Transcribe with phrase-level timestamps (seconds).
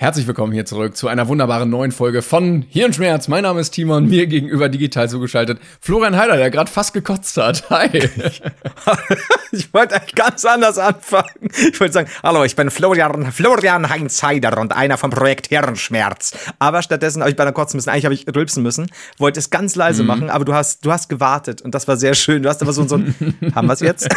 [0.00, 3.28] Herzlich willkommen hier zurück zu einer wunderbaren neuen Folge von Hirnschmerz.
[3.28, 7.68] Mein Name ist Timon, mir gegenüber digital zugeschaltet Florian Heider, der gerade fast gekotzt hat.
[7.68, 7.90] Hi.
[9.52, 11.50] ich wollte eigentlich ganz anders anfangen.
[11.70, 16.32] Ich wollte sagen, hallo, ich bin Florian, Florian Heinz Heider und einer vom Projekt Hirnschmerz.
[16.58, 19.50] Aber stattdessen habe ich bei einer kurzen müssen, eigentlich habe ich rülpsen müssen, wollte es
[19.50, 20.08] ganz leise mhm.
[20.08, 22.42] machen, aber du hast, du hast gewartet und das war sehr schön.
[22.42, 23.14] Du hast aber so, so ein,
[23.54, 24.08] haben wir es jetzt?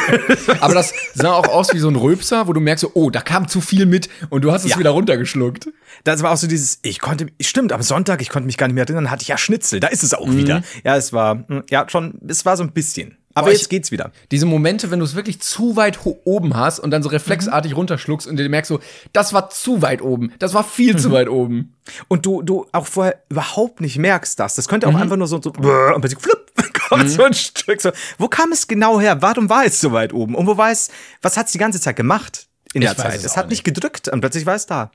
[0.61, 3.49] aber das sah auch aus wie so ein Rülpser, wo du merkst, oh, da kam
[3.49, 4.79] zu viel mit und du hast es ja.
[4.79, 5.72] wieder runtergeschluckt.
[6.03, 8.75] Das war auch so dieses, ich konnte, stimmt, am Sonntag, ich konnte mich gar nicht
[8.75, 10.37] mehr erinnern, hatte ich ja Schnitzel, da ist es auch mhm.
[10.37, 10.63] wieder.
[10.83, 13.17] Ja, es war, hm, ja, schon, es war so ein bisschen.
[13.35, 14.11] Aber Boah, jetzt geht's wieder.
[14.31, 17.77] Diese Momente, wenn du es wirklich zu weit oben hast und dann so reflexartig mhm.
[17.77, 18.79] runterschluckst und du merkst so,
[19.11, 20.99] das war zu weit oben, das war viel mhm.
[20.99, 21.73] zu weit oben.
[22.07, 24.55] Und du, du auch vorher überhaupt nicht merkst das.
[24.55, 24.97] Das könnte auch mhm.
[24.97, 25.61] einfach nur so, so und
[26.01, 26.51] plötzlich flupp,
[26.89, 27.35] kommt so ein mhm.
[27.35, 27.81] Stück.
[27.81, 27.91] So.
[28.19, 29.21] Wo kam es genau her?
[29.21, 30.35] Warum war es so weit oben?
[30.35, 30.89] Und wo war es,
[31.21, 33.15] was hat es die ganze Zeit gemacht in der ich Zeit?
[33.15, 34.91] Es, es hat nicht gedrückt und plötzlich war es da.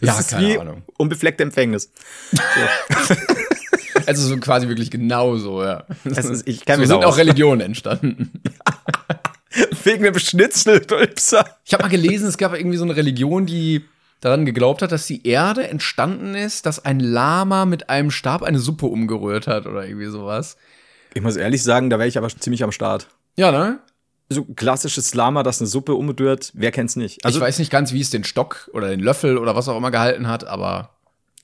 [0.00, 0.82] Das ja, ist keine wie Ahnung.
[0.96, 1.90] Unbefleckte Empfängnis.
[2.32, 3.20] So.
[4.06, 5.84] also so quasi wirklich genauso, ja.
[6.04, 8.42] Ist, ich so sind auch Religionen entstanden.
[9.84, 11.56] Wegen dem Schnitzelrülpser.
[11.64, 13.84] Ich habe mal gelesen, es gab irgendwie so eine Religion, die
[14.20, 18.58] daran geglaubt hat, dass die Erde entstanden ist, dass ein Lama mit einem Stab eine
[18.58, 20.56] Suppe umgerührt hat oder irgendwie sowas.
[21.14, 23.08] Ich muss ehrlich sagen, da wäre ich aber ziemlich am Start.
[23.36, 23.78] Ja, ne?
[24.28, 27.24] So klassisches Lama, das eine Suppe umrührt, wer kennt's nicht?
[27.24, 29.76] Also, ich weiß nicht ganz, wie es den Stock oder den Löffel oder was auch
[29.76, 30.90] immer gehalten hat, aber.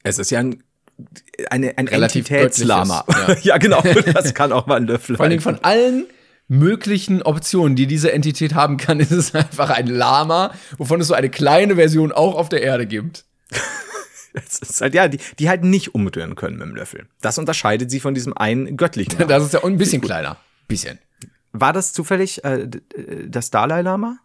[0.02, 0.62] Es ist ja ein,
[1.50, 3.04] eine, ein Entitätslama.
[3.08, 3.36] Ja.
[3.42, 3.80] ja, genau.
[4.12, 6.06] Das kann auch mal ein Löffel Vor allem von allen
[6.48, 11.14] möglichen Optionen, die diese Entität haben kann, ist es einfach ein Lama, wovon es so
[11.14, 13.24] eine kleine Version auch auf der Erde gibt.
[14.34, 17.06] Das ist halt, ja, die, die halt nicht umrühren können mit dem Löffel.
[17.20, 19.16] Das unterscheidet sie von diesem einen göttlichen.
[19.16, 19.28] Lama.
[19.28, 20.38] Das ist ja ein bisschen kleiner.
[20.66, 20.98] Bisschen.
[21.56, 22.68] War das zufällig äh,
[23.28, 24.18] das Dalai Lama?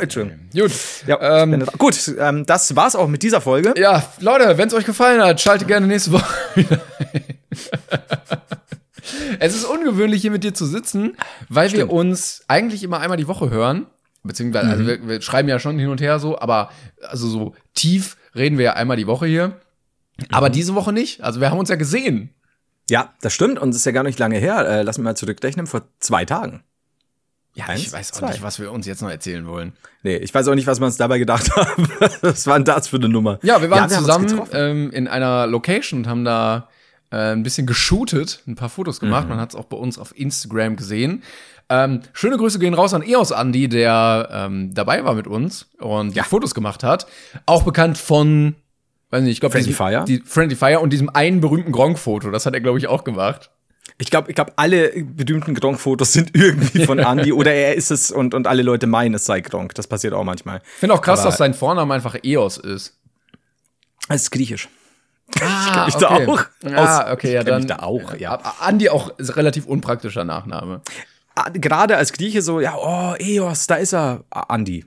[0.00, 0.38] Entschuldigung.
[0.54, 0.72] Gut.
[1.06, 3.74] Ja, ähm, gut, ähm, das war's auch mit dieser Folge.
[3.76, 6.24] Ja, Leute, wenn es euch gefallen hat, schaltet gerne nächste Woche
[6.54, 6.80] wieder
[9.40, 11.16] Es ist ungewöhnlich, hier mit dir zu sitzen,
[11.48, 11.90] weil Stimmt.
[11.90, 13.86] wir uns eigentlich immer einmal die Woche hören.
[14.22, 14.88] Beziehungsweise, also mhm.
[14.88, 16.70] also wir, wir, schreiben ja schon hin und her so, aber
[17.02, 19.48] also so tief reden wir ja einmal die Woche hier.
[19.48, 20.26] Mhm.
[20.30, 21.22] Aber diese Woche nicht.
[21.22, 22.30] Also wir haben uns ja gesehen.
[22.90, 24.66] Ja, das stimmt und es ist ja gar nicht lange her.
[24.66, 26.62] Äh, lass mich mal zurückrechnen, vor zwei Tagen.
[27.54, 28.30] Ja, Eins, ich weiß auch zwei.
[28.30, 29.72] nicht, was wir uns jetzt noch erzählen wollen.
[30.04, 31.88] Nee, ich weiß auch nicht, was wir uns dabei gedacht haben.
[32.20, 33.40] was war denn das für eine Nummer?
[33.42, 36.68] Ja, wir waren ja, wir zusammen ähm, in einer Location und haben da
[37.10, 39.24] äh, ein bisschen geshootet, ein paar Fotos gemacht.
[39.24, 39.30] Mhm.
[39.30, 41.22] Man hat es auch bei uns auf Instagram gesehen.
[41.68, 46.14] Ähm, schöne Grüße gehen raus an EOS Andy, der ähm, dabei war mit uns und
[46.14, 46.22] ja.
[46.22, 47.06] Fotos gemacht hat.
[47.44, 48.54] Auch bekannt von
[49.10, 50.04] weiß nicht, ich glaube, Friendly Fire.
[50.06, 53.50] Die Friendly Fire und diesem einen berühmten Gronk-Foto, das hat er, glaube ich, auch gemacht.
[54.00, 58.10] Ich glaube, ich glaube, alle berühmten Gronk-Fotos sind irgendwie von Andy oder er ist es
[58.10, 59.74] und, und alle Leute meinen, es sei Gronk.
[59.74, 60.60] Das passiert auch manchmal.
[60.74, 62.96] Ich finde auch krass, Aber dass sein Vorname einfach Eos ist.
[64.08, 64.68] Es ist griechisch.
[65.40, 66.24] Ah, ich okay.
[66.24, 66.44] da auch.
[66.64, 67.62] Ah, okay, ja, dann.
[67.62, 68.38] Ich da auch, ja.
[68.60, 70.80] Andi auch relativ unpraktischer Nachname.
[71.34, 74.24] Ah, gerade als Grieche so, ja, oh, Eos, da ist er.
[74.30, 74.84] Andi.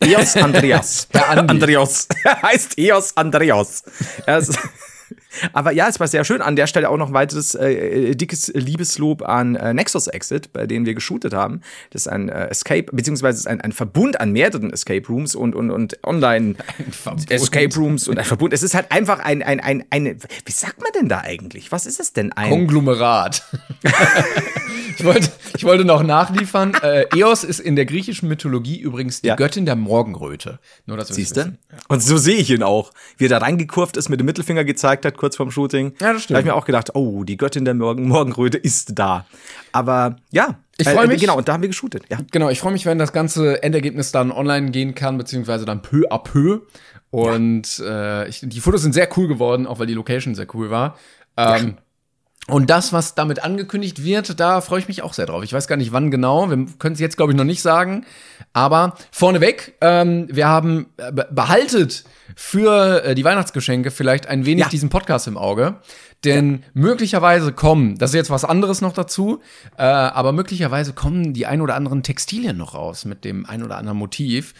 [0.00, 1.08] Eos Andreas.
[1.12, 2.08] Andreas.
[2.24, 3.82] Er heißt Eos Andreas.
[4.26, 4.58] Er ist
[5.52, 6.42] aber ja, es war sehr schön.
[6.42, 10.52] An der Stelle auch noch ein weiteres äh, äh, dickes Liebeslob an äh, Nexus Exit,
[10.52, 11.60] bei denen wir geshootet haben.
[11.90, 15.70] Das ist ein äh, Escape, beziehungsweise ein, ein Verbund an mehreren Escape Rooms und, und,
[15.70, 18.52] und Online-Escape Rooms und ein Verbund.
[18.52, 21.72] Es ist halt einfach ein, ein, ein, eine, wie sagt man denn da eigentlich?
[21.72, 22.32] Was ist es denn?
[22.32, 23.42] Ein Konglomerat.
[24.98, 26.74] ich, wollte, ich wollte noch nachliefern.
[26.86, 29.34] Äh, Eos ist in der griechischen Mythologie übrigens die ja.
[29.34, 30.60] Göttin der Morgenröte.
[30.84, 31.40] Nur, dass Siehst du?
[31.40, 31.52] Ja.
[31.88, 32.92] Und so sehe ich ihn auch.
[33.16, 35.92] Wie er da reingekurft ist, mit dem Mittelfinger gezeigt hat, kurz vorm Shooting.
[36.00, 36.30] Ja, das stimmt.
[36.30, 39.26] Da habe ich mir auch gedacht, oh, die Göttin der Morgen Morgenröte ist da.
[39.72, 41.20] Aber ja, ich freue äh, mich.
[41.20, 42.04] Genau, und da haben wir geshootet.
[42.08, 42.18] Ja.
[42.30, 46.08] Genau, ich freue mich, wenn das ganze Endergebnis dann online gehen kann, beziehungsweise dann peu
[46.10, 46.60] à peu.
[47.10, 48.22] Und ja.
[48.22, 50.96] äh, ich, die Fotos sind sehr cool geworden, auch weil die Location sehr cool war.
[51.36, 51.74] Ähm, ja.
[52.48, 55.42] Und das, was damit angekündigt wird, da freue ich mich auch sehr drauf.
[55.42, 56.48] Ich weiß gar nicht, wann genau.
[56.48, 58.06] Wir können es jetzt, glaube ich, noch nicht sagen.
[58.52, 62.04] Aber vorneweg, ähm, wir haben äh, behaltet
[62.36, 64.68] für äh, die Weihnachtsgeschenke vielleicht ein wenig Ja.
[64.68, 65.80] diesen Podcast im Auge.
[66.24, 69.40] Denn möglicherweise kommen, das ist jetzt was anderes noch dazu,
[69.76, 73.76] äh, aber möglicherweise kommen die ein oder anderen Textilien noch raus mit dem ein oder
[73.76, 74.54] anderen Motiv.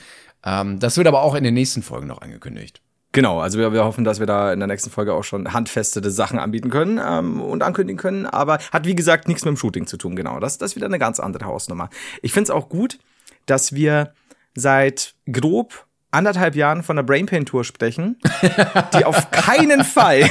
[0.44, 2.82] Ähm, das wird aber auch in den nächsten Folgen noch angekündigt.
[3.16, 6.10] Genau, also wir, wir hoffen, dass wir da in der nächsten Folge auch schon handfeste
[6.10, 9.86] Sachen anbieten können ähm, und ankündigen können, aber hat wie gesagt nichts mit dem Shooting
[9.86, 10.38] zu tun, genau.
[10.38, 11.88] Das, das ist wieder eine ganz andere Hausnummer.
[12.20, 12.98] Ich finde es auch gut,
[13.46, 14.12] dass wir
[14.54, 18.18] seit grob anderthalb Jahren von der Brain Pain Tour sprechen,
[18.94, 20.28] die auf keinen Fall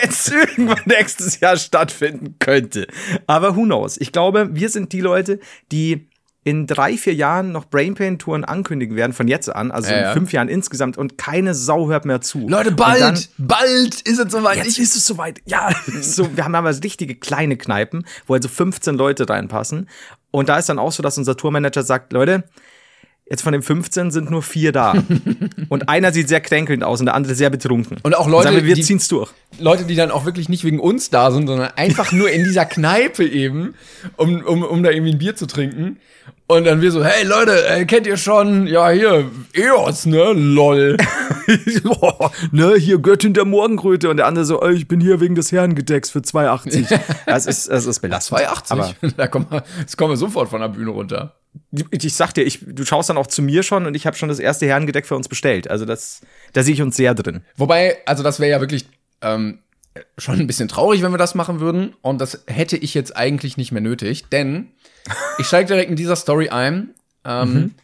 [0.00, 2.86] jetzt irgendwann nächstes Jahr stattfinden könnte.
[3.26, 4.00] Aber who knows?
[4.00, 5.40] Ich glaube, wir sind die Leute,
[5.72, 6.07] die
[6.48, 10.08] in drei, vier Jahren noch Brain Pain Touren ankündigen werden, von jetzt an, also Ja,
[10.08, 12.48] in fünf Jahren insgesamt und keine Sau hört mehr zu.
[12.48, 14.56] Leute, bald, dann- bald ist es soweit.
[14.56, 15.40] Jetzt ist es soweit.
[15.44, 15.68] Ja,
[16.00, 19.88] so, wir haben aber richtige kleine Kneipen, wo also 15 Leute reinpassen.
[20.30, 22.44] Und da ist dann auch so, dass unser Tourmanager sagt, Leute,
[23.30, 24.94] jetzt von den 15 sind nur vier da.
[25.68, 27.98] und einer sieht sehr kränkelnd aus und der andere sehr betrunken.
[28.02, 29.30] Und auch Leute, sagen wir, wir die- ziehen's durch.
[29.58, 32.64] Leute, die dann auch wirklich nicht wegen uns da sind, sondern einfach nur in dieser
[32.66, 33.74] Kneipe eben,
[34.16, 35.98] um, um, um da irgendwie ein Bier zu trinken.
[36.46, 40.96] Und dann wir so, hey Leute, äh, kennt ihr schon, ja hier, EOS, ne, lol.
[41.82, 45.34] Boah, ne, hier Göttin der Morgenkröte und der andere so, ey, ich bin hier wegen
[45.34, 46.98] des Herrengedecks für 2,80.
[47.26, 48.38] Das ist, das ist belastend.
[48.40, 48.70] 280,
[49.02, 49.62] Aber da kommen wir,
[49.96, 51.34] kommen wir sofort von der Bühne runter.
[51.90, 54.28] Ich, sag dir, ich, du schaust dann auch zu mir schon und ich habe schon
[54.28, 55.70] das erste Herrengedeck für uns bestellt.
[55.70, 56.20] Also das,
[56.52, 57.42] da sehe ich uns sehr drin.
[57.56, 58.86] Wobei, also das wäre ja wirklich
[59.22, 59.58] ähm,
[60.16, 61.94] schon ein bisschen traurig, wenn wir das machen würden.
[62.02, 64.68] Und das hätte ich jetzt eigentlich nicht mehr nötig, denn
[65.38, 66.94] ich steige direkt in dieser Story ein.
[67.24, 67.74] Ähm,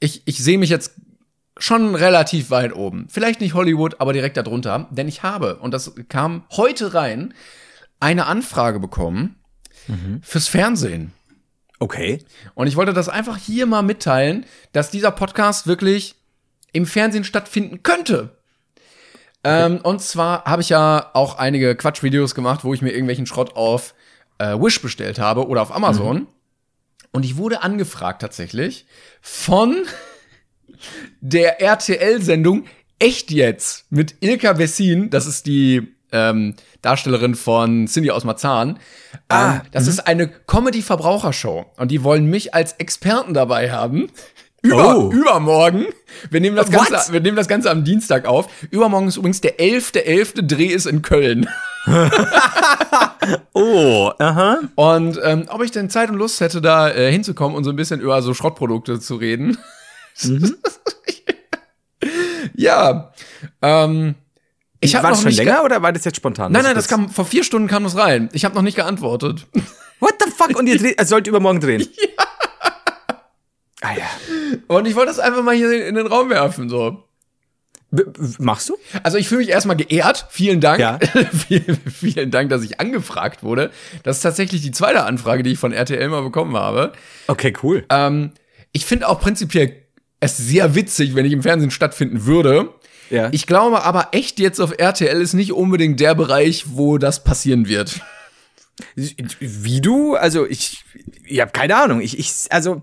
[0.00, 0.92] Ich, ich sehe mich jetzt
[1.56, 3.08] schon relativ weit oben.
[3.08, 4.86] Vielleicht nicht Hollywood, aber direkt darunter.
[4.92, 7.34] Denn ich habe, und das kam heute rein,
[7.98, 9.34] eine Anfrage bekommen
[10.22, 11.12] fürs Fernsehen.
[11.78, 12.24] Okay.
[12.54, 16.16] Und ich wollte das einfach hier mal mitteilen, dass dieser Podcast wirklich
[16.72, 18.36] im Fernsehen stattfinden könnte.
[19.44, 23.54] Ähm, und zwar habe ich ja auch einige Quatschvideos gemacht, wo ich mir irgendwelchen Schrott
[23.54, 23.94] auf
[24.38, 26.26] äh, Wish bestellt habe oder auf Amazon.
[27.12, 28.86] Und ich wurde angefragt tatsächlich
[29.20, 29.76] von
[31.20, 32.64] der RTL-Sendung
[33.00, 38.78] Echt jetzt mit Ilka Wessin, das ist die ähm, Darstellerin von Cindy aus Marzahn.
[39.28, 44.10] Ah, ähm, das ist eine Comedy-Verbrauchershow und die wollen mich als Experten dabei haben.
[44.62, 45.12] Über, Oh.
[45.12, 45.86] Übermorgen.
[46.30, 46.90] Wir nehmen, das What?
[46.90, 48.48] Ganze, wir nehmen das Ganze am Dienstag auf.
[48.70, 50.46] Übermorgen ist übrigens der 11.11.
[50.46, 51.48] Dreh ist in Köln.
[53.52, 54.58] Oh, aha.
[54.74, 57.76] Und ähm, ob ich denn Zeit und Lust hätte, da äh, hinzukommen und so ein
[57.76, 59.58] bisschen über so Schrottprodukte zu reden.
[62.54, 63.12] ja.
[63.60, 64.14] Ähm,
[64.80, 66.52] ich habe war noch das schon nicht länger ge- oder war das jetzt spontan?
[66.52, 68.28] Nein, nein, das kam vor vier Stunden kam das rein.
[68.32, 69.46] Ich habe noch nicht geantwortet.
[70.00, 70.56] What the fuck?
[70.56, 71.86] Und ihr dreht, also sollt übermorgen drehen?
[72.00, 72.24] Ja.
[73.80, 74.06] Ah ja.
[74.66, 76.68] Und ich wollte das einfach mal hier in den Raum werfen.
[76.68, 77.04] So.
[77.92, 78.02] B
[78.38, 78.76] machst du?
[79.04, 80.26] Also ich fühle mich erstmal geehrt.
[80.30, 80.80] Vielen Dank.
[80.80, 80.98] Ja.
[81.48, 83.70] vielen, vielen Dank, dass ich angefragt wurde.
[84.02, 86.92] Das ist tatsächlich die zweite Anfrage, die ich von RTL mal bekommen habe.
[87.28, 87.84] Okay, cool.
[87.88, 88.32] Ähm,
[88.72, 89.76] ich finde auch prinzipiell
[90.20, 92.74] es sehr witzig, wenn ich im Fernsehen stattfinden würde.
[93.10, 93.28] Ja.
[93.32, 97.68] Ich glaube aber echt jetzt auf RTL ist nicht unbedingt der Bereich, wo das passieren
[97.68, 98.00] wird.
[98.94, 100.14] Wie du?
[100.14, 100.84] Also ich,
[101.24, 102.00] ich habe keine Ahnung.
[102.00, 102.82] Ich, ich, also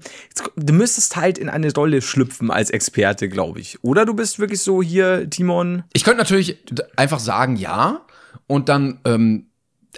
[0.55, 3.83] du müsstest halt in eine Rolle schlüpfen als Experte, glaube ich.
[3.83, 5.83] Oder du bist wirklich so hier, Timon.
[5.93, 6.57] Ich könnte natürlich
[6.95, 8.05] einfach sagen ja
[8.47, 9.47] und dann, ähm,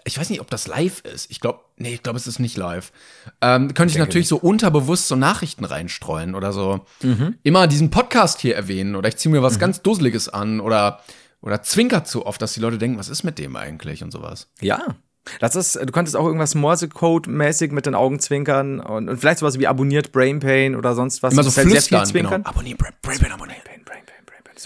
[0.06, 1.32] ich weiß nicht, ob das live ist.
[1.32, 2.92] Ich glaube, nee, ich glaube, es ist nicht live.
[3.42, 6.86] Ähm, könnte ich denke natürlich so unterbewusst so Nachrichten reinstreuen oder so.
[7.44, 11.02] Immer diesen Podcast hier erwähnen oder ich ziehe mir was ganz Dusseliges an oder
[11.42, 14.50] oder zwinkert zu oft, dass die Leute denken, was ist mit dem eigentlich und sowas.
[14.60, 14.96] Ja.
[15.40, 19.60] Das ist, du könntest auch irgendwas Morse-Code-mäßig mit den Augen zwinkern und, und vielleicht sowas
[19.60, 21.34] wie abonniert Brain Pain oder sonst was.
[21.34, 22.30] Immer so musst halt sehr flüstern, viel genau.
[22.30, 22.46] zwinkern.
[22.46, 23.62] Abonnieren, Brain, Brain, Brain, abonnieren.
[23.64, 23.87] Brain, Brain.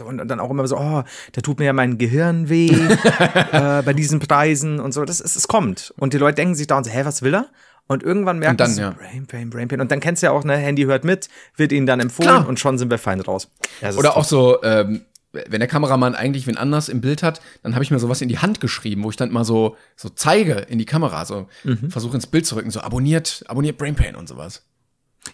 [0.01, 2.67] So, und, und dann auch immer so, oh, da tut mir ja mein Gehirn weh
[3.51, 5.05] äh, bei diesen Preisen und so.
[5.05, 5.93] Das ist, es kommt.
[5.97, 7.49] Und die Leute denken sich da und so, hä, was will er?
[7.87, 8.91] Und irgendwann merken dann, sie ja.
[8.91, 9.81] Brain Pain, Brain Pain.
[9.81, 12.47] Und dann kennst du ja auch, ne, Handy hört mit, wird ihnen dann empfohlen Klar.
[12.47, 13.49] und schon sind wir fein raus.
[13.81, 15.01] Ja, Oder auch so, ähm,
[15.33, 18.29] wenn der Kameramann eigentlich wen anders im Bild hat, dann habe ich mir sowas in
[18.29, 21.47] die Hand geschrieben, wo ich dann mal so, so zeige in die Kamera, so
[21.89, 24.63] versuche ins Bild zu rücken, so abonniert, abonniert Brain Pain und sowas.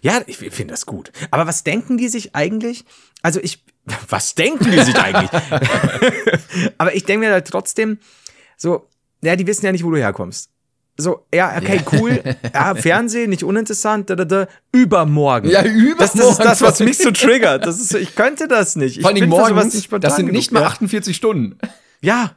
[0.02, 1.12] Ja, ich finde das gut.
[1.30, 2.84] Aber was denken die sich eigentlich?
[3.22, 3.64] Also ich,
[4.08, 5.30] was denken die sich eigentlich?
[6.78, 7.98] Aber ich denke mir halt trotzdem,
[8.56, 8.88] so,
[9.22, 10.50] ja, die wissen ja nicht, wo du herkommst.
[11.00, 12.20] So, ja, okay, cool.
[12.52, 15.48] Ja, Fernsehen, nicht uninteressant, da, da, da, übermorgen.
[15.48, 15.94] Ja, übermorgen.
[15.98, 17.64] Das, das ist das, was mich so triggert.
[17.64, 18.96] Das ist, ich könnte das nicht.
[18.96, 20.66] Ich Vor allem spontan das sind nicht mal ja.
[20.66, 21.56] 48 Stunden.
[22.00, 22.32] Ja.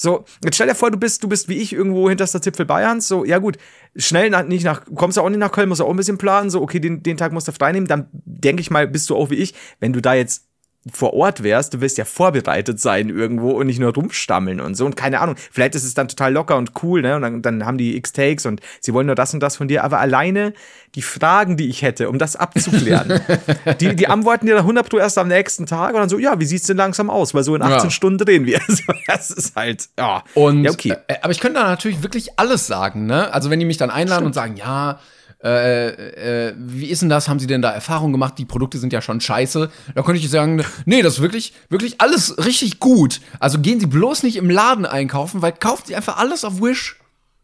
[0.00, 3.08] So, jetzt stell dir vor, du bist, du bist wie ich irgendwo hinterster Zipfel Bayerns.
[3.08, 3.58] So, ja gut,
[3.96, 6.18] schnell nach, nicht nach, kommst du auch nicht nach Köln, musst du auch ein bisschen
[6.18, 6.48] planen.
[6.48, 7.88] So, okay, den, den Tag musst du frei nehmen.
[7.88, 9.54] Dann denke ich mal, bist du auch wie ich.
[9.80, 10.47] Wenn du da jetzt
[10.92, 14.86] vor Ort wärst, du wirst ja vorbereitet sein irgendwo und nicht nur rumstammeln und so.
[14.86, 17.16] Und keine Ahnung, vielleicht ist es dann total locker und cool, ne?
[17.16, 19.84] Und dann, dann haben die X-Takes und sie wollen nur das und das von dir.
[19.84, 20.52] Aber alleine
[20.94, 23.20] die Fragen, die ich hätte, um das abzuklären,
[23.80, 26.40] die, die antworten dir dann 100 Pro erst am nächsten Tag und dann so, ja,
[26.40, 27.34] wie sieht's denn langsam aus?
[27.34, 27.90] Weil so in 18 Ja.
[27.90, 28.58] Stunden drehen wir.
[28.68, 30.22] Also, das ist halt, ja.
[30.34, 30.94] Und, ja, okay.
[31.06, 33.32] äh, aber ich könnte da natürlich wirklich alles sagen, ne?
[33.32, 34.98] Also wenn die mich dann einladen und sagen, ja,
[35.42, 37.28] äh, äh, wie ist denn das?
[37.28, 38.34] Haben Sie denn da Erfahrung gemacht?
[38.38, 39.70] Die Produkte sind ja schon scheiße.
[39.94, 43.20] Da könnte ich sagen, nee, das ist wirklich, wirklich alles richtig gut.
[43.38, 46.96] Also gehen Sie bloß nicht im Laden einkaufen, weil kaufen Sie einfach alles auf Wish.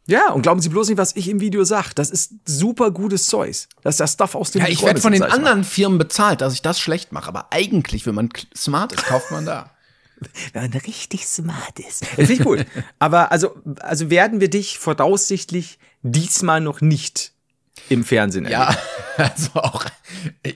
[0.07, 1.91] Ja, und glauben Sie bloß nicht, was ich im Video sage.
[1.95, 3.69] Das ist super gutes Zeugs.
[3.83, 6.41] Das ist der Stuff aus dem Ja, ich werde von den sag anderen Firmen bezahlt,
[6.41, 7.29] dass ich das schlecht mache.
[7.29, 9.55] Aber eigentlich, wenn man smart ist, kauft man da.
[9.55, 9.71] mal.
[10.53, 12.03] Wenn man richtig smart ist.
[12.03, 12.67] Das finde ich gut.
[12.99, 17.34] Aber also, also werden wir dich voraussichtlich diesmal noch nicht
[17.89, 18.47] im Fernsehen.
[18.49, 18.75] Ja,
[19.17, 19.85] also auch,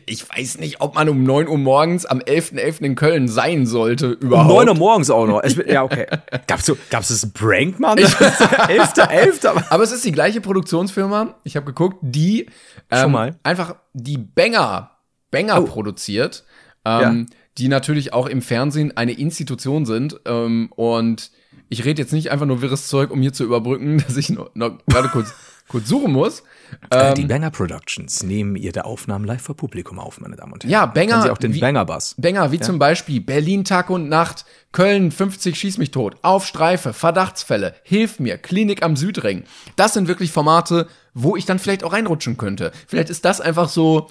[0.06, 2.80] ich weiß nicht, ob man um 9 Uhr morgens am 11.11.
[2.82, 4.48] in Köln sein sollte Um überhaupt.
[4.66, 5.42] 9 Uhr morgens auch noch.
[5.42, 6.06] Es ja, okay.
[6.46, 7.98] Gab's so, gab's das Prank, Mann?
[7.98, 9.46] 11.11.
[9.46, 12.46] aber- Aber es ist die gleiche Produktionsfirma, ich habe geguckt, die
[12.90, 14.92] ähm, einfach die Banger,
[15.30, 15.64] Banger Oh.
[15.64, 16.44] produziert,
[16.84, 17.26] ähm,
[17.58, 20.20] die natürlich auch im Fernsehen eine Institution sind.
[20.24, 21.30] Ähm, und
[21.68, 24.50] ich rede jetzt nicht einfach nur wirres Zeug, um hier zu überbrücken, dass ich noch,
[24.54, 25.34] noch gerade kurz,
[25.68, 26.44] kurz suchen muss.
[26.90, 30.64] Äh, Ähm, die Banger Productions nehmen ihre Aufnahmen live vor Publikum auf, meine Damen und
[30.64, 30.70] Herren.
[30.72, 32.14] Ja, Banger- Kennen Sie auch den wie- Banger-Bass.
[32.18, 36.92] Banger, wie zum Beispiel Berlin Tag und Nacht, Köln 50 Schieß mich tot, Auf Streife,
[36.92, 39.44] Verdachtsfälle, Hilf mir, Klinik am Südring.
[39.76, 42.72] Das sind wirklich Formate, wo ich dann vielleicht auch reinrutschen könnte.
[42.86, 44.08] Vielleicht ist das einfach so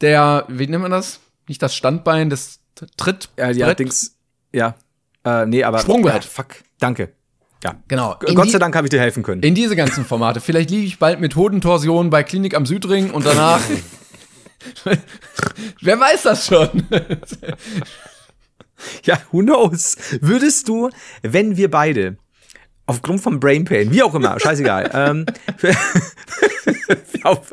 [0.00, 1.20] der, wie nennt man das?
[1.48, 2.60] Nicht das Standbein, das
[2.96, 3.28] Tritt.
[3.36, 3.74] Ja, ja.
[3.74, 4.16] Dings,
[4.52, 4.74] ja.
[5.24, 5.78] Äh, nee, aber.
[5.78, 6.24] Sprungbrett.
[6.24, 6.56] Ja, fuck.
[6.80, 7.12] Danke.
[7.62, 7.76] Ja.
[7.88, 8.16] Genau.
[8.26, 9.42] In Gott sei Dank habe ich dir helfen können.
[9.42, 10.40] In diese ganzen Formate.
[10.40, 13.60] Vielleicht liege ich bald mit Hodentorsion bei Klinik am Südring und danach.
[15.80, 16.86] Wer weiß das schon?
[19.04, 19.96] Ja, who knows?
[20.20, 20.90] Würdest du,
[21.22, 22.16] wenn wir beide
[22.86, 25.26] aufgrund vom Brain Pain, wie auch immer, scheißegal, ähm,
[25.56, 25.72] für,
[27.22, 27.52] auf,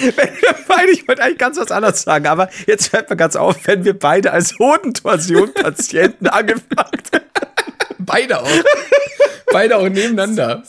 [0.92, 3.98] ich wollte eigentlich ganz was anderes sagen, aber jetzt fällt mir ganz auf, wenn wir
[3.98, 7.10] beide als Hodentorsion-Patienten angefragt
[7.98, 8.48] Beide auch.
[9.52, 10.62] Beide auch nebeneinander.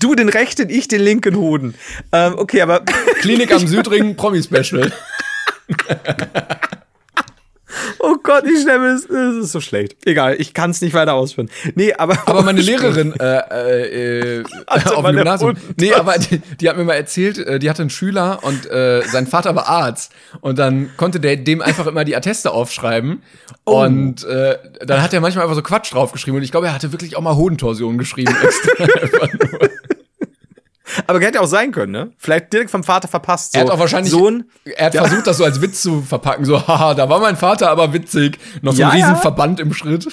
[0.00, 1.74] Du den rechten, ich den linken Hoden.
[2.12, 2.80] Ähm, okay, aber
[3.20, 4.92] Klinik am Südring, Promi-Special.
[8.04, 9.96] oh Gott, ich stelle mir das, das ist so schlecht.
[10.04, 11.50] Egal, ich kann es nicht weiter ausführen.
[11.74, 15.56] Nee, aber Aber meine Lehrerin äh, äh, äh, Hatte auf dem Gymnasium.
[15.78, 19.02] Nee, aber die, die hat mir mal erzählt, äh, die hatte einen Schüler und äh,
[19.02, 20.12] sein Vater war Arzt.
[20.40, 23.22] Und dann konnte der dem einfach immer die Atteste aufschreiben.
[23.64, 23.82] Oh.
[23.82, 26.38] Und äh, dann hat er manchmal einfach so Quatsch draufgeschrieben.
[26.38, 28.34] Und ich glaube, er hatte wirklich auch mal Hodentorsion geschrieben.
[28.42, 29.68] Extra.
[31.06, 32.12] Aber hätte auch sein können, ne?
[32.18, 33.52] Vielleicht direkt vom Vater verpasst.
[33.52, 34.44] So, Er hat auch wahrscheinlich Sohn.
[34.64, 36.44] Er hat versucht, das so als Witz zu verpacken.
[36.44, 38.38] So, haha, da war mein Vater aber witzig.
[38.62, 39.20] Noch so Ja, ein riesen ja.
[39.20, 40.08] Verband im Schritt.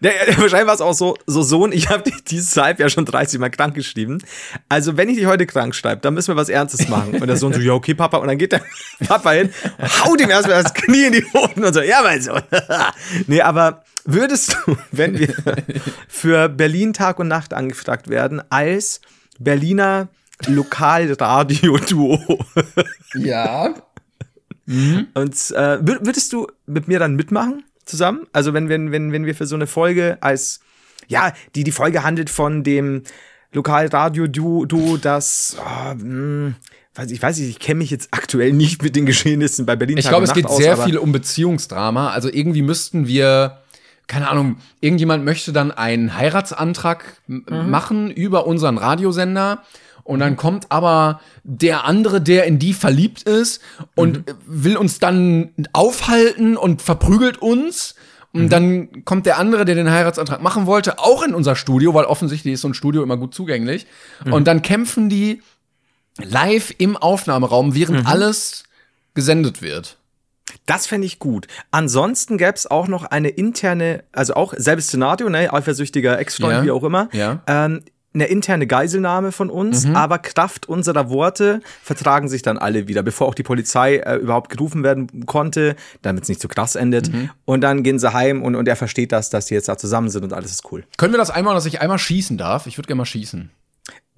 [0.00, 3.04] Der, der, wahrscheinlich war es auch so, so Sohn, ich habe dich dieses Halbjahr schon
[3.06, 4.18] 30 Mal krank geschrieben.
[4.68, 7.14] Also, wenn ich dich heute krank schreibe, dann müssen wir was Ernstes machen.
[7.20, 8.18] Und der Sohn so, ja, okay, Papa.
[8.18, 8.60] Und dann geht der
[9.08, 9.50] Papa hin,
[10.04, 12.42] haut ihm erstmal das Knie in die Hoden und so, ja, mein Sohn.
[13.26, 15.34] nee, aber würdest du, wenn wir
[16.08, 19.00] für Berlin Tag und Nacht angefragt werden, als
[19.38, 20.08] Berliner
[20.46, 22.18] Lokalradio-Duo,
[23.14, 23.74] Ja.
[24.68, 28.26] Und äh, wür- würdest du mit mir dann mitmachen zusammen?
[28.32, 30.60] Also wenn, wenn, wenn, wenn wir für so eine Folge als,
[31.06, 33.02] ja, die, die Folge handelt von dem
[33.52, 36.54] Lokalradio-Duo, das, ah, mh,
[36.96, 39.98] weiß ich weiß nicht, ich kenne mich jetzt aktuell nicht mit den Geschehnissen bei Berlin
[39.98, 42.10] Ich glaube, es geht aus, sehr viel um Beziehungsdrama.
[42.10, 43.58] Also irgendwie müssten wir,
[44.06, 47.70] keine Ahnung, irgendjemand möchte dann einen Heiratsantrag Mhm.
[47.70, 49.62] machen über unseren Radiosender.
[50.04, 53.60] Und dann kommt aber der andere, der in die verliebt ist
[53.96, 54.34] und Mhm.
[54.46, 57.96] will uns dann aufhalten und verprügelt uns.
[58.32, 58.48] Und Mhm.
[58.50, 62.54] dann kommt der andere, der den Heiratsantrag machen wollte, auch in unser Studio, weil offensichtlich
[62.54, 63.86] ist so ein Studio immer gut zugänglich.
[64.24, 64.32] Mhm.
[64.32, 65.42] Und dann kämpfen die
[66.22, 68.06] live im Aufnahmeraum, während Mhm.
[68.06, 68.62] alles
[69.14, 69.96] gesendet wird.
[70.66, 71.46] Das fände ich gut.
[71.70, 76.64] Ansonsten gäbe es auch noch eine interne, also auch selbes Szenario, ne, eifersüchtiger Ex-Freund, Ja.
[76.64, 77.08] wie auch immer.
[77.12, 77.42] Ja.
[77.46, 77.82] Ähm,
[78.14, 79.94] eine interne Geiselnahme von uns, Mhm.
[79.94, 84.48] aber Kraft unserer Worte vertragen sich dann alle wieder, bevor auch die Polizei äh, überhaupt
[84.50, 87.12] gerufen werden konnte, damit es nicht zu krass endet.
[87.12, 87.28] Mhm.
[87.44, 90.08] Und dann gehen sie heim und, und er versteht das, dass die jetzt da zusammen
[90.08, 90.84] sind und alles ist cool.
[90.96, 92.66] Können wir das einmal, dass ich einmal schießen darf?
[92.66, 93.50] Ich würde gerne mal schießen.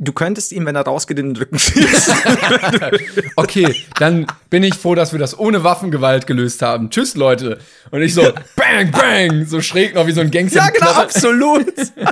[0.00, 2.14] Du könntest ihm, wenn er rausgeht, in den Rücken schießen.
[3.36, 6.90] Okay, dann bin ich froh, dass wir das ohne Waffengewalt gelöst haben.
[6.90, 7.58] Tschüss, Leute.
[7.90, 8.22] Und ich so,
[8.54, 10.60] bang, bang, so schräg noch wie so ein Gangster.
[10.60, 11.66] ja, genau, absolut.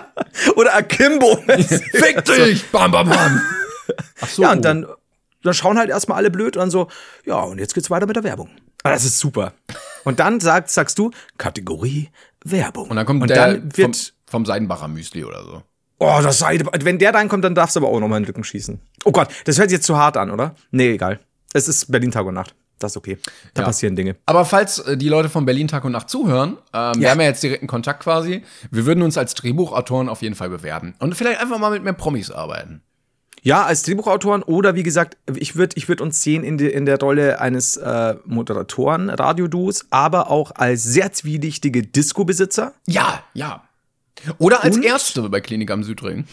[0.56, 1.36] Oder Akimbo.
[1.46, 2.64] Fick dich!
[2.70, 3.40] Bam, bam, bam.
[4.20, 4.42] Ach so.
[4.42, 4.86] Ja, und dann,
[5.42, 6.88] dann schauen halt erstmal alle blöd und dann so,
[7.24, 8.50] ja, und jetzt geht's weiter mit der Werbung.
[8.82, 9.52] Ah, das ist super.
[10.04, 12.10] Und dann sagst, sagst du, Kategorie
[12.44, 12.88] Werbung.
[12.88, 15.62] Und dann kommt und der dann vom, wird, vom Seidenbacher Müsli oder so.
[15.98, 18.44] Oh, das sei, wenn der reinkommt, dann darfst du aber auch nochmal in den Rücken
[18.44, 18.80] schießen.
[19.04, 20.54] Oh Gott, das hört sich jetzt zu hart an, oder?
[20.70, 21.20] Nee, egal.
[21.52, 22.54] Es ist Berlin Tag und Nacht.
[22.78, 23.16] Das ist okay.
[23.54, 23.68] Da Ja.
[23.68, 24.16] passieren Dinge.
[24.26, 27.10] Aber falls äh, die Leute von Berlin Tag und Nacht zuhören, ähm, wir Ja.
[27.10, 30.94] haben ja jetzt direkten Kontakt quasi, wir würden uns als Drehbuchautoren auf jeden Fall bewerben.
[30.98, 32.82] Und vielleicht einfach mal mit mehr Promis arbeiten.
[33.42, 36.84] Ja, als Drehbuchautoren oder wie gesagt, ich würde ich würd uns sehen in, de, in
[36.84, 42.74] der Rolle eines äh, Moderatoren, Radioduos, aber auch als sehr zwielichtige Disco-Besitzer.
[42.86, 43.62] Ja, ja.
[44.38, 44.84] Oder als Und?
[44.84, 46.24] Ärzte bei Klinik am Südring.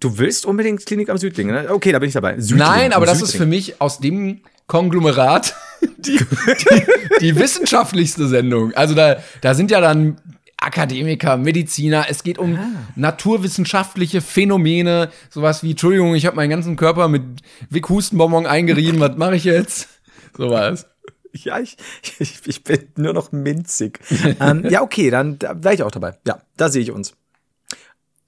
[0.00, 1.68] Du willst unbedingt Klinik am Südling, ne?
[1.70, 2.38] Okay, da bin ich dabei.
[2.38, 3.48] Südling, Nein, aber das ist für Südring.
[3.50, 5.54] mich aus dem Konglomerat
[5.98, 6.82] die, die,
[7.20, 8.72] die wissenschaftlichste Sendung.
[8.74, 10.18] Also da, da sind ja dann
[10.58, 12.58] Akademiker, Mediziner, es geht um
[12.96, 17.22] naturwissenschaftliche Phänomene, sowas wie, Entschuldigung, ich habe meinen ganzen Körper mit
[17.68, 19.88] Vic Hustenbonbon eingerieben, was mache ich jetzt?
[20.36, 20.86] Sowas.
[21.42, 21.76] Ja, ich,
[22.20, 23.98] ich, ich bin nur noch minzig.
[24.40, 26.16] ähm, ja, okay, dann da wäre ich auch dabei.
[26.26, 27.14] Ja, da sehe ich uns.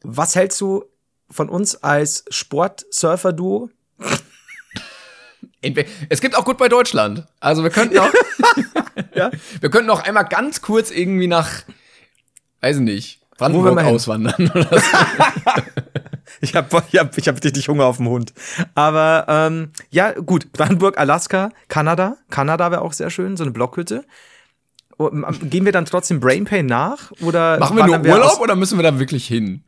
[0.03, 0.85] Was hältst du
[1.31, 3.71] von uns als Sport-Surfer-Duo?
[6.09, 7.27] Es gibt auch gut bei Deutschland.
[7.41, 8.13] Also wir könnten auch,
[9.15, 9.31] Ja.
[9.61, 11.63] wir könnten auch einmal ganz kurz irgendwie nach,
[12.61, 14.97] weiß ich nicht, Brandenburg auswandern oder so.
[16.41, 18.33] Ich habe ich hab, ich hab richtig Hunger auf den Hund.
[18.75, 20.53] Aber ähm, ja, gut.
[20.53, 22.17] Brandenburg, Alaska, Kanada.
[22.31, 24.05] Kanada wäre auch sehr schön, so eine Blockhütte.
[24.99, 27.13] Ähm, Gehen wir dann trotzdem Brain Pain nach?
[27.21, 29.63] Oder Machen wir nur Urlaub oder müssen wir da wirklich hin?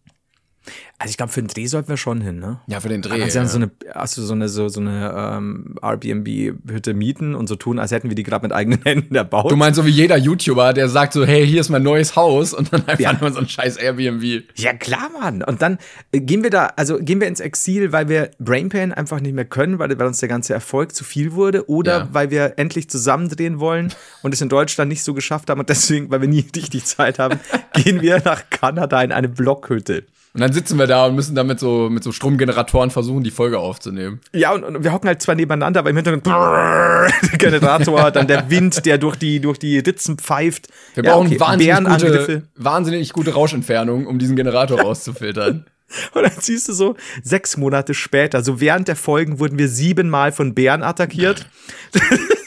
[0.99, 2.61] Also ich glaube, für den Dreh sollten wir schon hin, ne?
[2.67, 3.23] Ja, für den Dreh.
[3.23, 3.47] Also, ja.
[3.47, 7.91] so eine, also so eine, so, so eine ähm, Airbnb-Hütte mieten und so tun, als
[7.93, 9.51] hätten wir die gerade mit eigenen Händen erbaut.
[9.51, 12.53] Du meinst so wie jeder YouTuber, der sagt so, hey, hier ist mein neues Haus
[12.53, 13.13] und dann einfach Ja.
[13.19, 14.43] nur so ein scheiß Airbnb.
[14.57, 15.43] Ja, klar, Mann.
[15.43, 15.79] Und dann
[16.13, 19.35] äh, gehen wir da, also gehen wir ins Exil, weil wir Brain Pain einfach nicht
[19.35, 22.09] mehr können, weil, weil uns der ganze Erfolg zu viel wurde oder Ja.
[22.13, 26.11] weil wir endlich zusammendrehen wollen und es in Deutschland nicht so geschafft haben und deswegen,
[26.11, 27.39] weil wir nie richtig Zeit haben,
[27.73, 30.05] gehen wir nach Kanada in eine Blockhütte.
[30.35, 33.31] Und dann sitzen wir da und müssen dann mit so, mit so Stromgeneratoren versuchen, die
[33.31, 34.21] Folge aufzunehmen.
[34.33, 38.27] Ja, und, und wir hocken halt zwar nebeneinander, aber im Hintergrund brrrr, der Generator, dann
[38.27, 40.69] der Wind, der durch die, durch die Ritzen pfeift.
[40.95, 45.65] Wir Ja, brauchen okay, wahnsinnig, gute, wahnsinnig gute Rauschentfernung, um diesen Generator rauszufiltern.
[46.13, 50.33] Und dann siehst du so, sechs Monate später, so während der Folgen wurden wir siebenmal
[50.33, 51.47] von Bären attackiert.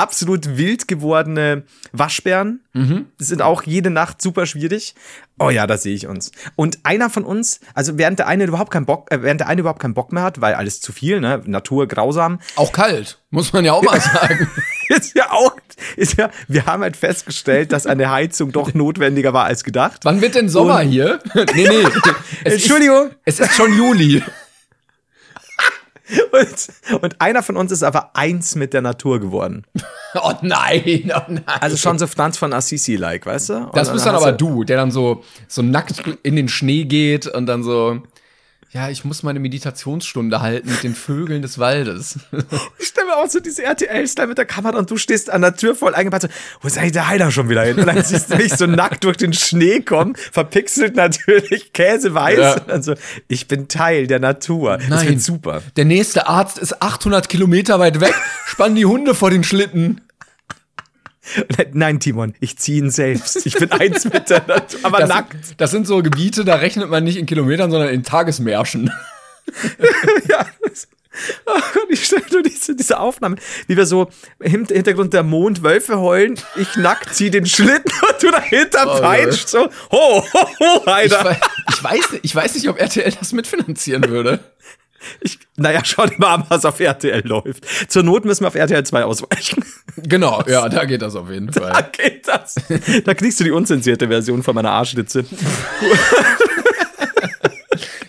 [0.00, 2.60] Absolut wild gewordene Waschbären
[3.18, 4.94] sind auch jede Nacht super schwierig.
[5.38, 6.32] Oh ja, da sehe ich uns.
[6.56, 9.60] Und einer von uns, also während der eine überhaupt keinen Bock, äh, während der eine
[9.60, 13.52] überhaupt keinen Bock mehr hat, weil alles zu viel, ne, Natur grausam, Auch kalt, muss
[13.52, 14.48] man ja auch mal sagen.
[14.88, 15.54] ist ja auch,
[15.96, 20.00] ist ja, wir haben halt festgestellt, dass eine Heizung doch notwendiger war als gedacht.
[20.04, 21.18] Wann wird denn Sommer Und- hier?
[21.54, 21.84] nee, nee.
[22.44, 23.10] Entschuldigung.
[23.26, 24.22] Ist, es ist schon Juli.
[26.32, 29.64] Und, und einer von uns ist aber eins mit der Natur geworden.
[30.12, 31.44] Oh nein, oh nein.
[31.60, 33.54] Also schon so Franz von Assisi-like, weißt du?
[33.58, 36.48] Und Das bist dann hast aber du- du, der dann so, so nackt in den
[36.48, 38.02] Schnee geht und dann so,
[38.72, 42.18] ja, ich muss meine Meditationsstunde halten mit den Vögeln des Waldes.
[42.78, 45.54] Ich stelle mir auch so diese RTL-Style mit der Kamera und du stehst an der
[45.54, 46.28] Tür voll eingepackt, so,
[46.60, 47.78] wo ist eigentlich der Heiler schon wieder hin?
[47.78, 52.38] Und dann siehst du mich so nackt durch den Schnee kommen, verpixelt natürlich, käseweiß.
[52.38, 52.54] Ja.
[52.54, 52.94] Und dann so,
[53.28, 54.78] ich bin Teil der Natur.
[54.88, 55.62] Das wird super.
[55.76, 58.14] Der nächste Arzt ist 800 Kilometer weit weg,
[58.46, 60.00] spann die Hunde vor den Schlitten.
[61.72, 63.44] Nein, Timon, ich ziehe ihn selbst.
[63.46, 65.36] Ich bin eins mit der Natur, aber Das, nackt.
[65.58, 68.90] das sind so Gebiete, da rechnet man nicht in Kilometern, sondern in Tagesmärschen.
[70.28, 70.46] Ja.
[71.44, 75.62] Oh Gott, ich stelle nur diese, diese Aufnahme, wie wir so im Hintergrund der Mond
[75.64, 80.48] Wölfe heulen, ich nackt zieh den Schlitten und du dahinter Oh, peitscht so, ho, ho,
[80.60, 81.24] ho, Ich, Alter.
[81.24, 84.38] wei- ich, weiß, nicht- ich weiß nicht, ob RTL das mitfinanzieren würde.
[85.20, 87.64] Ich, naja, schau dir mal an, was auf RTL läuft.
[87.90, 89.64] Zur Not müssen wir auf RTL 2 ausweichen.
[89.96, 91.90] Genau, ja, da geht das auf jeden Da Fall.
[91.92, 92.54] geht das.
[93.04, 95.24] Da kriegst du die unzensierte Version von meiner Arschlitze.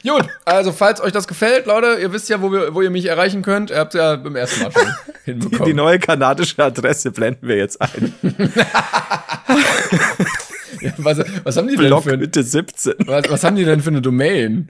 [0.03, 3.05] Gut, also falls euch das gefällt, Leute, ihr wisst ja, wo, wir, wo ihr mich
[3.05, 3.69] erreichen könnt.
[3.69, 4.87] Ihr habt ja beim ersten Mal schon
[5.25, 5.65] hinbekommen.
[5.65, 8.13] Die neue kanadische Adresse blenden wir jetzt ein.
[10.97, 12.95] was, was haben die denn Block für Mitte 17.
[13.05, 14.69] was, was haben die denn für eine Domain?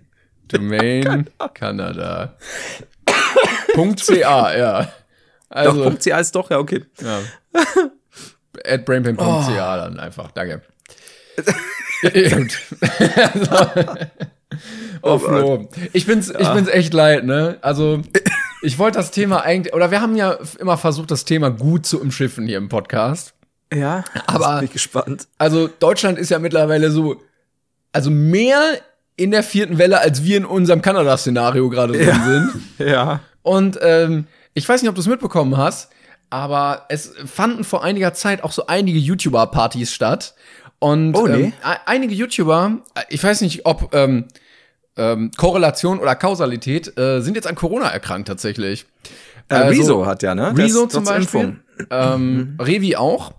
[0.51, 2.37] Domain Kanada.
[3.75, 4.91] .ca, ja.
[5.49, 6.85] Also, Doch, .ca ist doch, ja, okay.
[7.01, 7.19] ja.
[8.65, 10.31] at brainpain.ca dann einfach.
[10.31, 10.61] Danke.
[12.01, 12.59] Gut.
[15.01, 15.69] Oh, Flo.
[15.93, 17.57] Ich bin's, ich bin's echt leid, ne?
[17.61, 18.01] Also,
[18.61, 21.99] ich wollte das Thema eigentlich, oder wir haben ja immer versucht, das Thema gut zu
[22.01, 23.33] umschiffen hier im Podcast.
[23.73, 25.27] Ja, Aber- bin ich gespannt.
[25.37, 27.21] Also, Deutschland ist ja mittlerweile so,
[27.93, 28.77] also mehr
[29.21, 32.25] in der vierten Welle, als wir in unserem Kanada-Szenario gerade drin Ja.
[32.25, 32.51] sind.
[32.87, 33.19] Ja.
[33.43, 35.89] Und ähm, ich weiß nicht, ob du es mitbekommen hast,
[36.29, 40.33] aber es fanden vor einiger Zeit auch so einige YouTuber-Partys statt.
[40.79, 41.43] Und Oh, nee.
[41.45, 41.53] ähm,
[41.85, 44.25] einige YouTuber, äh, ich weiß nicht, ob ähm,
[44.97, 48.85] ähm, Korrelation oder Kausalität, äh, sind jetzt an Corona erkrankt tatsächlich.
[49.49, 50.55] Äh, Also, Rezo hat ja, ne?
[50.57, 51.41] Rezo zum Beispiel.
[51.41, 51.59] Impfung.
[51.89, 53.33] Ähm, Revi auch.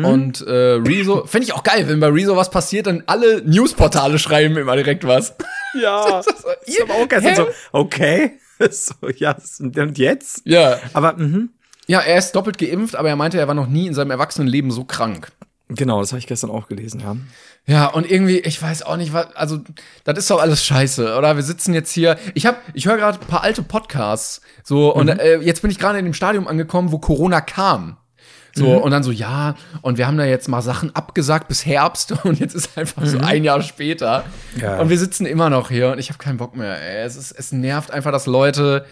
[0.00, 0.04] Mhm.
[0.06, 4.18] Und äh, Rezo, fände ich auch geil, wenn bei Rezo was passiert, dann alle Newsportale
[4.18, 5.34] schreiben immer direkt was.
[5.80, 6.22] Ja.
[6.30, 7.36] Das ist, aber auch gestern Hä?
[7.36, 8.32] so, okay.
[8.70, 10.42] So, ja, und jetzt?
[10.44, 10.78] Ja.
[10.92, 11.50] Aber, mhm.
[11.86, 14.70] Ja, er ist doppelt geimpft, aber er meinte, er war noch nie in seinem Erwachsenenleben
[14.70, 15.32] so krank.
[15.68, 17.16] Genau, das habe ich gestern auch gelesen, ja.
[17.66, 19.58] Ja, und irgendwie, ich weiß auch nicht, was, also,
[20.04, 21.36] das ist doch alles scheiße, oder?
[21.36, 25.08] Wir sitzen jetzt hier, ich hab, ich höre gerade ein paar alte Podcasts, so, und
[25.08, 27.96] äh, jetzt bin ich gerade in dem Stadium angekommen, wo Corona kam.
[28.54, 32.12] So, und dann so, ja, und wir haben da jetzt mal Sachen abgesagt bis Herbst
[32.24, 34.24] und jetzt ist einfach so ein Jahr später.
[34.60, 34.78] Ja.
[34.80, 36.80] Und wir sitzen immer noch hier und ich habe keinen Bock mehr.
[36.80, 37.04] Ey.
[37.04, 38.84] Es, ist, es nervt einfach, dass Leute,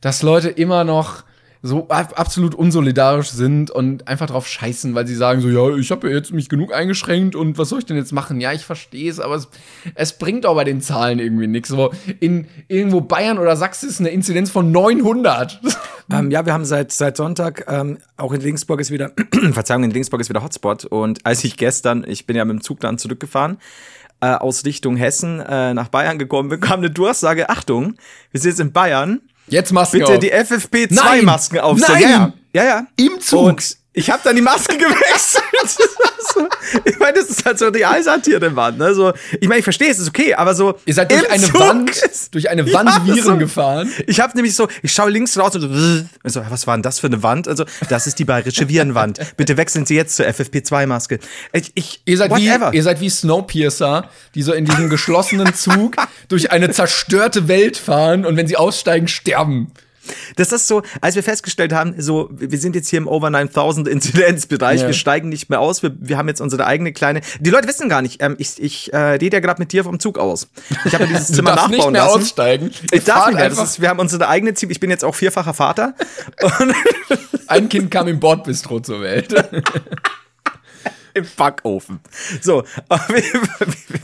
[0.00, 1.24] dass Leute immer noch
[1.62, 5.90] so ab, absolut unsolidarisch sind und einfach drauf scheißen, weil sie sagen so, ja, ich
[5.90, 8.40] habe ja jetzt mich genug eingeschränkt und was soll ich denn jetzt machen?
[8.40, 9.42] Ja, ich verstehe es, aber
[9.94, 11.68] es, bringt auch bei den Zahlen irgendwie nichts.
[11.68, 15.60] So in irgendwo Bayern oder Sachsen ist eine Inzidenz von 900.
[16.08, 19.10] Ähm, ja, wir haben seit, seit Sonntag, ähm, auch in Regensburg ist wieder,
[19.52, 20.84] Verzeihung, in Regensburg ist wieder Hotspot.
[20.84, 23.58] Und als ich gestern, ich bin ja mit dem Zug dann zurückgefahren,
[24.20, 27.96] äh, aus Richtung Hessen äh, nach Bayern gekommen bin, kam eine Durchsage, Achtung,
[28.30, 30.18] wir sind jetzt in Bayern, Jetzt Masken bitte auf.
[30.18, 30.46] die Nein!
[30.46, 31.94] FFP2-Masken aufsetzen.
[31.94, 32.32] Nein!
[32.52, 32.86] Ja, ja, ja, ja.
[32.96, 33.40] Im Zug.
[33.46, 35.42] Und ich habe dann die Maske gewechselt.
[36.34, 36.46] so,
[36.84, 38.76] ich meine, das ist halt so Realsatire, Mann.
[38.76, 38.94] Ne?
[38.94, 40.78] So, ich meine, ich verstehe es, ist okay, aber so.
[40.84, 43.90] Ihr seid durch eine Zug Wand, ist- durch eine Wand Ja, Viren so- gefahren.
[44.06, 46.82] Ich habe nämlich so, ich schaue links raus und so, und so, was war denn
[46.82, 47.48] das für eine Wand?
[47.48, 49.18] Also, das ist die bayerische Virenwand.
[49.36, 51.18] Bitte wechseln Sie jetzt zur FFP2-Maske.
[51.52, 52.72] Ich, ich, Ihr seid, whatever.
[52.72, 55.96] wie, ihr seid wie Snowpiercer, die so in diesem geschlossenen Zug
[56.28, 59.72] durch eine zerstörte Welt fahren und wenn sie aussteigen, sterben.
[60.36, 63.88] Das ist so, als wir festgestellt haben, so, wir sind jetzt hier im Over 9000
[63.88, 64.86] Inzidenzbereich, Ja.
[64.86, 67.20] wir steigen nicht mehr aus, wir, wir haben jetzt unsere eigene kleine.
[67.40, 69.98] Die Leute wissen gar nicht, ähm, ich, ich äh, rede ja gerade mit dir vom
[70.00, 70.48] Zug aus.
[70.84, 72.20] Ich habe ja dieses Zimmer nachbauen nicht mehr lassen.
[72.20, 72.70] aussteigen.
[72.92, 73.48] Ich darf nicht mehr.
[73.48, 74.70] Das ist, wir haben unsere eigene Team.
[74.70, 75.94] Ich bin jetzt auch vierfacher Vater.
[77.48, 79.32] Ein Kind kam im Bordbistro zur Welt.
[81.14, 82.00] Im Backofen.
[82.42, 83.00] So, Fall,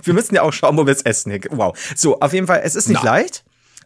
[0.02, 1.38] wir müssen ja auch schauen, wo wir es essen.
[1.50, 1.76] Wow.
[1.94, 3.10] So, auf jeden Fall, es ist nicht Na.
[3.16, 3.44] leicht,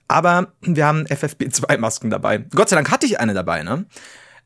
[0.08, 2.38] aber wir haben FFP2-Masken dabei.
[2.54, 3.86] Gott sei Dank hatte ich eine dabei, ne?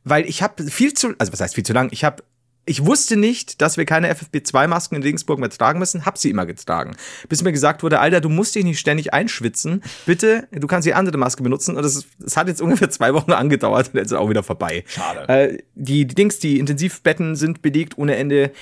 [0.05, 1.89] Weil ich habe viel zu, also was heißt viel zu lang?
[1.93, 2.23] Ich habe
[2.67, 6.47] ich wusste nicht, dass wir keine FFP2-Masken in Regensburg mehr tragen müssen, hab sie immer
[6.47, 6.95] getragen.
[7.29, 9.83] Bis mir gesagt wurde, Alter, du musst dich nicht ständig einschwitzen.
[10.07, 11.77] Bitte, du kannst die andere Maske benutzen.
[11.77, 14.85] Und das, das hat jetzt ungefähr zwei Wochen angedauert und jetzt ist auch wieder vorbei.
[14.87, 15.29] Schade.
[15.29, 18.53] Äh, die, die Dings, die Intensivbetten sind belegt ohne Ende.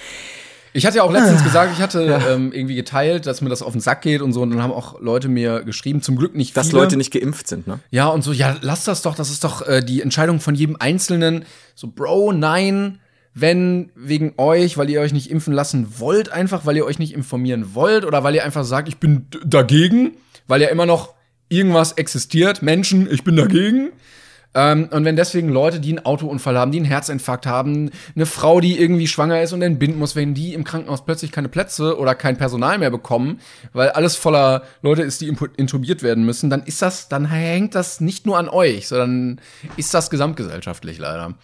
[0.79, 3.73] Ich hatte ja auch letztens gesagt, ich hatte ähm, irgendwie geteilt, dass mir das auf
[3.73, 4.43] den Sack geht und so.
[4.43, 6.81] Und dann haben auch Leute mir geschrieben, zum Glück nicht dass viele.
[6.83, 7.81] Leute nicht geimpft sind, ne?
[7.91, 10.77] Ja, und so, ja, lass das doch, das ist doch äh, die Entscheidung von jedem
[10.77, 11.45] Einzelnen.
[11.75, 13.01] So, Bro, nein,
[13.35, 17.15] wenn wegen euch, weil ihr euch nicht impfen lassen wollt, einfach, weil ihr euch nicht
[17.15, 20.13] informieren wollt oder weil ihr einfach sagt, ich bin dagegen,
[20.47, 21.15] weil ja immer noch
[21.49, 23.91] irgendwas existiert, Menschen, ich bin dagegen.
[24.55, 28.61] Ähm, und wenn deswegen Leute, die einen Autounfall haben, die einen Herzinfarkt haben, eine Frau,
[28.61, 32.15] die irgendwie schwanger ist und entbinden muss, wenn die im Krankenhaus plötzlich keine Plätze oder
[32.15, 33.41] kein Personal mehr bekommen,
[33.73, 38.01] weil alles voller Leute ist, die intubiert werden müssen, dann ist das, dann hängt das
[38.01, 39.41] nicht nur an euch, sondern
[39.77, 41.35] ist das gesamtgesellschaftlich leider.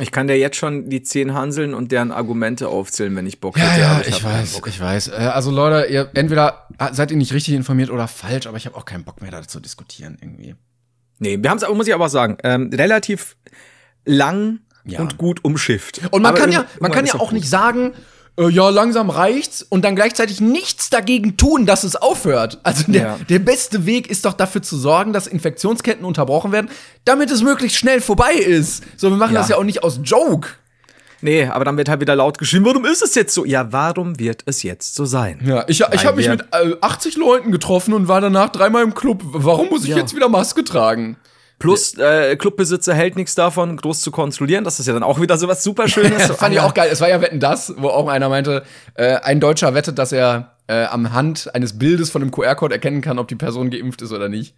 [0.00, 3.56] Ich kann dir jetzt schon die zehn Hanseln und deren Argumente aufzählen, wenn ich Bock
[3.56, 3.80] hätte.
[3.86, 4.66] aber hab keinen Bock.
[4.66, 5.08] ich weiß.
[5.08, 8.76] Äh, Also Leute, ihr entweder seid ihr nicht richtig informiert oder falsch, aber ich habe
[8.76, 10.56] auch keinen Bock mehr dazu zu diskutieren irgendwie.
[11.18, 13.36] Nee, wir haben es, muss ich aber auch sagen, ähm, relativ
[14.04, 15.00] lang Ja.
[15.00, 16.00] und gut umschifft.
[16.10, 17.34] Und man Aber kann ja, man kann ja auch auch gut.
[17.38, 17.94] nicht sagen,
[18.38, 22.58] äh, ja, langsam reicht's und dann gleichzeitig nichts dagegen tun, dass es aufhört.
[22.64, 23.18] Also der, Ja.
[23.28, 26.68] der beste Weg ist doch dafür zu sorgen, dass Infektionsketten unterbrochen werden,
[27.04, 28.82] damit es möglichst schnell vorbei ist.
[28.96, 29.40] So, wir machen Ja.
[29.40, 30.48] das ja auch nicht aus Joke.
[31.24, 33.46] Nee, aber dann wird halt wieder laut geschrien, warum ist es jetzt so?
[33.46, 35.40] Ja, warum wird es jetzt so sein?
[35.42, 38.92] Ja, ich, ich habe mich mit äh, 80 Leuten getroffen und war danach dreimal im
[38.94, 39.22] Club.
[39.24, 39.96] Warum muss ich Ja.
[39.96, 41.16] jetzt wieder Maske tragen?
[41.58, 44.64] Plus, äh, Clubbesitzer hält nichts davon, groß zu kontrollieren.
[44.64, 46.28] Das ist ja dann auch wieder so was super Schönes.
[46.28, 46.90] Das fand ich auch geil.
[46.92, 50.56] Es war ja Wetten das, wo auch einer meinte, äh, ein Deutscher wettet, dass er
[50.66, 54.12] äh, am Hand eines Bildes von einem QR-Code erkennen kann, ob die Person geimpft ist
[54.12, 54.54] oder nicht.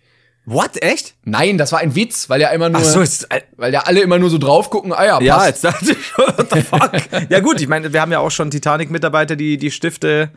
[0.48, 0.80] What?
[0.80, 1.16] Echt?
[1.24, 3.80] Nein, das war ein Witz, weil ja immer nur, Ach so, ist, äh, weil ja
[3.80, 4.92] alle immer nur so drauf gucken.
[4.92, 5.48] Ah ja, ja, passt.
[5.48, 6.92] jetzt dachte ich, what the fuck?
[7.28, 10.30] ja gut, ich meine, wir haben ja auch schon Titanic-Mitarbeiter, die die Stifte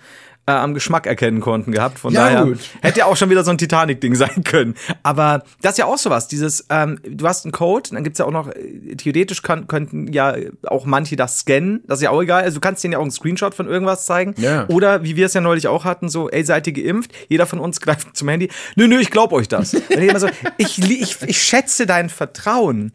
[0.45, 1.99] äh, am Geschmack erkennen konnten gehabt.
[1.99, 2.59] Von Ja, daher gut.
[2.81, 4.75] hätte ja auch schon wieder so ein Titanic-Ding sein können.
[5.03, 6.27] Aber das ist ja auch sowas.
[6.27, 10.11] Dieses, ähm, du hast einen Code, dann gibt's ja auch noch, äh, theoretisch kann, könnten
[10.11, 10.35] ja
[10.67, 11.83] auch manche das scannen.
[11.87, 12.43] Das ist ja auch egal.
[12.43, 14.33] Also du kannst denen ja auch einen Screenshot von irgendwas zeigen.
[14.37, 14.67] Ja.
[14.69, 17.11] Oder wie wir es ja neulich auch hatten, so, ey, seid ihr geimpft?
[17.27, 18.49] Jeder von uns greift zum Handy.
[18.75, 19.73] Nö, nö, ich glaub euch das.
[19.73, 22.91] Ich so, ich, ich, ich schätze dein Vertrauen.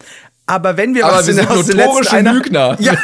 [0.46, 2.76] Aber wenn wir Aber was wir in- sind notorische einer- Lügner.
[2.80, 2.96] Ja,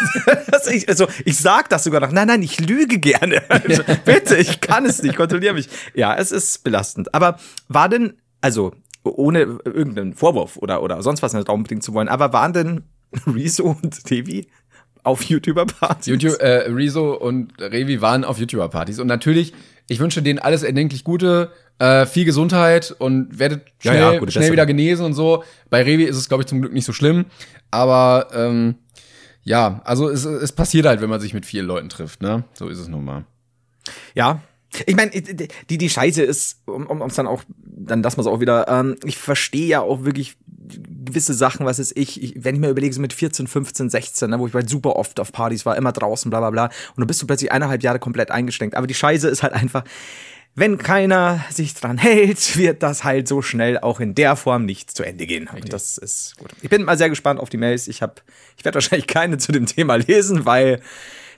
[0.70, 2.12] ich, also ich sag das sogar noch.
[2.12, 3.42] Nein, nein, ich lüge gerne.
[3.48, 5.68] Also, bitte, ich kann es nicht, kontrolliere mich.
[5.94, 7.14] Ja, es ist belastend.
[7.14, 8.72] Aber war denn, also
[9.04, 12.52] ohne irgendeinen Vorwurf oder, oder sonst was in den Raum bringen zu wollen, aber waren
[12.52, 12.84] denn
[13.26, 14.48] Rezo und Devi
[15.02, 16.06] auf YouTuber-Partys?
[16.06, 18.98] YouTube, äh, Rezo und Revi waren auf YouTuber-Partys.
[18.98, 19.54] Und natürlich,
[19.88, 21.50] ich wünsche denen alles erdenklich Gute,
[21.80, 24.52] äh, viel Gesundheit und werdet Ja, schnell, ja, gute schnell Besserung.
[24.52, 25.42] wieder genesen und so.
[25.70, 27.24] Bei Revi ist es, glaube ich, zum Glück nicht so schlimm.
[27.70, 28.76] Aber ähm,
[29.42, 32.44] ja, also es, es passiert halt, wenn man sich mit vielen Leuten trifft, ne?
[32.52, 33.24] So ist es nun mal.
[34.14, 34.42] Ja.
[34.86, 38.26] Ich meine, die, die Scheiße ist, um um um's dann auch, dann lassen wir es
[38.28, 40.36] auch wieder, ähm, ich verstehe ja auch wirklich
[41.06, 44.30] gewisse Sachen, was ist ich, ich, wenn ich mir überlege, so mit 14, 15, 16,
[44.30, 46.98] ne, wo ich halt super oft auf Partys war, immer draußen, bla bla bla, und
[46.98, 48.76] dann bist du plötzlich eineinhalb Jahre komplett eingeschränkt.
[48.76, 49.82] Aber die Scheiße ist halt einfach,
[50.54, 54.94] wenn keiner sich dran hält, wird das halt so schnell auch in der Form nicht
[54.94, 55.48] zu Ende gehen.
[55.52, 56.50] Und das ist gut.
[56.62, 57.88] Ich bin mal sehr gespannt auf die Mails.
[57.88, 58.14] Ich habe,
[58.56, 60.80] ich werde wahrscheinlich keine zu dem Thema lesen, weil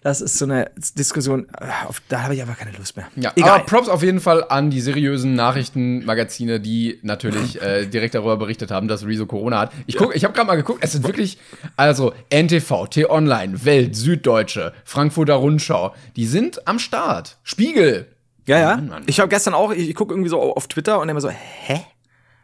[0.03, 3.07] das ist so eine Diskussion, äh, auf, da habe ich einfach keine Lust mehr.
[3.15, 3.51] Ja, Egal.
[3.51, 8.73] aber Props auf jeden Fall an die seriösen Nachrichtenmagazine, die natürlich äh, direkt darüber berichtet
[8.73, 9.73] haben, dass Rezo Corona hat.
[9.87, 11.39] Ich guck, ich habe gerade mal geguckt, es sind wirklich
[11.77, 17.39] also NTV, T-Online, Welt, Süddeutsche, Frankfurter Rundschau, die sind am Start.
[17.45, 18.09] Spiegel.
[18.47, 18.77] Ja, ja.
[18.77, 19.03] Mann, Mann.
[19.07, 21.81] Ich habe gestern auch, ich, ich gucke irgendwie so auf Twitter und immer so, hä?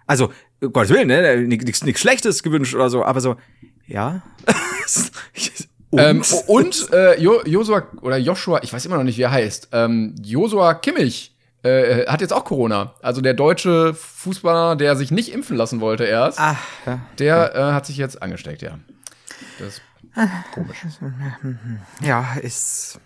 [0.07, 1.37] Also, um Gottes Willen, ne?
[1.39, 3.37] Nichts nichts Schlechtes gewünscht oder so, aber so,
[3.87, 4.23] ja.
[5.91, 6.01] und?
[6.01, 9.69] Ähm, und äh, jo Joshua oder Joshua, ich weiß immer noch nicht, wie er heißt.
[9.73, 12.95] Ähm, Joshua Kimmich äh, hat jetzt auch Corona.
[13.03, 17.01] Also der deutsche Fußballer, der sich nicht impfen lassen wollte erst, Ach, ja.
[17.19, 18.79] der äh, hat sich jetzt angesteckt, ja.
[19.59, 19.81] Das
[22.01, 23.01] Ja, ist.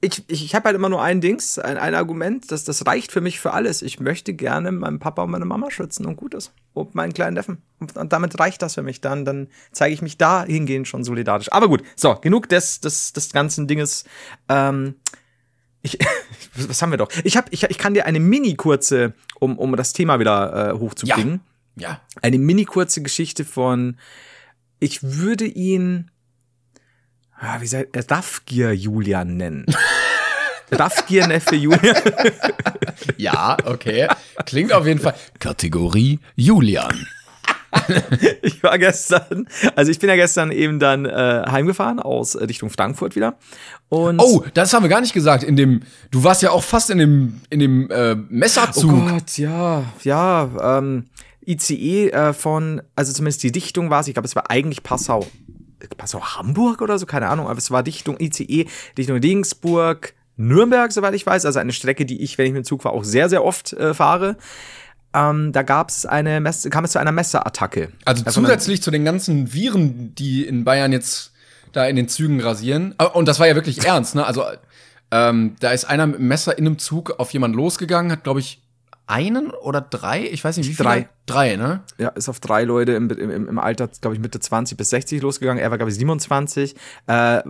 [0.00, 3.12] Ich, ich, ich habe halt immer nur ein Dings, ein, ein Argument, das, das reicht
[3.12, 3.82] für mich für alles.
[3.82, 6.52] Ich möchte gerne meinen Papa und meine Mama schützen und gut ist.
[6.74, 7.62] Und meinen kleinen Neffen.
[7.80, 9.00] Und, und damit reicht das für mich.
[9.00, 11.52] Dann, dann zeige ich mich da hingehend schon solidarisch.
[11.52, 14.04] Aber gut, so, genug des, des, des ganzen Dinges.
[14.48, 14.94] Ähm,
[15.82, 15.98] ich,
[16.54, 17.10] was haben wir doch?
[17.24, 20.78] Ich, hab, ich, ich kann dir eine mini kurze, um, um das Thema wieder äh,
[20.78, 21.40] hochzubringen
[21.80, 22.00] ja.
[22.22, 23.96] eine mini kurze Geschichte von,
[24.80, 26.10] ich würde ihn,
[27.40, 29.66] ah, wie soll Raffgier Julian nennen.
[30.70, 31.96] Raffgier Neffe Julian.
[33.16, 34.06] Ja, okay.
[34.46, 35.14] Klingt auf jeden Fall.
[35.40, 37.06] Kategorie Julian.
[38.42, 39.46] Ich war gestern,
[39.76, 43.36] also ich bin ja gestern eben dann äh, heimgefahren aus äh, Richtung Frankfurt wieder.
[43.88, 45.42] Und Oh, das haben wir gar nicht gesagt.
[45.42, 49.08] In dem, du warst ja auch fast in dem, in dem äh, Oh Messerzug.
[49.08, 51.06] Gott, ja, ja, ähm,
[51.46, 55.26] ICE äh, von, also zumindest die Dichtung war es, ich glaube, es war eigentlich Passau.
[55.96, 61.14] Passau Hamburg oder so, keine Ahnung, aber es war Dichtung ICE, Dichtung Regensburg, Nürnberg, soweit
[61.14, 63.28] ich weiß, also eine Strecke, die ich, wenn ich mit dem Zug fahre, auch sehr,
[63.28, 64.36] sehr oft äh, fahre.
[65.14, 67.92] Ähm, da gab's eine Messe, kam es zu einer Messerattacke.
[68.04, 71.32] also man- zusätzlich zu den ganzen Viren, die in Bayern jetzt
[71.72, 72.94] da in den Zügen rasieren.
[72.98, 74.24] Ah, Und das war ja wirklich ernst, ne?
[74.26, 74.44] Also
[75.10, 78.40] ähm, da ist einer mit dem Messer in einem Zug auf jemanden losgegangen, hat, glaube
[78.40, 78.62] ich,
[79.08, 80.88] einen oder drei, ich weiß nicht wie viele.
[80.88, 81.08] Drei.
[81.26, 81.82] Drei, ne?
[81.98, 85.20] Ja, ist auf drei Leute im, im, im Alter, glaube ich, Mitte 20 bis 60
[85.20, 85.62] losgegangen.
[85.62, 86.74] Er war, glaube ich, 27.
[87.06, 87.42] Äh,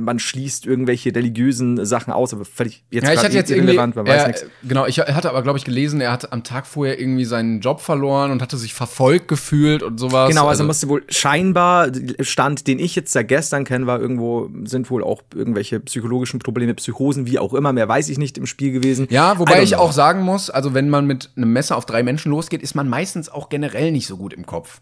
[0.00, 4.06] man schließt irgendwelche religiösen Sachen aus, aber völlig jetzt Ja, ich hatte jetzt irrelevant, man
[4.06, 4.46] weiß nichts.
[4.62, 7.80] genau, ich hatte aber, glaube ich, gelesen, er hat am Tag vorher irgendwie seinen Job
[7.80, 10.28] verloren und hatte sich verfolgt gefühlt und sowas.
[10.28, 14.90] Genau, also, musste wohl scheinbar, Stand, den ich jetzt seit gestern kenne, war irgendwo, sind
[14.90, 18.72] wohl auch irgendwelche psychologischen Probleme, Psychosen, wie auch immer, mehr weiß ich nicht im Spiel
[18.72, 19.06] gewesen.
[19.10, 19.80] Ja, wobei ich know.
[19.80, 22.88] auch sagen muss, also wenn man mit einem Messer auf drei Menschen losgeht, ist man
[22.88, 24.80] meistens auch generell nicht so gut im Kopf.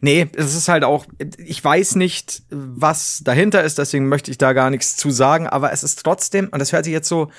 [0.00, 1.06] Nee, es ist halt auch,
[1.38, 5.72] ich weiß nicht, was dahinter ist, deswegen möchte ich da gar nichts zu sagen, aber
[5.72, 7.30] es ist trotzdem, und das hört sich jetzt so,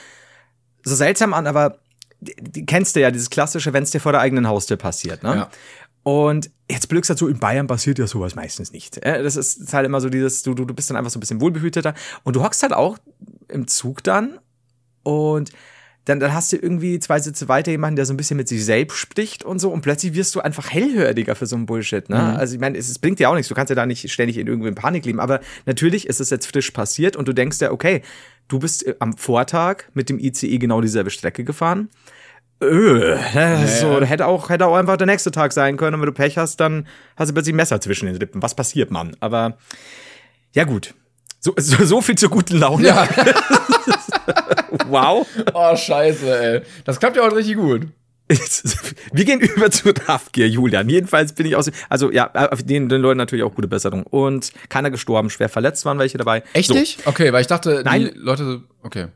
[0.84, 1.80] so seltsam an, aber
[2.20, 5.24] die, die kennst du ja, dieses klassische, wenn es dir vor der eigenen Haustür passiert,
[5.24, 5.36] ne?
[5.36, 5.50] Ja.
[6.04, 8.98] Und jetzt blöd gesagt, so in Bayern passiert ja sowas meistens nicht.
[9.06, 11.18] Äh, Das ist, ist halt immer so dieses, du, du, du bist dann einfach so
[11.18, 11.94] ein bisschen wohlbehüteter.
[12.24, 12.98] Und du hockst halt auch
[13.50, 14.40] im Zug dann
[15.04, 15.52] und
[16.10, 18.66] dann, dann hast du irgendwie zwei Sitze weiter jemanden, der so ein bisschen mit sich
[18.66, 22.10] selbst spricht und so und plötzlich wirst du einfach hellhöriger für so einen Bullshit.
[22.10, 22.18] Ne?
[22.38, 24.38] Also ich meine, es, es bringt dir auch nichts, du kannst ja da nicht ständig
[24.38, 27.60] in irgendwie in Panik leben, aber natürlich ist es jetzt frisch passiert und du denkst
[27.62, 28.02] ja, okay,
[28.48, 31.90] du bist äh, am Vortag mit dem ICE genau dieselbe Strecke gefahren.
[32.62, 36.08] Öh, ne, so, hätte auch, hätte auch einfach der nächste Tag sein können und wenn
[36.08, 38.42] du Pech hast, dann hast du plötzlich ein Messer zwischen den Lippen.
[38.42, 39.16] Was passiert, Mann?
[39.20, 39.58] Aber
[40.54, 40.96] ja gut.
[41.40, 42.88] So, so, so viel zur guten Laune.
[42.88, 43.08] Ja.
[44.88, 45.28] wow.
[45.54, 46.62] Oh, scheiße, ey.
[46.86, 47.88] Das klappt ja heute richtig gut.
[49.12, 50.88] Wir gehen über zu Raffgier, Julian.
[50.88, 51.72] Jedenfalls bin ich aus.
[51.90, 54.04] Also ja, den, den Leuten natürlich auch gute Besserung.
[54.04, 56.44] Und keiner gestorben, schwer verletzt waren welche dabei.
[56.54, 56.76] Echt So.
[56.76, 57.08] nicht?
[57.08, 58.12] Okay, weil ich dachte, Nein.
[58.14, 58.62] die Leute.
[58.84, 59.08] Okay.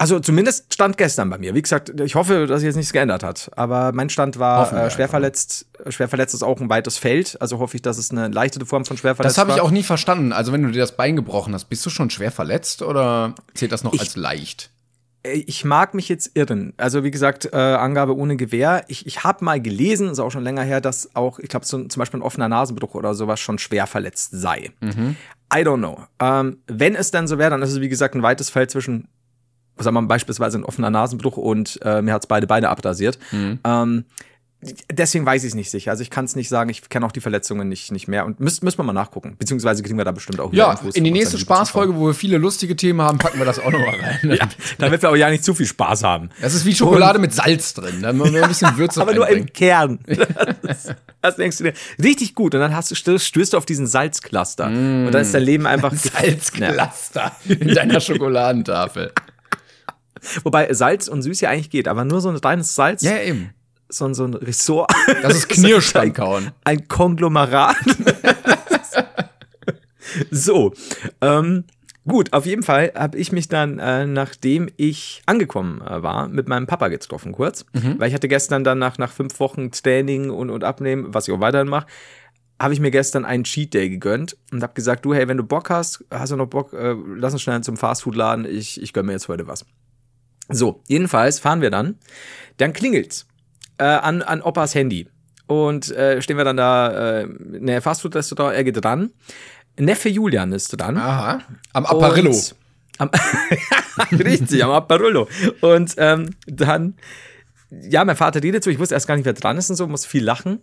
[0.00, 1.54] Also zumindest stand gestern bei mir.
[1.54, 3.50] Wie gesagt, ich hoffe, dass sich jetzt nichts geändert hat.
[3.54, 5.10] Aber mein Stand war äh, schwer einfach.
[5.10, 5.66] verletzt.
[5.90, 7.36] Schwer verletzt ist auch ein weites Feld.
[7.38, 9.70] Also hoffe ich, dass es eine leichte Form von schwer verletzt Das habe ich auch
[9.70, 10.32] nie verstanden.
[10.32, 13.72] Also, wenn du dir das Bein gebrochen hast, bist du schon schwer verletzt oder zählt
[13.72, 14.70] das noch Ich- als leicht?
[15.22, 16.72] Äh, Ich mag mich jetzt irren.
[16.78, 18.84] Also wie gesagt, äh, Angabe ohne Gewehr.
[18.88, 21.76] Ich, ich habe mal gelesen, ist auch schon länger her, dass auch, ich glaube, so,
[21.84, 24.70] zum Beispiel ein offener Nasenbruch oder sowas schon schwer verletzt sei.
[24.82, 25.98] I don't know.
[26.20, 29.08] Ähm, wenn es dann so wäre, dann ist es wie gesagt ein weites Feld zwischen,
[29.82, 33.18] sagen wir mal, beispielsweise ein offener Nasenbruch und äh, mir hat's beide Beine abrasiert.
[33.32, 34.04] Ähm,
[34.90, 35.90] deswegen weiß ich es nicht sicher.
[35.90, 38.40] Also ich kann es nicht sagen, ich kenne auch die Verletzungen nicht, nicht mehr und
[38.40, 39.36] müssen müssen wir mal nachgucken.
[39.38, 42.36] Beziehungsweise kriegen wir da bestimmt auch Ja, Infos in die nächste Spaßfolge, wo wir viele
[42.38, 44.18] lustige Themen haben, packen wir das auch nochmal rein.
[44.40, 46.30] Ja, damit wir auch ja nicht zu viel Spaß haben.
[46.40, 48.02] Das ist wie Schokolade mit Salz drin.
[48.02, 49.46] Da muss man ein bisschen Würze aber nur im.
[49.52, 49.98] Kern.
[50.62, 51.72] Das, das denkst du dir.
[52.02, 52.54] Richtig gut.
[52.54, 54.66] Und dann hast du, stößt, du auf diesen Salzcluster.
[54.66, 59.12] Und dann ist dein Leben einfach Salzcluster in deiner Schokoladentafel.
[60.44, 63.50] Wobei Salz und Süß ja eigentlich geht, aber nur so ein reines Salz, Ja, eben.
[63.88, 64.90] so, ein- so ein Ressort,
[65.22, 66.50] Das ist Knirschstand kauen.
[66.64, 67.76] ein Konglomerat.
[70.30, 70.72] so,
[71.20, 71.64] ähm,
[72.06, 76.48] gut, auf jeden Fall habe ich mich dann, äh, nachdem ich angekommen äh, war, mit
[76.48, 80.50] meinem Papa getroffen kurz, weil ich hatte gestern dann nach, nach fünf Wochen Training und,
[80.50, 81.86] und Abnehmen, was ich auch weiterhin mache,
[82.60, 85.44] habe ich mir gestern einen Cheat Day gegönnt und habe gesagt, du, hey, wenn du
[85.44, 89.06] Bock hast, hast du noch Bock, äh, lass uns schnell zum Fastfood-Laden, ich, ich gönn
[89.06, 89.64] mir jetzt heute was.
[90.50, 91.96] So, jedenfalls fahren wir dann,
[92.56, 93.26] dann klingelt's
[93.78, 95.08] äh, an, an Opas Handy
[95.46, 99.10] und äh, stehen wir dann da, äh, in der Fastfood-Restaurant, er geht dran,
[99.78, 100.96] Neffe Julian ist dran.
[100.98, 101.40] Aha.
[101.72, 102.30] Am Apparillo.
[102.30, 102.54] Und
[102.98, 103.10] Am,
[104.12, 105.26] richtig, am Apparillo.
[105.62, 106.94] Und ähm, dann,
[107.70, 109.86] ja, mein Vater redet so, ich wusste erst gar nicht, wer dran ist und so,
[109.86, 110.60] muss viel lachen.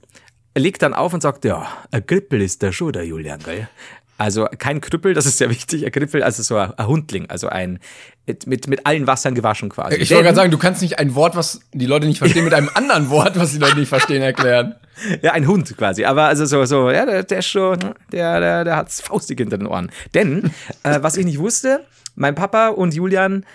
[0.53, 3.67] Er legt dann auf und sagt, ja, ein Krippel ist der schon, der Julian, gell?
[4.17, 7.79] Also kein Krüppel, das ist sehr wichtig, ein Krippel, also so ein, Hundling, also ein
[8.25, 9.95] mit, mit, mit allen Wassern gewaschen quasi.
[9.97, 12.53] Ich wollte gerade sagen, du kannst nicht ein Wort, was die Leute nicht verstehen, mit
[12.53, 14.75] einem anderen Wort, was die Leute nicht verstehen, erklären.
[15.21, 16.05] Ja, ein Hund quasi.
[16.05, 17.79] Aber also so, so, ja, der, der ist schon,
[18.11, 19.91] der, der, der hat's faustig hinter den Ohren.
[20.15, 20.51] Denn,
[20.83, 23.45] äh, was ich nicht wusste, mein Papa und Julian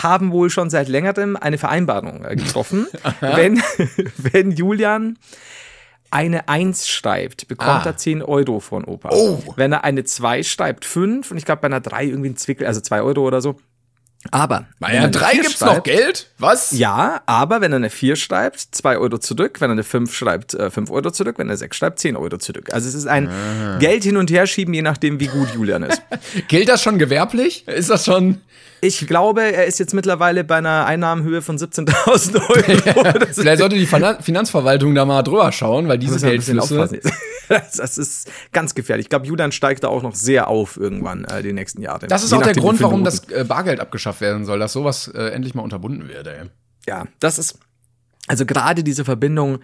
[0.00, 2.86] haben wohl schon seit längerem eine Vereinbarung äh, getroffen.
[3.20, 3.60] wenn,
[4.16, 5.18] wenn Julian
[6.12, 7.90] eine 1 schreibt, bekommt Ah.
[7.90, 9.10] er 10 Euro von Opa.
[9.12, 9.38] Oh.
[9.56, 12.66] Wenn er eine 2 schreibt, 5 und ich glaube bei einer 3 irgendwie ein Zwickel,
[12.66, 13.56] also 2 Euro oder so.
[14.30, 16.28] Aber Bei er einer eine 3 4 gibt's noch Geld?
[16.38, 16.70] Was?
[16.72, 19.60] ja, aber wenn er eine 4 schreibt, 2 Euro zurück.
[19.60, 21.34] Wenn er eine 5 schreibt, äh, 5 Euro zurück.
[21.38, 22.70] Wenn er 6 schreibt, 10 Euro zurück.
[22.72, 23.28] Also es ist ein
[23.80, 26.00] Geld hin und her schieben, je nachdem, wie gut Julian ist.
[26.48, 27.66] Gilt das schon gewerblich?
[27.66, 28.40] Ist das schon.
[28.80, 33.24] Ich glaube, er ist jetzt mittlerweile bei einer Einnahmenhöhe von 17.000 Euro.
[33.32, 37.00] Vielleicht sollte die Finan- Finanzverwaltung da mal drüber schauen, weil diese ein bisschen Geldflüsse.
[37.76, 39.06] Das, ist ganz gefährlich.
[39.06, 42.06] Ich glaube, Julian steigt da auch noch sehr auf irgendwann äh, die nächsten Jahre.
[42.06, 45.08] Das ist Je auch der Grund, warum das äh, Bargeld abgeschafft werden soll, dass sowas
[45.08, 46.46] äh, endlich mal unterbunden wird, ey.
[46.86, 47.58] ja, das ist
[48.28, 49.58] also gerade diese Verbindung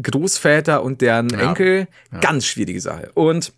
[0.00, 1.40] Großväter und deren Ja.
[1.40, 1.88] Enkel,
[2.20, 3.10] ganz schwierige Sache.
[3.12, 3.52] Und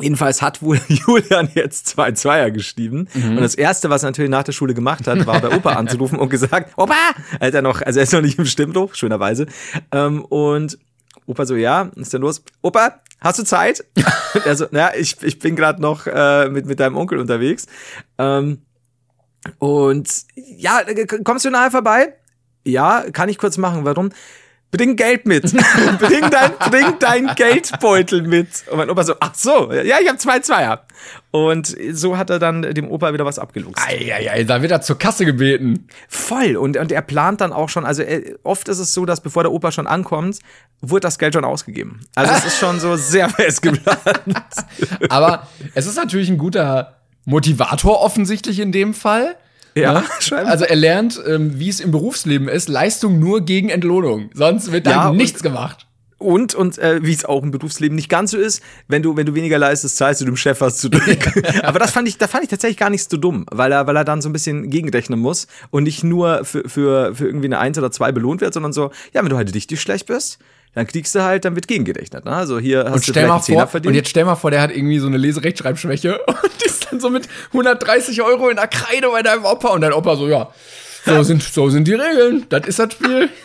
[0.00, 3.08] jedenfalls hat wohl Julian jetzt zwei Zweier geschrieben.
[3.14, 6.18] Und das erste, was er natürlich nach der Schule gemacht hat, war bei Opa anzurufen
[6.18, 6.94] und gesagt, Opa!
[7.38, 9.46] Er hat er noch, also er ist noch nicht im Stimmbruch, schönerweise.
[9.92, 10.78] Ähm, und
[11.26, 12.42] Opa so, ja, was ist denn los?
[12.62, 13.84] Opa, hast du Zeit?
[14.34, 17.66] Und er so, ja, ich, ich bin gerade noch äh, mit, mit deinem Onkel unterwegs.
[18.18, 18.62] Ähm,
[19.58, 22.14] und ja, äh, kommst du nachher vorbei?
[22.64, 23.84] Ja, kann ich kurz machen.
[23.84, 24.10] Warum?
[24.70, 25.42] Bring Geld mit.
[25.98, 28.64] bring, dein, bring dein Geldbeutel mit.
[28.70, 30.86] Und mein Opa so, ach so, ja, ich habe zwei Zweier.
[31.30, 33.86] Und so hat er dann dem Opa wieder was abgeluchst.
[33.86, 35.86] Eieiei, da wird er zur Kasse gebeten.
[36.08, 36.56] Voll.
[36.56, 39.44] Und, und er plant dann auch schon, also er, oft ist es so, dass bevor
[39.44, 40.40] der Opa schon ankommt,
[40.80, 42.00] wird das Geld schon ausgegeben.
[42.14, 44.44] Also es ist schon so sehr fest geplant.
[45.08, 49.36] Aber es ist natürlich ein guter Motivator offensichtlich in dem Fall.
[49.76, 50.04] Ja, Ne?
[50.20, 50.50] scheinbar.
[50.52, 54.30] Also er lernt, ähm, wie es im Berufsleben ist, Leistung nur gegen Entlohnung.
[54.34, 55.86] Sonst wird Ja, da und- nichts gemacht.
[56.18, 59.26] Und, und äh, wie es auch im Berufsleben nicht ganz so ist, wenn du, wenn
[59.26, 61.02] du weniger leistest, zahlst du dem Chef was zurück.
[61.62, 63.96] Aber das fand ich, da fand ich tatsächlich gar nicht so dumm, weil er, weil
[63.96, 67.58] er dann so ein bisschen gegenrechnen muss und nicht nur für, für, für irgendwie eine
[67.58, 70.38] Eins oder zwei belohnt wird, sondern so, ja, wenn du halt richtig schlecht bist,
[70.76, 72.26] dann kriegst du halt, dann wird gegengerechnet.
[72.26, 72.32] Ne?
[72.32, 73.86] Also hier hast Und du stell mal vor, verdient.
[73.86, 77.08] und jetzt stell mal vor, der hat irgendwie so eine Leserechtschreibschwäche und ist dann so
[77.08, 80.50] mit 130 Euro in der Kreide bei deinem Opa und dein Opa so, ja,
[81.06, 83.30] so sind, so sind die Regeln, das ist das Spiel.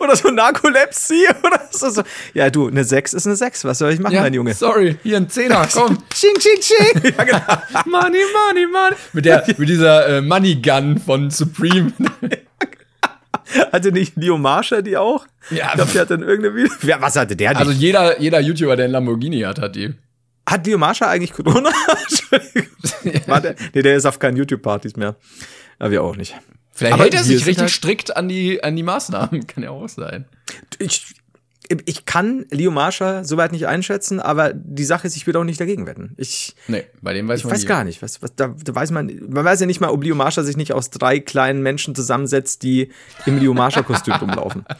[0.00, 2.02] Oder so Narkolepsie oder so, so.
[2.32, 3.64] Ja, du, eine 6 ist eine 6.
[3.64, 4.54] Was soll ich machen, Ja, mein Junge?
[4.54, 5.98] sorry, hier ein Zehner, komm.
[6.14, 7.12] Ching, ching, ching.
[7.18, 7.40] ja, genau.
[7.84, 8.96] money, money, money.
[9.12, 11.92] Mit, der, mit dieser äh, Money Gun von Supreme.
[13.72, 15.26] Hatte nicht Leo Marsha die auch?
[15.50, 15.68] Ja.
[15.68, 16.72] Ich glaube, der hat dann irgendeine Video.
[16.82, 17.56] Ja, was hatte der?
[17.56, 17.80] Also nicht?
[17.80, 19.94] jeder, jeder YouTuber, der einen Lamborghini hat, hat die.
[20.48, 21.70] hat Leo Marsha eigentlich Corona?
[23.26, 23.54] War der?
[23.74, 25.16] Nee, der ist auf keinen YouTube-Partys mehr.
[25.78, 26.34] Aber wir auch nicht.
[26.72, 29.46] Vielleicht Aber hält er sich richtig halt- strikt an die, an die Maßnahmen.
[29.46, 30.24] Kann ja auch sein.
[30.78, 31.14] Ich,
[31.86, 35.60] ich kann Leo Marsha soweit nicht einschätzen, aber die Sache ist, ich würde auch nicht
[35.60, 36.14] dagegen wetten.
[36.16, 37.68] Ich, Nee, bei dem weiß ich man weiß nie.
[37.68, 38.02] gar nicht.
[38.02, 40.56] Was, was, da, da weiß man, man weiß ja nicht mal, ob Leo Marsha sich
[40.56, 42.90] nicht aus drei kleinen Menschen zusammensetzt, die
[43.26, 44.64] im Leo Marsha-Kostüm rumlaufen.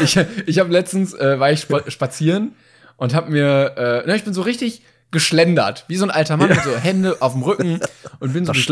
[0.00, 2.54] Ich, ich habe letztens, äh, war ich spa spazieren
[2.96, 6.48] und habe mir, äh, na, ich bin so richtig geschlendert, wie so ein alter Mann
[6.48, 7.80] mit so Hände auf dem Rücken
[8.18, 8.64] und bin so durch,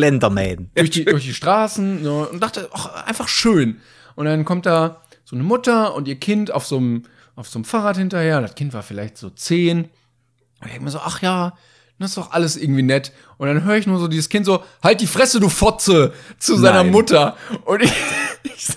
[0.74, 3.82] durch, die, durch die Straßen und dachte, ach, einfach schön.
[4.14, 7.03] Und dann kommt da so eine Mutter und ihr Kind auf so einem
[7.37, 8.41] auf so einem Fahrrad hinterher.
[8.41, 9.85] Das Kind war vielleicht so zehn.
[9.85, 9.89] Und
[10.66, 11.55] ich denke mir so, ach ja,
[11.99, 13.12] das ist doch alles irgendwie nett.
[13.39, 16.57] Und dann höre ich nur so dieses Kind so, halt die Fresse, du Fotze, zu
[16.57, 16.93] seiner Nein.
[16.93, 17.37] Mutter.
[17.64, 17.93] Und ich,
[18.43, 18.74] ich so,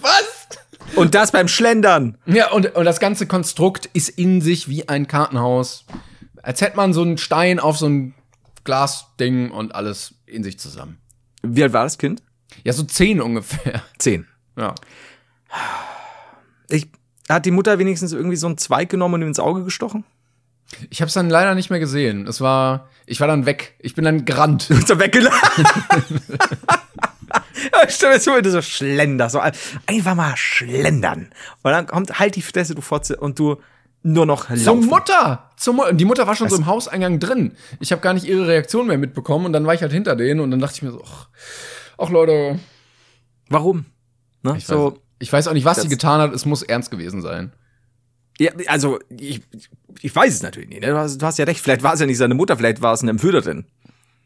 [0.00, 0.48] was?
[0.94, 2.18] Und das beim Schlendern.
[2.26, 5.84] Ja, und, und das ganze Konstrukt ist in sich wie ein Kartenhaus.
[6.42, 8.14] Als hätte man so einen Stein auf so ein
[8.64, 10.98] Glasding und alles in sich zusammen.
[11.42, 12.22] Wie alt war das Kind?
[12.64, 13.82] Ja, so zehn ungefähr.
[13.98, 14.26] Zehn.
[14.56, 14.74] Ja.
[16.68, 16.88] Ich,
[17.36, 20.04] hat die Mutter wenigstens irgendwie so einen Zweig genommen und ihm ins Auge gestochen?
[20.90, 22.26] Ich habe es dann leider nicht mehr gesehen.
[22.26, 23.74] Es war, ich war dann weg.
[23.78, 24.68] Ich bin dann gerannt.
[24.70, 25.64] Ist er weggelassen?
[27.72, 29.40] Ja, Stell mir vor, wie du so schlender, so
[29.86, 31.30] einfach mal schlendern.
[31.62, 33.56] Und dann kommt halt die Fresse, du Fotze, und du
[34.02, 34.86] nur noch Zur laufen.
[34.86, 35.50] Mutter!
[35.56, 37.56] Zur Mu die Mutter war schon so im Hauseingang drin.
[37.80, 40.40] Ich habe gar nicht ihre Reaktion mehr mitbekommen und dann war ich halt hinter denen
[40.40, 41.28] und dann dachte ich mir so, ach,
[41.98, 42.58] ach Leute,
[43.48, 43.86] Warum?
[44.42, 44.54] Ne?
[44.56, 46.32] ich, so, weiß, ich weiß auch nicht, was das- sie getan hat.
[46.34, 47.52] Es muss ernst gewesen sein.
[48.38, 49.42] ja, also, ich,
[50.00, 50.80] ich weiß es natürlich nicht.
[50.82, 50.88] Ne?
[50.88, 52.92] Du, hast, du hast ja recht, vielleicht war es ja nicht seine Mutter, vielleicht war
[52.92, 53.64] es eine Entführerin.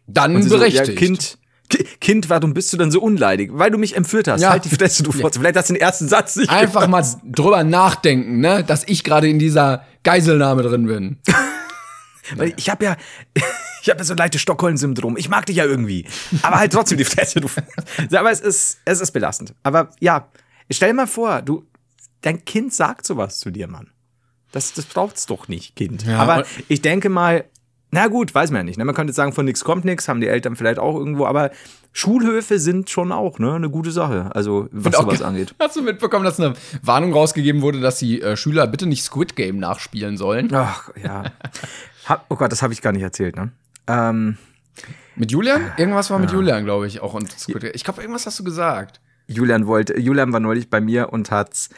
[0.07, 0.89] Dann sie so, berechtigt.
[0.89, 1.39] ja, kind,
[1.69, 3.51] Ki- Kind, warum bist du denn so unleidig?
[3.55, 4.43] Weil du mich entführt hast.
[4.43, 4.51] Ja.
[4.51, 5.39] Halt die Fresse, du Fotze.
[5.39, 9.29] Vielleicht hast du den ersten Satz nicht Einfach mal drüber nachdenken, ne, dass ich gerade
[9.29, 11.17] in dieser Geiselnahme drin bin.
[12.37, 12.97] Weil ich habe ja,
[13.83, 15.17] ich habe ja so ein leichtes Stockholm-Syndrom.
[15.17, 16.07] Ich mag dich ja irgendwie.
[16.43, 17.49] Aber halt trotzdem die Fresse, du.
[18.17, 19.55] Aber es ist, es ist belastend.
[19.63, 20.29] Aber ja,
[20.71, 21.65] stell dir mal vor, du,
[22.23, 23.91] dein Kind sagt sowas zu dir, Mann.
[24.53, 26.05] Das, das braucht's doch nicht, Kind.
[26.07, 27.45] Ja, aber ich denke mal,
[27.91, 28.79] na gut, weiß man ja nicht.
[28.79, 28.85] Ne?
[28.85, 31.51] Man könnte sagen, von nix kommt nix, haben die Eltern vielleicht auch irgendwo, aber
[31.93, 34.31] Schulhöfe sind schon auch ne, eine gute Sache.
[34.35, 35.55] Also, was auch sowas ge- angeht.
[35.61, 39.37] Hast du mitbekommen, dass eine Warnung rausgegeben wurde, dass die äh, Schüler bitte nicht Squid
[39.37, 40.55] Game nachspielen sollen?
[40.55, 41.25] Ach, ja.
[42.07, 43.53] Hab, oh Gott, das habe ich gar nicht erzählt, ne?
[43.87, 44.39] Ähm,
[45.17, 45.73] Mit Julian?
[45.77, 47.73] Irgendwas war mit Julian, glaube ich, auch und Squid Game.
[47.75, 49.01] Ich glaube, irgendwas hast du gesagt.
[49.33, 51.69] Julian wollte, Julian war neulich bei mir und hat's.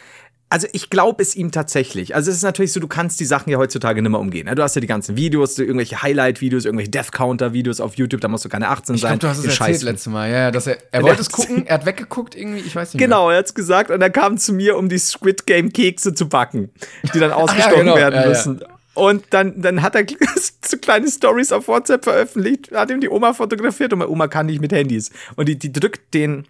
[0.51, 2.15] Also ich glaube es ihm tatsächlich.
[2.15, 4.45] Also es ist natürlich so, du kannst die Sachen ja heutzutage nicht mehr umgehen.
[4.47, 4.55] ne?
[4.55, 8.49] Du hast ja die ganzen Videos, irgendwelche Highlight-Videos, irgendwelche Death-Counter-Videos auf YouTube, da musst du
[8.49, 9.19] keine 18 Ich sein.
[9.19, 10.31] glaube, du hast es erzählt Scheiß- letztes Mal.
[10.31, 13.01] Ja, ja, dass er, er wollte es gucken, er hat weggeguckt irgendwie, ich weiß nicht
[13.03, 16.29] Genau, er hat's gesagt und er kam zu mir, um die Squid Game Kekse zu
[16.29, 16.71] backen,
[17.15, 17.97] die dann ausgestochen genau.
[17.97, 18.29] werden Ja, ja.
[18.29, 18.61] müssen.
[18.93, 20.05] Und dann, dann hat er
[20.65, 24.47] so kleine Stories auf WhatsApp veröffentlicht, hat ihm die Oma fotografiert und meine Oma kann
[24.47, 25.11] nicht mit Handys.
[25.35, 26.47] Und die, die drückt den,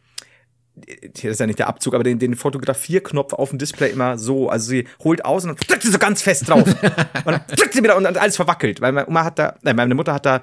[1.17, 4.49] hier ist ja nicht der Abzug, aber den, den Fotografierknopf auf dem Display immer so.
[4.49, 6.67] Also sie holt aus und dann drückt sie so ganz fest drauf.
[7.25, 8.81] und dann drückt sie wieder und dann alles verwackelt.
[8.81, 10.43] Weil meine Oma hat da, nein, meine Mutter hat da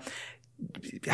[1.06, 1.14] ja,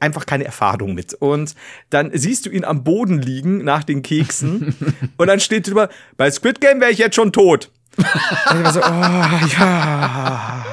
[0.00, 1.14] einfach keine Erfahrung mit.
[1.14, 1.54] Und
[1.90, 4.74] dann siehst du ihn am Boden liegen nach den Keksen
[5.16, 7.70] und dann steht drüber, bei Squid Game wäre ich jetzt schon tot.
[7.96, 10.64] Und ich war so, oh, ja.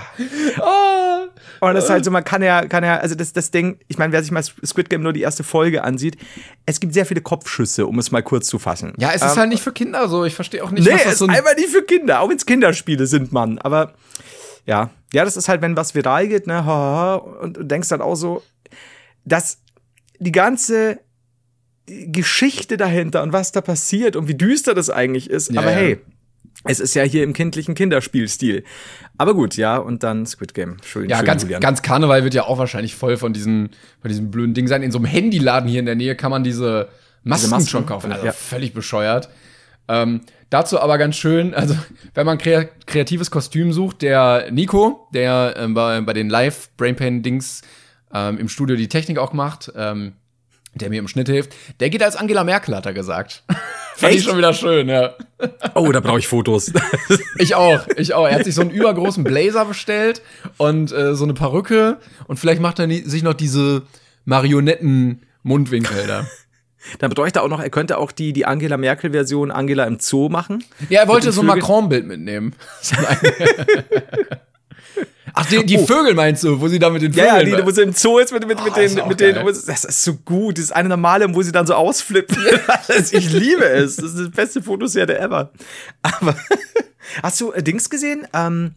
[0.61, 1.67] Oh.
[1.67, 3.97] Und das ist halt so, man kann ja, kann ja, also das, das Ding, ich
[3.99, 6.17] meine, wer sich mal Squid Game nur die erste Folge ansieht,
[6.65, 8.93] es gibt sehr viele Kopfschüsse, um es mal kurz zu fassen.
[8.97, 10.26] Ja, es ist Ähm, halt nicht für Kinder so.
[10.26, 12.22] Ich verstehe auch nicht, Nee, was es das ist so ein einfach nicht für Kinder,
[12.22, 13.59] auch wenn es Kinderspiele sind, Mann.
[13.59, 13.93] Aber
[14.65, 18.15] ja, ja, das ist halt, wenn was viral geht, ne, und du denkst dann auch
[18.15, 18.41] so,
[19.26, 19.59] dass
[20.19, 20.99] die ganze
[21.86, 25.51] Geschichte dahinter und was da passiert und wie düster das eigentlich ist.
[25.51, 25.97] Ja, aber ja.
[26.64, 28.64] Es ist ja hier im kindlichen Kinderspielstil.
[29.18, 30.78] Aber gut, ja, und dann Squid Game.
[30.84, 31.62] Schön, Ja, schön, ganz, Julian.
[31.62, 33.70] ganz Karneval wird ja auch wahrscheinlich voll von diesem,
[34.01, 34.84] von diesem blöden Ding sein.
[34.84, 36.89] In so einem Handyladen hier in der Nähe kann man diese
[37.24, 38.12] Masken, Masken, schon kaufen.
[38.12, 38.32] Also ja.
[38.32, 39.30] völlig bescheuert.
[39.88, 41.76] Ähm, dazu aber ganz schön, also
[42.14, 47.24] wenn man krea kreatives Kostüm sucht, der Nico, der ähm, bei, bei den Live Brainpain
[47.24, 47.62] Dings
[48.14, 50.14] ähm, im Studio die Technik auch macht, ähm,
[50.76, 53.43] der mir im Schnitt hilft, der geht als Angela Merkel, hat er gesagt.
[53.95, 55.15] Fand ich schon wieder schön, ja.
[55.75, 56.71] Oh, da brauche ich Fotos.
[57.37, 58.27] Ich auch, ich auch.
[58.27, 60.21] Er hat sich so einen übergroßen Blazer bestellt
[60.57, 63.83] und äh, so eine Perücke und vielleicht macht er sich noch diese
[64.25, 66.27] Marionetten-Mundwinkel da.
[66.99, 70.29] Dann bedeutet er auch noch, er könnte auch die, die Angela Merkel-Version Angela im Zoo
[70.29, 70.63] machen.
[70.89, 71.47] Ja, er wollte so ein.
[71.47, 72.55] Macron-Bild mitnehmen.
[75.33, 77.57] Ach, die, die Vögel meinst du, wo sie da mit den Ja, ja, Vögeln.
[77.57, 79.35] die, wo sie im Zoo ist mit, mit, Oh, mit das ist den, mit den,
[79.35, 79.45] geil.
[79.45, 80.57] das ist so gut.
[80.57, 82.37] Das ist eine normale, wo sie dann so ausflippen.
[83.11, 83.95] Ich liebe es.
[83.95, 85.51] Das ist die beste Fotoserie ever.
[86.01, 86.35] Aber
[87.23, 88.27] hast du äh, Dings gesehen?
[88.33, 88.73] Ähm,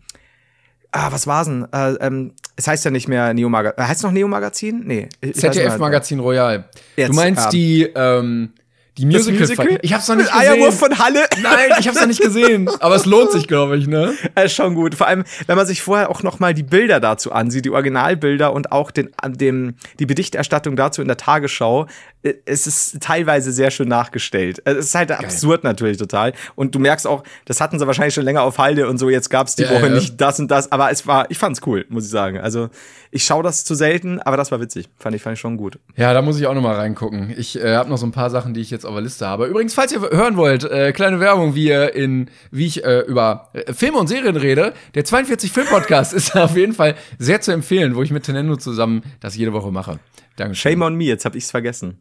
[0.93, 1.67] ah, was war's denn?
[1.73, 3.85] Äh, ähm, es heißt ja nicht mehr Neo Magazin.
[3.89, 4.85] Heißt es noch Neo Magazin?
[4.87, 5.09] Nee.
[5.23, 5.33] mehr.
[5.35, 6.69] ZDF-Magazin Royal.
[6.97, 8.53] Jetzt, du meinst ähm, die, ähm,
[8.97, 9.79] die Das Musical?
[9.83, 10.49] Ich hab's noch nicht gesehen.
[10.53, 11.25] Eierwurf von Halle.
[11.43, 12.69] Nein, ich hab's noch nicht gesehen.
[12.81, 14.15] Aber es lohnt sich, glaube ich, ne?
[14.35, 14.95] Äh, schon gut.
[14.95, 18.53] Vor allem, wenn man sich vorher auch noch mal die Bilder dazu ansieht, die Originalbilder
[18.53, 21.87] und auch den, dem, die Berichterstattung dazu in der Tagesschau,
[22.23, 24.61] äh, es ist teilweise sehr schön nachgestellt.
[24.65, 26.33] Äh, Es ist halt absurd natürlich total.
[26.55, 29.29] Und du merkst auch, das hatten sie wahrscheinlich schon länger auf Halde und so, jetzt
[29.29, 29.93] gab's die Ja, Woche ja.
[29.95, 32.39] nicht das und das, aber es war, ich fand's cool, muss ich sagen.
[32.39, 32.69] Also,
[33.15, 34.89] ich schaue das zu selten, aber das war witzig.
[34.99, 35.79] Fand ich, fand ich schon gut.
[35.95, 37.33] Ja, da muss ich auch noch mal reingucken.
[37.39, 39.47] Ich äh, habe noch so ein paar Sachen, die ich jetzt auf der Liste habe.
[39.47, 43.51] Übrigens, falls ihr hören wollt, äh, kleine Werbung, wie ihr in, wie ich äh, über
[43.53, 44.75] äh, Filme und Serien rede.
[44.97, 48.57] Der 42 Film Podcast ist auf jeden Fall sehr zu empfehlen, wo ich mit Tenendo
[48.57, 50.01] zusammen das jede Woche mache.
[50.35, 50.73] Dankeschön.
[50.73, 52.01] Shame on me, jetzt habe ich's vergessen.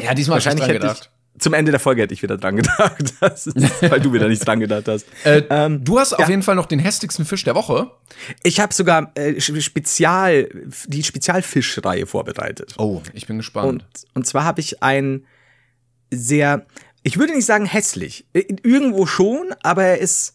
[0.00, 1.10] Ja, diesmal Wahrscheinlich hätte ich, gedacht.
[1.38, 3.00] Zum Ende der Folge hätte ich wieder dran gedacht.
[3.34, 3.54] Ist,
[3.90, 5.06] weil du wieder nicht dran gedacht hast.
[5.24, 6.28] Äh, Ähm, du hast auf ja.
[6.28, 7.90] jeden Fall noch den hässlichsten Fisch der Woche.
[8.42, 10.48] Ich habe sogar äh, Spezial,
[10.86, 12.74] die Spezialfischreihe vorbereitet.
[12.78, 13.66] Oh, ich bin gespannt.
[13.66, 15.24] Und, und zwar habe ich ein
[16.10, 16.66] sehr,
[17.02, 20.34] ich würde nicht sagen hässlich, irgendwo schon, aber er ist,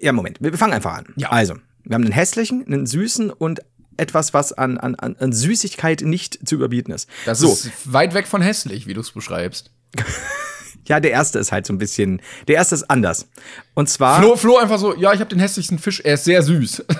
[0.00, 1.06] ja Moment, wir fangen einfach an.
[1.16, 1.30] Ja.
[1.30, 3.60] Also, wir haben einen hässlichen, einen süßen und
[3.96, 7.08] etwas, was an, an, an an Süßigkeit nicht zu überbieten ist.
[7.26, 9.70] das so, ist weit weg von hässlich, wie du es beschreibst.
[10.86, 13.28] ja, der erste ist halt so ein bisschen, der erste ist anders.
[13.74, 16.42] Und zwar, Flo, Flo einfach so, ja, ich habe den hässlichsten Fisch, er ist sehr
[16.42, 16.84] süß.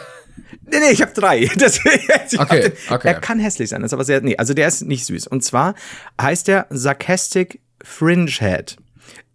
[0.64, 1.50] Nee, nee, ich habe drei.
[1.60, 3.08] Deswegen, ich Okay, den, okay.
[3.08, 5.26] Er kann hässlich sein, ist aber sehr, nee, also der ist nicht süß.
[5.26, 5.74] Und zwar
[6.20, 8.78] heißt der Sarcastic Fringe Head.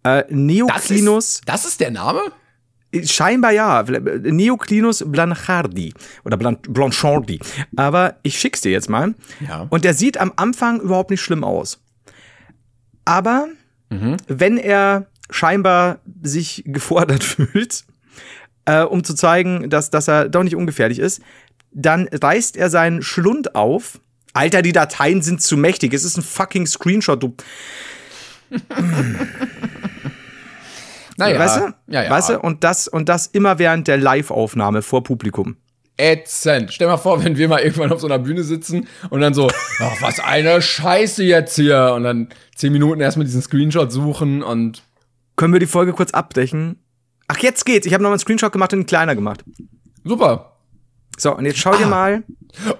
[0.02, 2.32] Äh, Neoclinus, das ist der Name?
[3.04, 5.92] scheinbar ja, Neoclinus Blanchardi
[6.24, 7.38] oder Blan Blanchardi.
[7.76, 9.14] Aber ich schick's dir jetzt mal.
[9.46, 9.66] Ja.
[9.68, 11.80] Und der sieht am Anfang überhaupt nicht schlimm aus.
[13.08, 13.48] Aber
[13.90, 14.18] Mhm.
[14.28, 17.84] wenn er scheinbar sich gefordert fühlt,
[18.66, 21.22] äh, um zu zeigen, dass, dass er doch nicht ungefährlich ist,
[21.72, 23.98] dann reißt er seinen Schlund auf.
[24.34, 25.94] Alter, die Dateien sind zu mächtig.
[25.94, 27.22] Es ist ein fucking Screenshot.
[27.22, 27.34] Du,
[31.16, 31.74] Naja, weißt du?
[31.88, 32.10] ja, ja.
[32.10, 32.38] Weißt du?
[32.40, 35.56] Und das, und das immer während der Live-Aufnahme vor Publikum.
[35.98, 36.72] Ätzend.
[36.72, 39.48] Stell mal vor, wenn wir mal irgendwann auf so einer Bühne sitzen und dann so,
[39.80, 41.92] ach, was eine Scheiße jetzt hier.
[41.94, 44.82] Und dann zehn Minuten erstmal diesen Screenshot suchen und
[45.36, 46.76] Können wir die Folge kurz abdecken?
[47.26, 47.86] Ach, jetzt geht's.
[47.86, 49.44] Ich habe noch mal einen Screenshot gemacht und einen kleiner gemacht.
[50.04, 50.54] super.
[51.18, 52.22] So, und jetzt schau dir mal.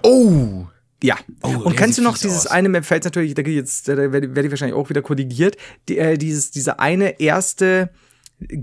[0.03, 0.67] Oh.
[1.03, 1.17] Ja.
[1.43, 2.53] Oh, und kennst du noch dieses aus.
[2.53, 5.57] eine, mir fällt natürlich, da, jetzt, da werde werd ich wahrscheinlich auch wieder korrigiert,
[5.89, 7.91] die, äh, dieses, dieser eine erste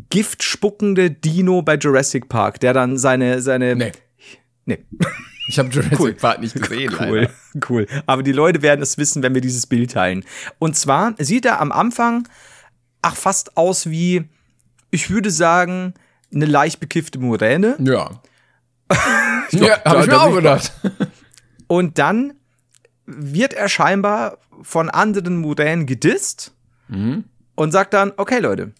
[0.09, 3.91] giftspuckende Dino bei Jurassic Park, der dann seine, seine, Nee.
[4.65, 4.79] Nee.
[5.47, 6.13] Ich habe Jurassic Cool.
[6.13, 6.91] Park nicht gesehen.
[6.99, 7.31] Cool, leider.
[7.69, 7.85] cool.
[8.07, 10.25] Aber die Leute werden es wissen, wenn wir dieses Bild teilen.
[10.57, 12.27] Und zwar sieht er am Anfang,
[13.03, 14.23] ach, fast aus wie,
[14.89, 15.93] ich würde sagen,
[16.33, 17.75] eine leicht bekiffte Moräne.
[17.79, 18.09] Ja.
[19.49, 20.71] glaub, ja, habe ich mir auch gedacht.
[21.67, 22.33] Und dann
[23.05, 26.53] wird er scheinbar von anderen Muränen gedisst
[26.87, 28.71] und sagt dann, okay Leute,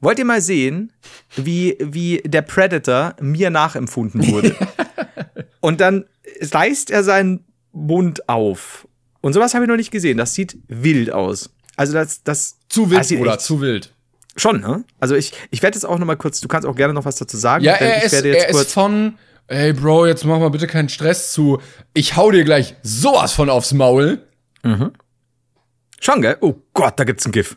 [0.00, 0.92] wollt ihr mal sehen,
[1.36, 4.56] wie, wie der Predator mir nachempfunden wurde?
[5.66, 6.04] und dann
[6.40, 8.86] reißt er seinen Mund auf.
[9.20, 10.16] Und sowas habe ich noch nicht gesehen.
[10.16, 11.50] Das sieht wild aus.
[11.76, 13.92] Also das, das Zu das wild, Bruder, echt- zu wild.
[14.36, 14.84] Schon, ne?
[15.00, 17.16] Also ich, ich werde jetzt auch noch mal kurz, du kannst auch gerne noch was
[17.16, 17.64] dazu sagen.
[17.64, 20.66] Ja, er ich ist, werde jetzt er ist von, ey Bro, jetzt mach mal bitte
[20.68, 21.58] keinen Stress zu.
[21.94, 24.20] Ich hau dir gleich sowas von aufs Maul.
[26.00, 26.36] schon, gell?
[26.42, 27.56] Oh Gott, da gibt's ein GIF.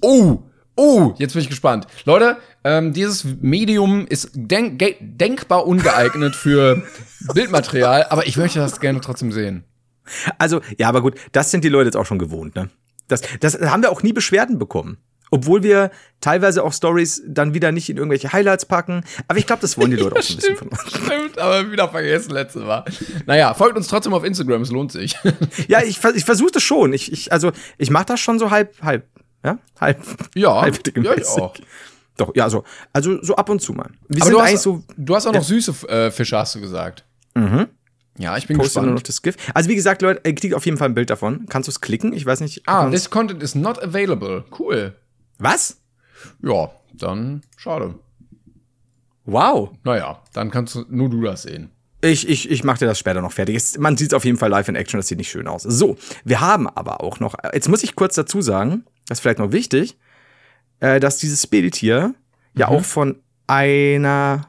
[0.00, 0.38] Oh,
[0.76, 1.86] oh, jetzt bin ich gespannt.
[2.04, 6.82] Leute, ähm, dieses Medium ist denk denkbar ungeeignet für
[7.34, 9.64] Bildmaterial, aber ich möchte das gerne trotzdem sehen.
[10.38, 12.70] Also, ja, aber gut, das sind die Leute jetzt auch schon gewohnt, ne?
[13.08, 14.98] Das, das haben wir auch nie Beschwerden bekommen.
[15.34, 19.02] Obwohl wir teilweise auch Stories dann wieder nicht in irgendwelche Highlights packen.
[19.28, 20.80] Aber ich glaube, das wollen die Leute auch so ein bisschen von uns.
[20.88, 22.84] Stimmt, aber wieder vergessen letzte Mal.
[23.24, 25.16] Naja, folgt uns trotzdem auf Instagram, es lohnt sich.
[25.68, 26.92] Ja, ich, ich versuche das schon.
[26.92, 29.06] Ich, ich, also, ich mache das schon so halb, halb.
[29.44, 29.98] Ja, halb.
[30.34, 31.52] Ja, halb ja.
[32.16, 32.64] Doch, ja, so.
[32.92, 33.90] Also, so ab und zu mal.
[34.08, 34.82] Wir Aber sind du hast, so.
[34.96, 37.04] du hast auch noch süße äh, Fische, hast du gesagt.
[37.34, 37.68] Mhm.
[38.18, 39.08] Ja, ich bin Poste nur noch gespannt.
[39.08, 39.36] das GIF.
[39.54, 41.46] Also, wie gesagt, Leute, kriegt auf jeden Fall ein Bild davon.
[41.48, 42.12] Kannst du es klicken?
[42.12, 42.68] Ich weiß nicht.
[42.68, 44.44] Ah, this content is not available.
[44.58, 44.94] Cool.
[45.38, 45.80] Was?
[46.42, 47.94] Ja, dann schade.
[49.24, 49.70] Wow.
[49.84, 51.70] Naja, dann kannst du nur du das sehen.
[52.04, 53.54] Ich, ich, ich mache dir das später noch fertig.
[53.56, 55.62] Es, man sieht es auf jeden Fall live in Action, das sieht nicht schön aus.
[55.62, 59.38] So, wir haben aber auch noch, jetzt muss ich kurz dazu sagen, das ist vielleicht
[59.38, 59.96] noch wichtig,
[60.80, 62.14] äh, dass dieses Bild hier
[62.56, 64.48] ja auch von einer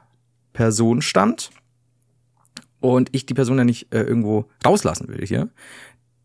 [0.54, 1.51] Person stammt
[2.80, 5.49] und ich die Person ja nicht äh, irgendwo rauslassen will hier.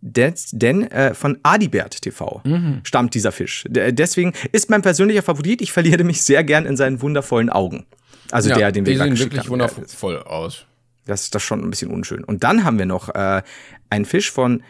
[0.00, 2.40] Des, denn äh, von Adibert TV
[2.84, 3.64] stammt dieser Fisch.
[3.68, 5.60] D deswegen ist mein persönlicher Favorit.
[5.60, 7.84] Ich verliere mich sehr gern in seinen wundervollen Augen.
[8.30, 9.58] Also der, den wir die gerade sehen geschickt wirklich haben.
[9.58, 10.64] Der- wundervoll aus.
[11.08, 12.22] Das ist das schon ein bisschen unschön.
[12.22, 13.42] Und dann haben wir noch äh,
[13.90, 14.62] einen Fisch von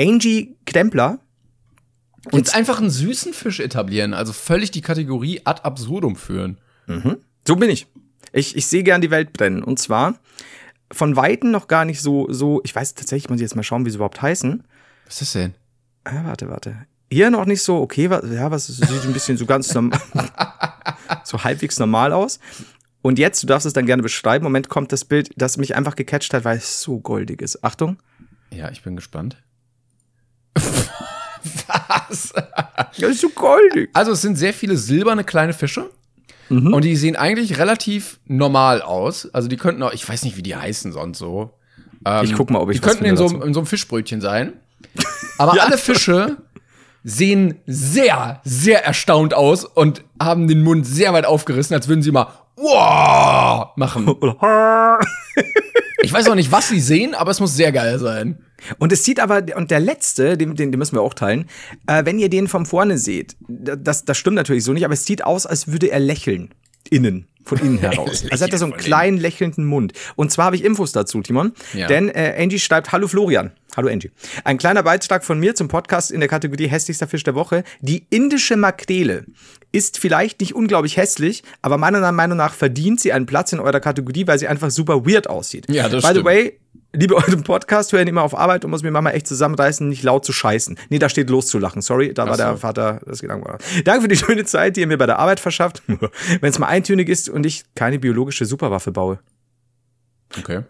[0.00, 1.18] Angie Krempler.
[2.30, 6.60] Und einfach einen süßen Fisch etablieren, also völlig die Kategorie ad absurdum führen.
[7.48, 7.86] So bin ich.
[8.32, 9.62] Ich, ich sehe gern die Welt brennen.
[9.62, 10.18] Und zwar
[10.92, 13.86] von Weitem noch gar nicht so, so, ich weiß tatsächlich, muss ich jetzt mal schauen,
[13.86, 14.62] wie sie überhaupt heißen.
[15.06, 15.54] Was ist das denn?
[16.04, 16.86] Ah, warte, warte.
[17.10, 19.98] Hier noch nicht so, okay, was, ja, was sieht ein bisschen so ganz normal,
[21.24, 22.38] so halbwegs normal aus.
[23.02, 24.44] Und jetzt, du darfst es dann gerne beschreiben.
[24.44, 27.64] Moment kommt das Bild, das mich einfach gecatcht hat, weil es so goldig ist.
[27.64, 27.96] Achtung.
[28.50, 29.36] Ja, ich bin gespannt.
[30.54, 32.32] Was?
[32.98, 33.88] Das ist so goldig.
[33.94, 35.90] Also es sind sehr viele silberne kleine Fische.
[36.48, 39.32] Und die sehen eigentlich relativ normal aus.
[39.32, 41.54] Also die könnten auch, ich weiß nicht, wie die heißen sonst so.
[42.04, 43.40] Ähm, Ich guck mal, ob ich Die was könnten in so, dazu.
[43.42, 44.54] in so einem Fischbrötchen sein.
[45.38, 46.38] Aber alle Fische
[47.04, 52.10] sehen sehr, sehr erstaunt aus und haben den Mund sehr weit aufgerissen, als würden sie
[52.10, 52.26] mal
[52.60, 54.06] wow machen.
[56.02, 58.38] Ich weiß auch nicht, was sie sehen, aber es muss sehr geil sein.
[58.78, 61.46] Und es sieht aber, und der letzte, den, den, den müssen wir auch teilen,
[61.86, 65.04] äh, wenn ihr den von vorne seht, das, das stimmt natürlich so nicht, aber es
[65.04, 66.50] sieht aus, als würde er lächeln.
[66.88, 68.24] Innen, von innen heraus.
[68.30, 69.92] Also hat er so einen kleinen lächelnden Mund.
[70.16, 71.52] Und zwar habe ich Infos dazu, Timon.
[71.74, 71.86] Ja.
[71.86, 73.52] Denn äh, Angie schreibt, hallo Florian.
[73.76, 74.10] Hallo Angie.
[74.44, 77.62] Ein kleiner Beitrag von mir zum Podcast in der Kategorie hässlichster Fisch der Woche.
[77.80, 79.26] Die indische Makrele
[79.70, 83.78] ist vielleicht nicht unglaublich hässlich, aber meiner Meinung nach verdient sie einen Platz in eurer
[83.78, 85.66] Kategorie, weil sie einfach super weird aussieht.
[85.70, 86.24] Ja, das By the stimmt.
[86.26, 86.59] way,
[86.92, 90.24] liebe euren Podcast, hören immer auf Arbeit und muss mir Mama echt zusammenreißen, nicht laut
[90.24, 90.78] zu scheißen.
[90.88, 91.82] Nee, da steht loszulachen.
[91.82, 92.42] Sorry, da war so.
[92.42, 93.58] der Vater das Gedanken war.
[93.84, 95.82] Danke für die schöne Zeit, die ihr mir bei der Arbeit verschafft.
[96.40, 99.18] Wenn es mal eintönig ist und ich keine biologische Superwaffe baue.
[100.38, 100.62] Okay.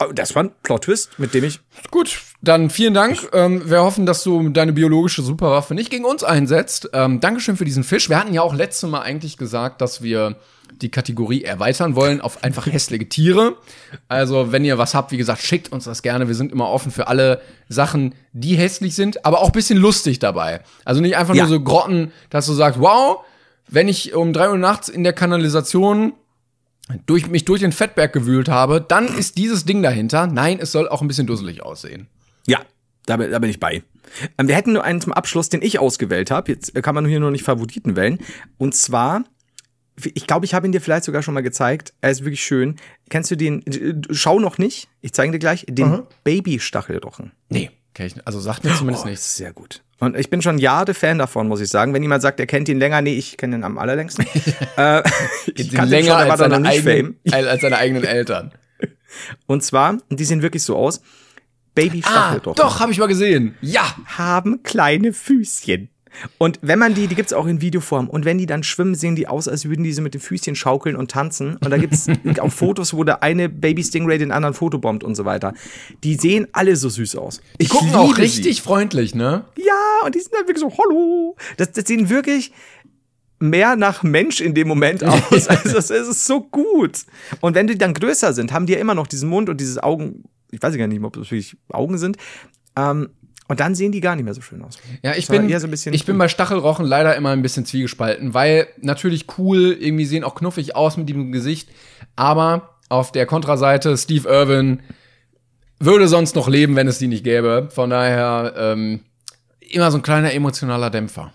[0.00, 1.60] Oh, das war ein Plot-Twist, mit dem ich.
[1.90, 3.28] Gut, dann vielen Dank.
[3.32, 6.90] Ähm, wir hoffen, dass du deine biologische Superwaffe nicht gegen uns einsetzt.
[6.92, 8.08] Ähm, Dankeschön für diesen Fisch.
[8.08, 10.36] Wir hatten ja auch letztes Mal eigentlich gesagt, dass wir
[10.80, 13.56] die Kategorie erweitern wollen auf einfach hässliche Tiere.
[14.08, 16.28] Also, wenn ihr was habt, wie gesagt, schickt uns das gerne.
[16.28, 20.18] Wir sind immer offen für alle Sachen, die hässlich sind, aber auch ein bisschen lustig
[20.18, 20.60] dabei.
[20.84, 21.44] Also nicht einfach Ja.
[21.44, 23.24] nur so Grotten, dass du sagst, wow,
[23.68, 26.12] wenn ich um drei Uhr nachts in der Kanalisation
[27.06, 30.26] durch mich durch den Fettberg gewühlt habe, dann ist dieses Ding dahinter.
[30.26, 32.06] Nein, es soll auch ein bisschen dusselig aussehen.
[32.46, 32.60] Ja,
[33.06, 33.82] da, bin- da bin ich bei.
[34.38, 36.50] Ähm, wir hätten nur einen zum Abschluss, den ich ausgewählt habe.
[36.50, 38.18] Jetzt kann man hier nur nicht Favoriten wählen.
[38.56, 39.24] Und zwar,
[40.14, 41.92] ich glaube, ich habe ihn dir vielleicht sogar schon mal gezeigt.
[42.00, 42.76] Er ist wirklich schön.
[43.10, 43.66] Kennst du den?
[43.66, 44.88] äh, Schau noch nicht.
[45.00, 47.32] Ich zeige dir gleich den Baby-Stachelrochen.
[47.48, 48.26] Nee, nicht.
[48.26, 49.36] Also sagt mir zumindest Oh, nichts.
[49.36, 49.82] sehr gut.
[50.00, 51.92] Und ich bin schon Jahre Fan davon, muss ich sagen.
[51.92, 54.24] Wenn jemand sagt, er kennt ihn länger, nee, ich kenne ihn am allerlängsten.
[54.76, 55.02] äh,
[55.54, 58.52] ich ihn länger schon, als seine, eigenen, als seine eigenen Eltern.
[59.46, 61.00] Und zwar, die sehen wirklich so aus.
[61.00, 62.54] Ah, Baby-Stachelrochen.
[62.56, 63.56] doch, habe ich mal gesehen.
[63.60, 63.94] Ja.
[64.06, 65.88] haben kleine Füßchen.
[66.38, 69.16] Und wenn man die, die gibt's auch in Videoform, und wenn die dann schwimmen, sehen
[69.16, 71.56] die aus, als würden die so mit den Füßchen schaukeln und tanzen.
[71.56, 72.06] Und da gibt's
[72.40, 75.54] auch Fotos, wo der eine Baby Stingray den anderen fotobombt und so weiter.
[76.04, 77.40] Die sehen alle so süß aus.
[77.60, 78.22] Die Ich gucken auch sie.
[78.22, 79.44] richtig freundlich, ne?
[79.56, 81.36] Ja, und die sind dann wirklich so, hallo.
[81.56, 82.52] Das, das sehen wirklich
[83.40, 85.48] mehr nach Mensch in dem Moment aus.
[85.48, 87.04] Also es ist so gut.
[87.40, 89.78] Und wenn die dann größer sind, haben die ja immer noch diesen Mund und dieses
[89.78, 92.16] Augen, ich weiß gar nicht, ob das wirklich Augen sind.
[92.76, 93.10] Ähm,
[93.48, 94.76] und dann sehen die gar nicht mehr so schön aus.
[95.02, 99.26] Ja, ich bin, so ich bin bei Stachelrochen leider immer ein bisschen zwiegespalten, weil natürlich
[99.38, 101.70] cool, irgendwie sehen auch knuffig aus mit dem Gesicht,
[102.14, 104.82] aber auf der Kontraseite Steve Irwin
[105.80, 107.68] würde sonst noch leben, wenn es die nicht gäbe.
[107.72, 109.00] Von daher ähm,
[109.60, 111.32] immer so ein kleiner emotionaler Dämpfer.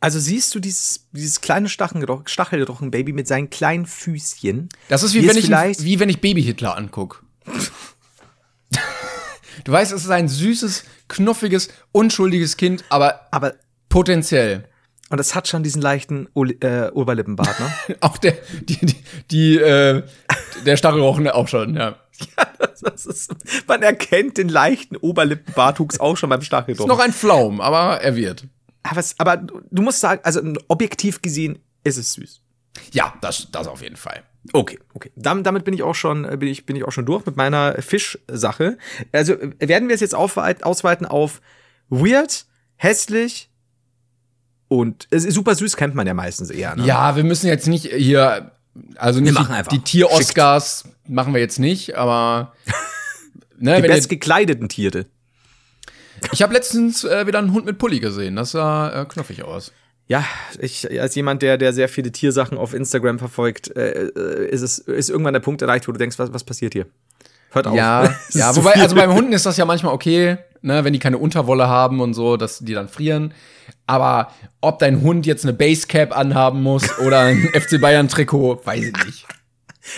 [0.00, 4.68] Also siehst du dieses, dieses kleine Stachelrochen- Stachelrochen-Baby mit seinen kleinen Füßchen.
[4.88, 7.24] Das ist wie, wenn ich, wie wenn ich Baby Hitler anguck.
[9.64, 13.54] du weißt, es ist ein süßes, knuffiges, unschuldiges Kind, aber Aber,
[13.88, 14.64] potenziell.
[15.10, 16.28] und es hat schon diesen leichten
[16.60, 17.96] äh, Oberlippenbart, ne?
[18.00, 18.96] Auch der, die, die,
[19.30, 20.02] die äh,
[20.66, 21.96] der Stachelrochen auch schon, ja.
[22.82, 23.34] das ist,
[23.68, 26.88] man erkennt den leichten Oberlippenbartwuchs auch schon beim Ist Stachelrochen.
[26.88, 28.44] noch ein Pflaum, aber er wird.
[28.82, 32.40] aber, es, aber du musst sagen, also objektiv gesehen ist es süß.
[32.92, 34.22] Ja, das, das auf jeden Fall.
[34.52, 35.10] Okay, okay.
[35.16, 37.36] Damit, damit bin ich auch schon, äh, bin ich, bin ich auch schon durch mit
[37.36, 38.78] meiner Fischsache.
[39.12, 41.40] Also werden wir es jetzt aufweit, ausweiten auf
[41.88, 43.50] weird, hässlich
[44.68, 46.76] und es ist super süß kennt man ja meistens eher.
[46.76, 46.86] Ne?
[46.86, 48.52] Ja, wir müssen jetzt nicht hier,
[48.96, 49.66] also nicht einfach.
[49.66, 52.52] die Tier-Oscars machen wir jetzt nicht, aber
[53.58, 55.06] ne, Die bestgekleideten Tiere.
[56.32, 58.36] ich habe letztens äh, wieder einen Hund mit Pulli gesehen.
[58.36, 59.72] Das sah äh, knuffig aus.
[60.08, 60.24] Ja,
[60.58, 64.78] ich als jemand, der, der sehr viele Tiersachen auf Instagram verfolgt, äh, äh, ist es
[64.78, 66.86] ist irgendwann der Punkt erreicht, wo du denkst, was, was passiert hier?
[67.50, 67.74] Hört auf.
[67.74, 71.18] Ja, ja, wobei, also beim Hunden ist das ja manchmal okay, ne, wenn die keine
[71.18, 73.34] Unterwolle haben und so, dass die dann frieren.
[73.86, 74.32] Aber
[74.62, 79.04] ob dein Hund jetzt eine Basecap anhaben muss oder ein FC Bayern Trikot, weiß ich
[79.04, 79.26] nicht.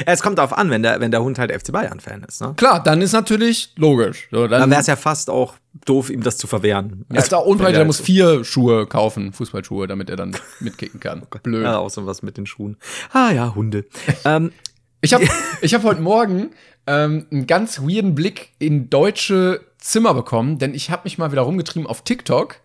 [0.06, 2.40] Es kommt darauf an, wenn der, wenn der Hund halt FC Bayern-Fan ist.
[2.40, 2.54] Ne?
[2.56, 4.28] Klar, dann ist natürlich logisch.
[4.30, 7.04] So, dann Dann wäre es ja fast auch doof, ihm das zu verwehren.
[7.12, 10.36] ja, ist auch wenn unbreitet, der der muss vier Schuhe kaufen, Fußballschuhe, damit er dann
[10.60, 11.22] mitkicken kann.
[11.42, 11.62] Blöd.
[11.64, 12.76] Ja, auch so was mit den Schuhen.
[13.12, 13.84] Ah ja, Hunde.
[14.24, 14.52] ähm,
[15.00, 15.26] Ich habe
[15.60, 16.50] ich hab heute Morgen
[16.86, 21.42] ähm, einen ganz weirden Blick in deutsche Zimmer bekommen, denn ich habe mich mal wieder
[21.42, 22.56] rumgetrieben auf TikTok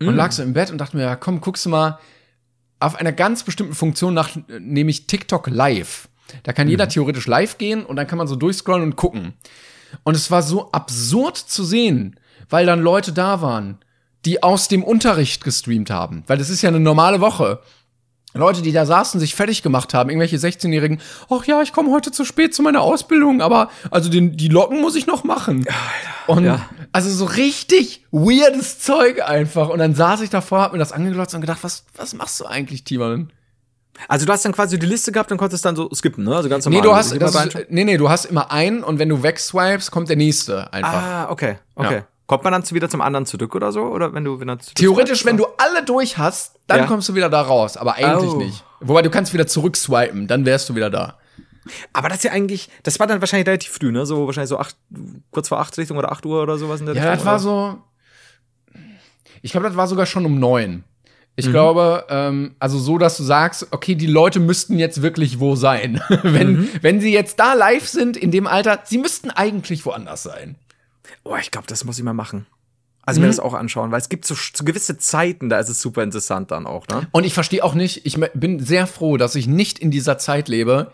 [0.00, 1.98] und lag so im Bett und dachte mir, ja, komm, guckst du mal
[2.80, 6.08] auf einer ganz bestimmten Funktion nach, äh, nämlich TikTok Live.
[6.42, 9.34] Da kann jeder theoretisch live gehen und dann kann man so durchscrollen und gucken.
[10.04, 12.18] Und es war so absurd zu sehen,
[12.48, 13.78] weil dann Leute da waren,
[14.24, 16.24] die aus dem Unterricht gestreamt haben.
[16.26, 17.60] Weil das ist ja eine normale Woche.
[18.34, 22.12] Leute, die da saßen, sich fertig gemacht haben, irgendwelche 16-Jährigen, ach ja, ich komme heute
[22.12, 25.66] zu spät zu meiner Ausbildung, aber also den, die Locken muss ich noch machen.
[26.26, 26.64] Und ja.
[26.92, 29.68] also so richtig weirdes Zeug einfach.
[29.68, 32.46] Und dann saß ich davor, hab mir das angeglotzt und gedacht, was, was machst du
[32.46, 33.30] eigentlich, Timon?
[34.08, 36.34] Also du hast dann quasi die Liste gehabt und konntest dann so skippen, ne?
[36.34, 36.90] Also ganz Nee, normal.
[36.90, 39.90] du hast, Immer das ist, nee, nee, du hast immer einen und wenn du wegswipes,
[39.90, 40.92] kommt der nächste einfach.
[41.02, 41.94] Ah, okay, okay.
[41.96, 42.06] Ja.
[42.26, 43.82] Kommt man dann zu- wieder zum anderen zurück oder so?
[43.82, 46.86] Oder wenn du wieder zurück Theoretisch, wenn du alle durch hast, dann Ja.
[46.86, 48.36] kommst du wieder da raus, aber eigentlich Oh.
[48.36, 48.64] nicht.
[48.80, 51.18] Wobei du kannst wieder zurückswipen, dann wärst du wieder da.
[51.92, 54.06] Aber das ist ja eigentlich, das war dann wahrscheinlich relativ früh, ne?
[54.06, 54.74] So wahrscheinlich so acht,
[55.30, 57.16] kurz vor acht Richtung oder acht Uhr oder sowas in der Ja, Richtung.
[57.18, 57.78] das war oder?
[57.78, 57.78] so.
[59.42, 60.84] Ich glaube, das war sogar schon um neun.
[61.34, 61.50] Ich Mhm.
[61.52, 66.00] glaube, ähm, also so, dass du sagst, okay, die Leute müssten jetzt wirklich wo sein.
[66.22, 66.68] wenn, Mhm.
[66.82, 70.56] wenn sie jetzt da live sind, in dem Alter, sie müssten eigentlich woanders sein.
[71.24, 72.46] Oh, ich glaube, das muss ich mal machen.
[73.04, 73.24] Also Mhm.
[73.24, 76.02] mir das auch anschauen, weil es gibt so, so gewisse Zeiten, da ist es super
[76.02, 77.08] interessant dann auch, ne?
[77.12, 80.48] Und ich verstehe auch nicht, ich bin sehr froh, dass ich nicht in dieser Zeit
[80.48, 80.92] lebe,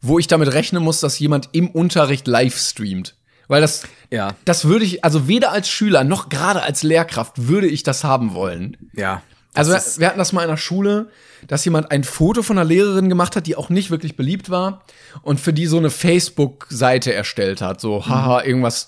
[0.00, 3.14] wo ich damit rechnen muss, dass jemand im Unterricht live streamt.
[3.48, 4.34] Weil das, Ja.
[4.44, 8.34] das würde ich, also weder als Schüler noch gerade als Lehrkraft würde ich das haben
[8.34, 8.76] wollen.
[8.94, 9.22] Ja.
[9.56, 11.08] Also wir, wir hatten das mal in der Schule,
[11.46, 14.82] dass jemand ein Foto von einer Lehrerin gemacht hat, die auch nicht wirklich beliebt war
[15.22, 17.80] und für die so eine Facebook-Seite erstellt hat.
[17.80, 18.86] So, haha, irgendwas,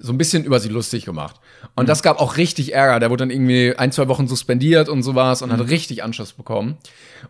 [0.00, 1.36] so ein bisschen über sie lustig gemacht.
[1.74, 3.00] Und das gab auch richtig Ärger.
[3.00, 6.76] Der wurde dann irgendwie ein, zwei Wochen suspendiert und sowas und hat richtig Anschluss bekommen.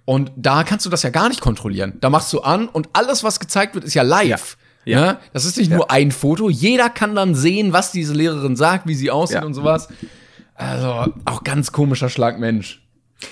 [0.04, 1.94] Und da kannst du das ja gar nicht kontrollieren.
[2.00, 4.56] Da machst du an und alles, was gezeigt wird, ist ja live.
[4.84, 5.00] Ja.
[5.00, 5.18] Ne?
[5.32, 6.48] Das ist nicht nur ein Foto.
[6.48, 9.44] Jeder kann dann sehen, was diese Lehrerin sagt, wie sie aussieht Ja.
[9.44, 9.88] und sowas.
[10.58, 12.82] Also auch ganz komischer Schlag Mensch.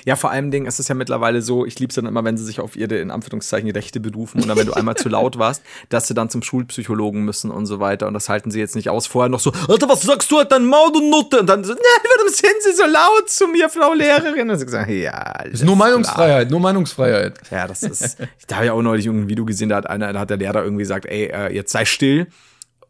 [0.05, 2.45] Ja, vor allem Dingen ist es ja mittlerweile so, ich lieb's dann immer, wenn sie
[2.45, 5.62] sich auf ihre, in Anführungszeichen, Rechte berufen und dann, wenn du einmal zu laut warst,
[5.91, 8.91] dass sie dann zum Schulpsychologen müssen und so weiter und das halten sie jetzt nicht
[8.91, 9.07] aus.
[9.07, 11.41] Vorher noch so, Alter, was sagst du halt dein Maul, du Nutte?
[11.41, 14.51] Und dann so, nein, warum sind sie so laut zu mir, Frau Lehrerin?
[14.51, 15.89] Und sie gesagt, ja, Ist nur klar.
[15.89, 17.41] Meinungsfreiheit, nur Meinungsfreiheit.
[17.53, 18.18] Ja, das ist,
[18.49, 20.64] da habe ich auch neulich irgendein Video gesehen, da hat einer, da hat der Lehrer
[20.64, 22.27] irgendwie gesagt, ey, äh, jetzt sei still.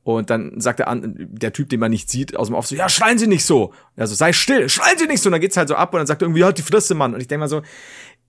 [0.07, 2.89] Und dann sagt der, der Typ, den man nicht sieht, aus dem Off so, ja,
[2.89, 3.73] schreien Sie nicht so.
[3.97, 5.31] Also sei still, schreien Sie nicht so.
[5.31, 7.13] Und dann geht's halt so ab und dann sagt er irgendwie, halt die Fresse, Mann.
[7.13, 7.63] Und ich denke mal so,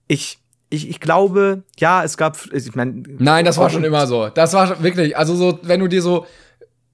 [0.08, 0.40] ich,
[0.72, 4.28] ich, ich glaube, ja, es gab, ich meine, Nein, das war schon immer so.
[4.30, 6.26] Das war schon wirklich, also so, wenn du dir so,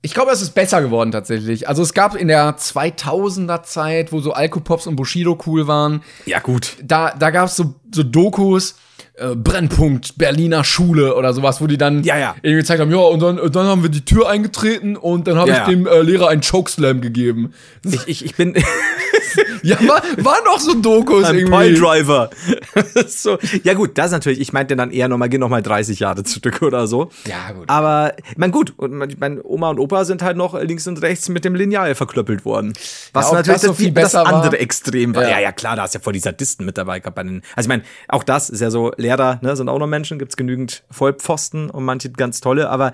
[0.05, 1.67] ich glaube, es ist besser geworden tatsächlich.
[1.67, 6.39] Also es gab in der 2000er Zeit, wo so Alkopops und Bushido cool waren, Ja,
[6.39, 6.75] gut.
[6.83, 8.75] da, da gab es so, so Dokus,
[9.15, 12.35] äh, Brennpunkt, Berliner Schule oder sowas, wo die dann Ja, ja.
[12.41, 15.49] irgendwie gezeigt haben, ja, und dann, dann haben wir die Tür eingetreten und dann habe
[15.51, 17.53] Ja, ich dem äh, Lehrer einen Chokeslam gegeben.
[17.85, 18.55] Ich, ich, ich bin
[19.63, 21.57] Ja, war, waren doch so Dokus ein irgendwie.
[21.75, 22.29] Piledriver.
[23.07, 23.37] so.
[23.63, 26.85] Ja, gut, das natürlich, ich meinte dann eher nochmal, geh nochmal 30 Jahre zurück oder
[26.87, 27.09] so.
[27.25, 27.69] Ja, gut.
[27.69, 31.45] Aber, mein, gut, und mein- Oma und Opa sind halt noch links und rechts mit
[31.45, 32.73] dem Lineal verklöppelt worden.
[33.13, 34.33] Was Ja, natürlich das so viel das besser war?
[34.33, 35.23] andere Extrem war.
[35.23, 35.29] Ja.
[35.29, 35.39] Ja.
[35.39, 37.17] ja, klar, da hast ja voll die Sadisten mit dabei gehabt.
[37.17, 40.35] Also ich meine, auch das ist ja so, Lehrer, ne, sind auch noch Menschen, gibt's
[40.37, 42.91] genügend Vollpfosten und manche ganz tolle, aber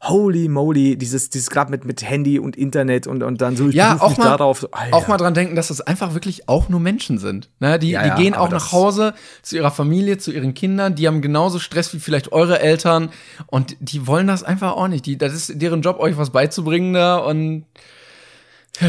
[0.00, 3.74] holy moly, dieses, dieses gerade mit, mit Handy und Internet und, und dann so, ich
[3.74, 4.68] ja, auch mal, darauf.
[4.72, 4.96] Alter.
[4.96, 7.50] auch mal dran denken, dass das einfach wirklich auch nur Menschen sind.
[7.58, 7.78] Ne?
[7.78, 11.06] Die, Ja, die ja, gehen auch nach Hause zu ihrer Familie, zu ihren Kindern, die
[11.06, 13.10] haben genauso Stress wie vielleicht eure Eltern
[13.46, 15.04] und die wollen das einfach auch nicht.
[15.06, 17.64] Die, das ist deren Job, euch was beizubringen da und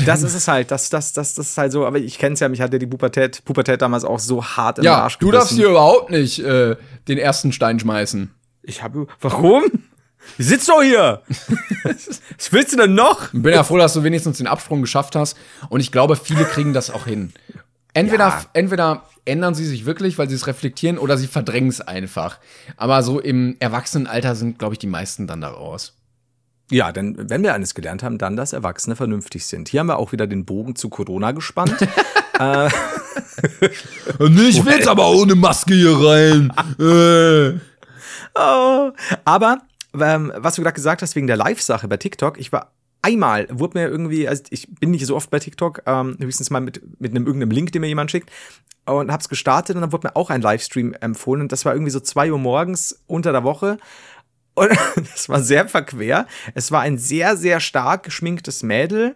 [0.05, 2.49] Das ist es halt, das, das, das, das ist halt so, aber ich kenn's ja,
[2.49, 5.49] mich hat ja die Pubertät, Pubertät damals auch so hart im ja, Arsch du darfst
[5.49, 5.62] gebissen.
[5.62, 6.76] hier überhaupt nicht äh,
[7.07, 8.32] den ersten Stein schmeißen.
[8.62, 9.64] Ich habe, warum?
[10.38, 11.22] Ich sitz doch hier.
[11.84, 13.34] Was willst du denn noch?
[13.34, 15.38] Ich bin ja froh, dass du wenigstens den Absprung geschafft hast
[15.70, 17.34] und ich glaube, viele kriegen das auch hin.
[17.93, 18.45] Entweder, Ja.
[18.53, 22.38] entweder ändern sie sich wirklich, weil sie es reflektieren, oder sie verdrängen es einfach.
[22.78, 25.95] Aber so im Erwachsenenalter sind, glaube ich, die meisten dann da raus.
[26.72, 29.70] Ja, denn wenn wir eines gelernt haben, dann, dass Erwachsene vernünftig sind.
[29.70, 31.76] Hier haben wir auch wieder den Bogen zu Corona gespannt.
[32.39, 32.67] äh,
[33.67, 36.53] ich will jetzt aber ohne Maske hier rein.
[36.80, 37.59] äh.
[38.36, 38.91] oh.
[39.26, 39.57] Aber
[39.99, 43.77] ähm, was du gerade gesagt hast wegen der Live-Sache bei TikTok, ich war einmal, wurde
[43.77, 47.11] mir irgendwie, also ich bin nicht so oft bei TikTok, ähm, höchstens mal mit, mit
[47.11, 48.29] einem irgendeinem Link, den mir jemand schickt
[48.85, 51.91] und hab's gestartet und dann wurde mir auch ein Livestream empfohlen und das war irgendwie
[51.91, 53.77] so zwei Uhr morgens unter der Woche
[54.55, 56.27] und das war sehr verquer.
[56.53, 59.15] Es war ein sehr, sehr stark geschminktes Mädel,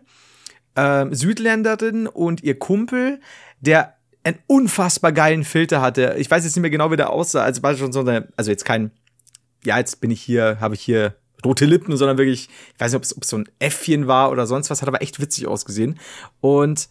[0.76, 3.20] äh, Südländerin und ihr Kumpel,
[3.60, 6.16] der einen unfassbar geilen Filter hatte.
[6.18, 7.44] Ich weiß jetzt nicht mehr genau, wie der aussah.
[7.44, 8.92] Also war schon so eine, also jetzt kein,
[9.66, 13.16] ja, jetzt bin ich hier, habe ich hier rote Lippen, sondern wirklich, ich weiß nicht,
[13.16, 16.00] ob es so ein Äffchen war oder sonst was, hat aber echt witzig ausgesehen.
[16.42, 16.88] Und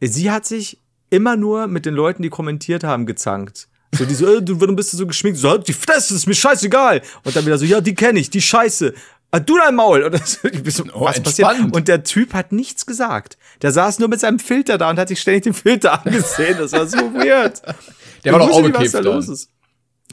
[0.00, 0.78] sie hat sich
[1.10, 3.68] immer nur mit den Leuten, die kommentiert haben, gezankt.
[3.94, 5.38] So, die so, äh, du, warum bist du so geschminkt?
[5.38, 7.00] So, halt die Fresse, ist mir scheißegal.
[7.24, 8.92] Und dann wieder so, ja, die kenne ich, die Scheiße.
[9.30, 10.02] Ah, du dein Maul.
[10.02, 11.48] Und das, so, Oh, was passiert?
[11.48, 11.74] entspannt.
[11.74, 13.38] Und der Typ hat nichts gesagt.
[13.62, 16.58] Der saß nur mit seinem Filter da und hat sich ständig den Filter angesehen.
[16.58, 17.62] Das war so weird.
[18.24, 19.50] Der war Ich doch auch nicht, was da los ist.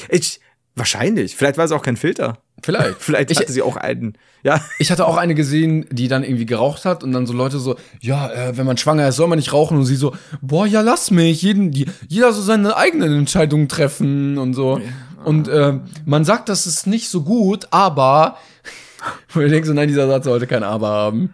[0.09, 0.39] Ich,
[0.75, 1.35] wahrscheinlich.
[1.35, 2.37] Vielleicht war es auch kein Filter.
[2.61, 2.95] Vielleicht.
[2.99, 4.17] Vielleicht ich, hatte sie auch einen.
[4.43, 7.59] Ja, ich hatte auch eine gesehen, die dann irgendwie geraucht hat und dann so Leute
[7.59, 9.77] so, ja, äh, wenn man schwanger ist, soll man nicht rauchen.
[9.77, 11.41] Und sie so, boah, ja, lass mich.
[11.41, 14.81] Jeden, die, jeder so seine eigenen Entscheidungen treffen und so.
[15.23, 18.37] Und äh, man sagt, das ist nicht so gut, aber.
[19.35, 21.33] Und ich denke so, nein, dieser Satz sollte kein Aber haben.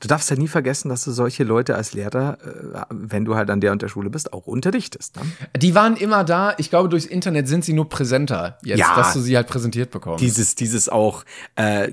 [0.00, 3.50] Du darfst ja nie vergessen, dass du solche Leute als Lehrer, äh, wenn du halt
[3.50, 5.16] an der und der Schule bist, auch unterrichtest.
[5.16, 5.22] Ne?
[5.56, 6.54] Die waren immer da.
[6.58, 8.96] Ich glaube, durchs Internet sind sie nur präsenter jetzt, Ja.
[8.96, 10.22] dass du sie halt präsentiert bekommst.
[10.22, 11.24] Dieses, dieses auch,
[11.56, 11.92] äh,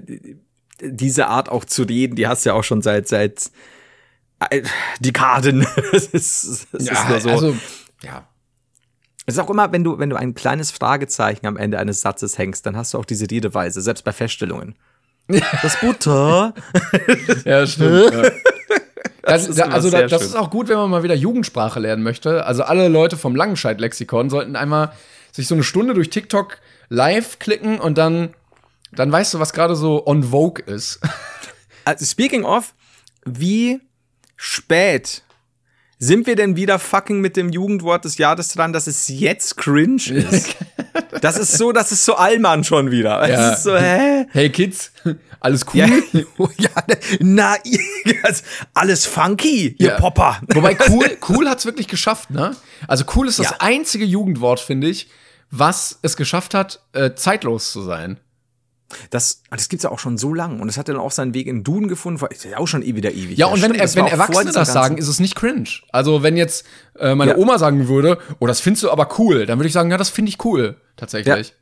[0.81, 3.51] diese Art auch zu reden, die hast du ja auch schon seit, seit
[4.49, 4.63] äh,
[4.99, 5.65] Dekaden.
[5.91, 7.29] das ist, das ja, ist nur so.
[7.29, 7.55] also,
[8.03, 8.27] ja.
[9.25, 12.39] Es ist auch immer, wenn du, wenn du ein kleines Fragezeichen am Ende eines Satzes
[12.39, 14.75] hängst, dann hast du auch diese Redeweise, selbst bei Feststellungen.
[15.61, 16.53] Das Butter.
[17.45, 18.13] Ja, stimmt.
[18.13, 18.31] ja.
[19.21, 20.29] Das, ist da, also da, das schön.
[20.29, 22.47] ist auch gut, wenn man mal wieder Jugendsprache lernen möchte.
[22.47, 24.91] Also alle Leute vom Langenscheid-Lexikon sollten einmal
[25.31, 26.57] sich so eine Stunde durch TikTok
[26.87, 28.33] live klicken und dann,
[28.91, 30.99] dann weißt du, was gerade so on Vogue ist.
[31.85, 32.73] Also, speaking of,
[33.25, 33.81] wie
[34.35, 35.21] spät
[36.01, 40.01] sind wir denn wieder fucking mit dem Jugendwort des Jahres dran, dass es jetzt cringe
[40.09, 40.55] ist?
[41.21, 43.19] Das ist so, das ist so Allmann schon wieder.
[43.19, 43.51] Das Ja.
[43.51, 44.25] ist so, hä?
[44.31, 44.91] Hey Kids,
[45.41, 45.81] alles cool.
[45.81, 45.87] Ja,
[46.57, 46.69] ja
[47.19, 47.55] na,
[48.23, 48.43] also,
[48.73, 49.99] alles funky, ihr Ja.
[49.99, 50.39] Popper.
[50.53, 52.55] Wobei cool, cool hat's wirklich geschafft, ne?
[52.87, 55.09] Also cool ist das einzige Jugendwort, finde ich,
[55.51, 58.17] was es geschafft hat, äh, zeitlos zu sein.
[59.09, 61.47] Das, das gibt's ja auch schon so lang und es hat dann auch seinen Weg
[61.47, 63.37] in Duden gefunden, ist ja auch schon eh wieder ewig.
[63.37, 65.69] Ja, und wenn, stimmt, wenn Erwachsene das sagen, ist es nicht cringe.
[65.91, 66.65] Also, wenn jetzt
[66.97, 67.37] äh, meine Ja.
[67.37, 70.09] Oma sagen würde, oh, das findest du aber cool, dann würde ich sagen, ja, das
[70.09, 71.53] finde ich cool, tatsächlich.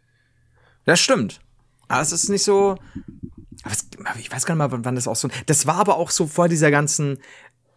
[0.85, 1.41] Das stimmt.
[1.89, 2.77] Aber es ist nicht so.
[3.63, 3.87] Aber es,
[4.19, 5.27] ich weiß gar nicht mal, wann das auch so.
[5.47, 7.19] Das war aber auch so vor dieser ganzen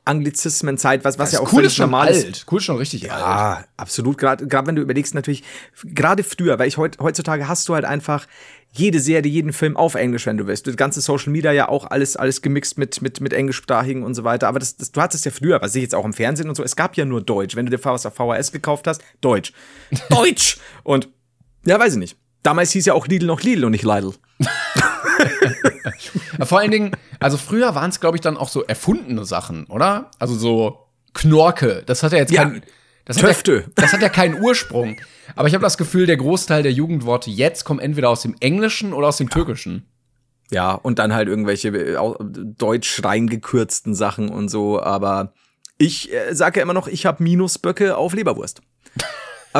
[0.04, 2.24] Anglizismenzeit, was, was ja auch cool ist schon normal ist.
[2.24, 2.46] alt.
[2.50, 3.20] Cool ist schon richtig alt.
[3.20, 4.18] Ja, absolut.
[4.18, 5.44] Gerade wenn du überlegst, natürlich,
[5.84, 8.26] gerade früher, weil ich heut, heutzutage hast du halt einfach
[8.72, 10.66] jede Serie, jeden Film auf Englisch, wenn du willst.
[10.66, 14.22] Das ganze Social Media ja auch alles, alles gemixt mit, mit, mit englischsprachigen und so
[14.22, 14.46] weiter.
[14.48, 16.62] Aber das, das, du hattest ja früher, was ich jetzt auch im Fernsehen und so,
[16.62, 17.56] es gab ja nur Deutsch.
[17.56, 19.52] Wenn du dir was auf VHS gekauft hast, Deutsch.
[20.10, 20.58] Deutsch!
[20.84, 21.08] Und,
[21.66, 22.16] ja, weiß ich nicht.
[22.42, 24.14] Damals hieß ja auch Lidl noch Lidl und nicht Lidl.
[26.42, 30.10] Vor allen Dingen, also früher waren es, glaube ich, dann auch so erfundene Sachen, oder?
[30.18, 31.82] Also so Knorke.
[31.84, 32.50] Das hat ja jetzt Ja,
[33.10, 33.64] Das hat, ja, Töfte.
[33.74, 34.96] das hat ja keinen Ursprung.
[35.34, 38.92] Aber ich habe das Gefühl, der Großteil der Jugendworte jetzt kommen entweder aus dem Englischen
[38.92, 39.88] oder aus dem Türkischen.
[40.52, 45.32] Ja, und dann halt irgendwelche äh, deutsch reingekürzten Sachen und so, aber
[45.76, 48.60] ich äh, sage ja immer noch, ich habe Minusböcke auf Leberwurst.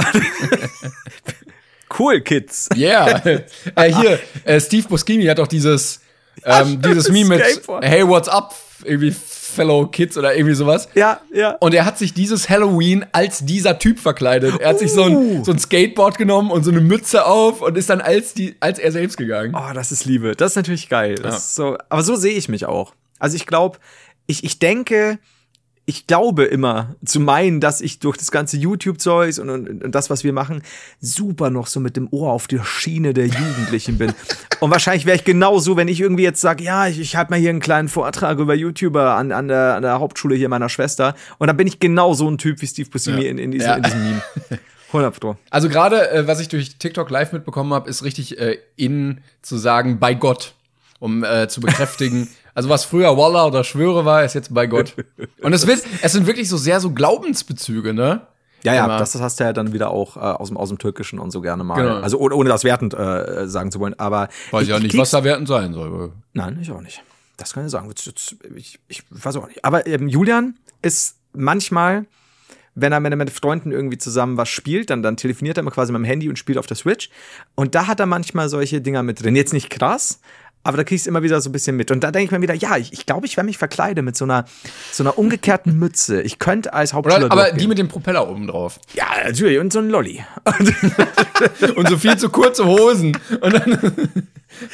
[1.98, 2.68] cool, Kids.
[2.76, 3.20] Yeah.
[3.74, 6.03] äh, hier, äh, Steve Buscemi hat doch dieses,
[6.44, 7.62] ähm, dieses Meme mit.
[7.80, 8.55] Hey, what's up?
[8.84, 9.11] Irgendwie
[9.51, 10.88] Fellow Kids oder irgendwie sowas.
[10.94, 11.57] Ja, ja.
[11.61, 14.61] Und er hat sich dieses Halloween als dieser Typ verkleidet.
[14.61, 15.44] Er hat sich so ein, Uh.
[15.44, 18.78] so ein Skateboard genommen und so eine Mütze auf und ist dann als, die, als
[18.78, 19.55] er selbst gegangen.
[19.55, 20.34] Oh, das ist Liebe.
[20.36, 21.16] Das ist natürlich geil.
[21.22, 21.28] Ja.
[21.30, 22.94] ist so, aber so sehe ich mich auch.
[23.18, 23.78] Also ich glaube,
[24.26, 25.18] ich, ich denke,
[25.91, 30.09] ich glaube immer zu meinen, dass ich durch das ganze YouTube-Zeugs und, und, und das,
[30.09, 30.62] was wir machen,
[31.01, 34.12] super noch so mit dem Ohr auf der Schiene der Jugendlichen bin.
[34.61, 37.41] und wahrscheinlich wäre ich genauso, wenn ich irgendwie jetzt sage, ja, ich, ich halte mal
[37.41, 41.14] hier einen kleinen Vortrag über YouTuber an, an, der, an der Hauptschule hier meiner Schwester.
[41.38, 43.30] Und dann bin ich genau so ein Typ wie Steve Buscemi Ja.
[43.30, 43.74] in, in, diesem, Ja.
[43.76, 44.22] in diesem Meme.
[44.93, 45.36] 100 Pro.
[45.51, 49.57] Also gerade, äh, was ich durch TikTok live mitbekommen habe, ist richtig äh, in zu
[49.57, 50.55] sagen, bei Gott,
[50.99, 52.28] um äh, zu bekräftigen.
[52.55, 54.94] also was früher Wallah oder Schwöre war, ist jetzt bei Gott.
[55.42, 58.22] Und es wird, es sind wirklich so sehr so Glaubensbezüge, ne?
[58.62, 60.76] Ja, ja, immer- das hast du ja dann wieder auch äh, aus, dem, aus dem
[60.78, 61.76] Türkischen und so gerne mal.
[61.80, 61.94] Genau.
[62.01, 63.98] Also ohne, ohne das wertend äh, sagen zu wollen.
[63.98, 66.12] Aber Weiß ja nicht, krieg's- was da wertend sein soll.
[66.34, 67.03] Nein, ich auch nicht.
[67.38, 67.90] Das kann ich sagen.
[68.55, 69.64] Ich, ich weiß auch nicht.
[69.64, 72.05] Aber ähm, Julian ist manchmal,
[72.74, 75.70] wenn er, wenn er mit Freunden irgendwie zusammen was spielt, dann, dann telefoniert er immer
[75.70, 77.09] quasi mit dem Handy und spielt auf der Switch.
[77.55, 79.36] Und da hat er manchmal solche Dinger mit drin.
[79.36, 80.20] Jetzt nicht krass,
[80.62, 81.90] aber da kriegst du immer wieder so ein bisschen mit.
[81.90, 84.04] Und da denke ich mir wieder, ja, ich glaube, ich, glaub, ich werde mich verkleiden
[84.04, 84.44] mit so einer,
[84.92, 86.20] so einer umgekehrten Mütze.
[86.22, 87.58] Ich könnte als Hauptschüler Oder, aber durchgehen.
[87.61, 88.78] die mit dem Propeller oben drauf.
[88.94, 89.58] Ja, natürlich.
[89.58, 90.24] Und so ein Lolli.
[91.76, 93.16] Und so viel zu kurze Hosen.
[93.40, 93.92] Und dann.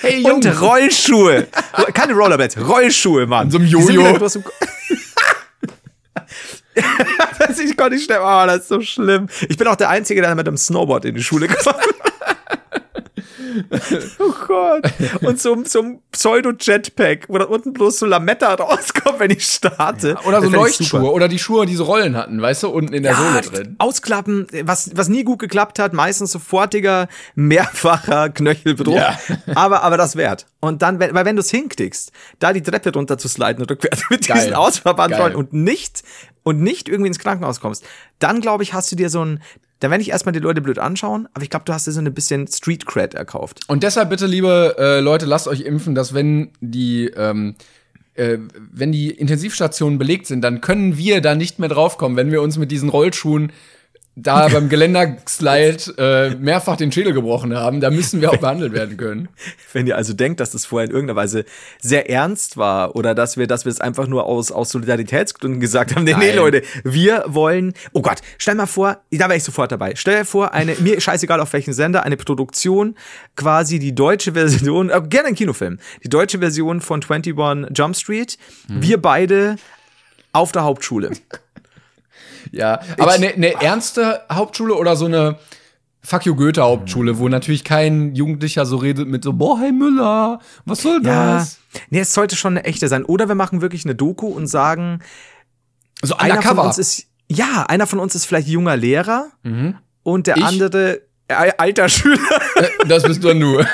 [0.00, 0.44] hey, Jungs.
[0.46, 1.46] Und Rollschuhe.
[1.94, 3.50] Keine Rollerblades, Rollschuhe, Mann.
[3.50, 4.16] so einem Die sind Jojo.
[6.74, 8.18] ich konnte nicht schlimm.
[8.22, 9.28] Oh, das ist so schlimm.
[9.48, 11.76] Ich bin auch der Einzige, der mit einem Snowboard in die Schule kommt.
[14.18, 14.92] oh Gott.
[15.22, 20.16] Und so, so ein Pseudo-Jetpack, wo da unten bloß so Lametta rauskommt, wenn ich starte.
[20.26, 20.48] Oder so.
[20.48, 21.12] Leuchtschuhe.
[21.12, 23.76] Oder die Schuhe, die so Rollen hatten, weißt du, unten in der Sohle drin.
[23.78, 28.94] Ausklappen, was, was nie gut geklappt hat, meistens sofortiger, mehrfacher Knöchelbruch.
[28.94, 29.18] Ja.
[29.54, 30.46] Aber, aber das wert.
[30.60, 34.26] Und dann, weil wenn du es hinkriegst, da die Treppe runter zu sliden, rückwärts mit
[34.26, 34.38] Geil.
[34.38, 36.02] diesen Ausverbandrollen und nicht,
[36.42, 37.84] und nicht irgendwie ins Krankenhaus kommst,
[38.18, 39.40] dann glaube ich, hast du dir so ein,
[39.80, 42.00] dann werde ich erstmal die Leute blöd anschauen, aber ich glaube, du hast dir so
[42.00, 43.60] ein bisschen Street Cred erkauft.
[43.68, 47.56] Und deshalb bitte, liebe äh, Leute, lasst euch impfen, dass wenn die, ähm,
[48.14, 48.38] äh,
[48.72, 52.56] wenn die Intensivstationen belegt sind, dann können wir da nicht mehr draufkommen, wenn wir uns
[52.56, 53.52] mit diesen Rollschuhen
[54.16, 57.80] da beim Geländerslide äh, mehrfach den Schädel gebrochen haben.
[57.80, 59.28] Da müssen wir auch behandelt werden können.
[59.72, 61.44] Wenn ihr also denkt, dass das vorher in irgendeiner Weise
[61.80, 65.94] sehr ernst war oder dass wir, dass wir es einfach nur aus, aus Solidaritätsgründen gesagt
[65.94, 66.32] haben, nee, nee.
[66.32, 69.92] Leute, wir wollen, oh Gott, stell mal vor, da wäre ich sofort dabei.
[69.94, 72.96] Stell dir vor, eine, mir scheißegal auf welchen Sender, eine Produktion,
[73.36, 78.38] quasi die deutsche Version, äh, gerne ein Kinofilm, die deutsche Version von 21 Jump Street,
[78.68, 79.56] wir beide
[80.32, 81.10] auf der Hauptschule.
[82.52, 85.36] Ja, aber eine, eine ernste Hauptschule oder so eine
[86.02, 90.38] Fuck you Goethe Hauptschule, wo natürlich kein Jugendlicher so redet mit so, boah, hey Müller,
[90.64, 91.58] was soll Ja, das?
[91.90, 93.04] nee, es sollte schon eine echte sein.
[93.04, 95.00] Oder wir machen wirklich eine Doku und sagen,
[96.02, 99.26] So einer von uns ist, ja, einer von uns ist vielleicht junger Lehrer
[100.04, 100.44] und der Ich?
[100.44, 102.20] andere äh, alter Schüler.
[102.86, 103.30] Das bist du.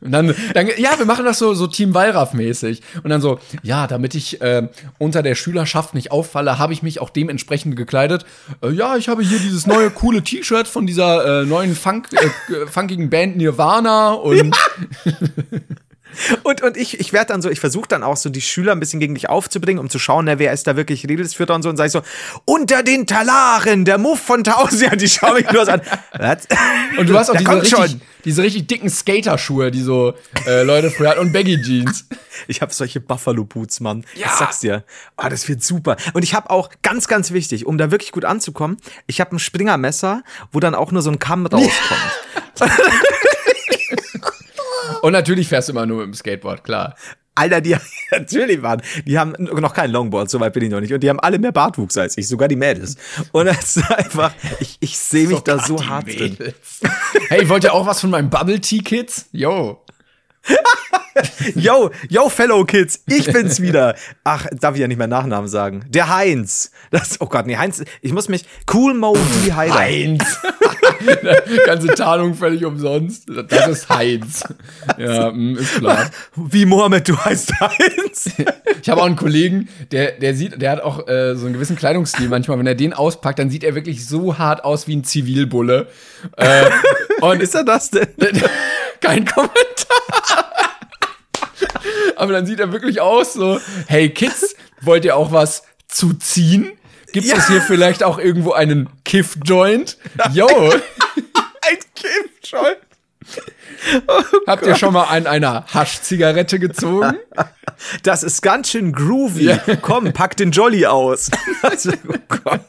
[0.00, 2.82] Und dann, dann, ja, wir machen das so, so Team Wallraff-mäßig.
[3.02, 4.68] Und dann so, ja, damit ich äh,
[4.98, 8.24] unter der Schülerschaft nicht auffalle, habe ich mich auch dementsprechend gekleidet.
[8.62, 12.66] Äh, ja, ich habe hier dieses neue coole T-Shirt von dieser äh, neuen Funk, äh,
[12.66, 14.56] funkigen Band Nirvana und
[16.42, 18.80] Und, und ich, ich werde dann so, ich versuche dann auch so die Schüler ein
[18.80, 21.68] bisschen gegen dich aufzubringen, um zu schauen, na, wer ist da wirklich Redelsführer und so.
[21.68, 22.02] Und sage ich so,
[22.44, 25.00] unter den Talaren, der Muff von Tausend.
[25.00, 25.80] Die schauen mich nur so an.
[26.18, 26.46] Was?
[26.98, 28.00] Und du hast auch diese richtig, schon.
[28.24, 30.14] diese richtig dicken Skaterschuhe, die so
[30.46, 32.06] äh, Leute früher hatten und Baggy Jeans.
[32.46, 34.04] Ich habe solche Buffalo Boots, Mann.
[34.14, 34.26] Ja.
[34.26, 34.84] Ich sag's dir.
[35.16, 35.96] Ah, das wird super.
[36.12, 38.76] Und ich habe auch ganz, ganz wichtig, um da wirklich gut anzukommen,
[39.08, 41.72] ich habe ein Springermesser, wo dann auch nur so ein Kamm rauskommt.
[45.02, 46.94] Und natürlich fährst du immer nur mit dem Skateboard, klar.
[47.34, 47.76] Alter, die
[48.10, 50.92] natürlich waren, die haben noch kein Longboard, soweit bin ich noch nicht.
[50.92, 52.96] Und die haben alle mehr Bartwuchs als ich, sogar die Mädels.
[53.32, 56.36] Und das ist einfach, ich, ich sehe mich da so hart drin.
[57.28, 59.26] Hey, wollt ihr auch was von meinen Bubble Tea Kids?
[59.32, 59.84] Yo.
[61.54, 63.96] Yo, yo, Fellow Kids, ich bin's wieder.
[64.22, 65.84] Ach, darf ich ja nicht mehr Nachnamen sagen.
[65.88, 66.70] Der Heinz.
[66.90, 69.52] Das, oh Gott, nee, Heinz, ich muss mich, Cool Mo D.
[69.52, 69.74] Heider.
[69.74, 70.38] Heinz.
[71.66, 73.28] Ganze Tarnung völlig umsonst.
[73.48, 74.44] Das ist Heinz.
[74.96, 76.10] Ja, mm, ist klar.
[76.34, 78.30] Wie Mohammed, du heißt Heinz.
[78.80, 81.76] Ich habe auch einen Kollegen, der, der sieht, der hat auch äh, so einen gewissen
[81.76, 82.58] Kleidungsstil manchmal.
[82.58, 85.88] Wenn er den auspackt, dann sieht er wirklich so hart aus wie ein Zivilbulle.
[86.36, 86.64] Äh,
[87.20, 88.08] und Ist er das denn?
[89.00, 89.54] Kein Kommentar.
[92.16, 96.72] Aber dann sieht er wirklich aus so, hey Kids, wollt ihr auch was zu ziehen?
[97.12, 97.36] Gibt Ja.
[97.36, 99.96] es hier vielleicht auch irgendwo einen Kiff-Joint?
[100.32, 100.46] Yo,
[101.62, 102.66] Ein Kind schon.
[104.46, 107.16] habt ihr schon mal an einer Haschzigarette gezogen?
[108.02, 109.44] Das ist ganz schön groovy.
[109.44, 109.58] Ja.
[109.80, 111.30] Komm, pack den Jolly aus.
[111.62, 112.60] Also, oh, Gott.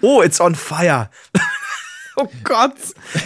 [0.00, 1.08] oh, it's on fire.
[2.16, 2.74] Oh Gott.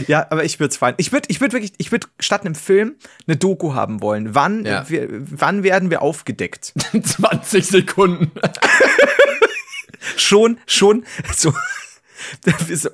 [0.07, 0.95] Ja, aber ich würde es feiern.
[0.99, 2.97] Ich würde ich würd wirklich, ich würde statt einem Film
[3.27, 4.35] eine Doku haben wollen.
[4.35, 4.87] Wann, Ja.
[4.91, 6.75] wir, wann werden wir aufgedeckt?
[6.93, 8.31] 20 Sekunden.
[10.17, 11.53] Schon, schon, so.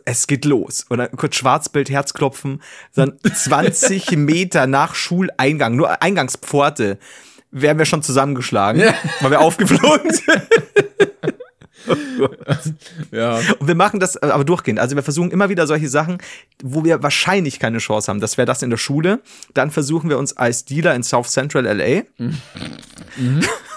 [0.04, 0.86] Es geht los.
[0.88, 2.62] Und dann kurz Schwarzbild, Herzklopfen.
[2.94, 6.98] Dann 20 Meter nach Schuleingang, nur Eingangspforte,
[7.52, 8.94] werden wir schon zusammengeschlagen, Ja.
[9.20, 10.26] weil wir aufgeflogen sind.
[13.10, 13.36] Ja.
[13.58, 14.78] Und wir machen das aber durchgehend.
[14.78, 16.18] Also wir versuchen immer wieder solche Sachen,
[16.62, 18.20] wo wir wahrscheinlich keine Chance haben.
[18.20, 19.20] Das wäre das in der Schule.
[19.54, 22.02] Dann versuchen wir uns als Dealer in South Central LA.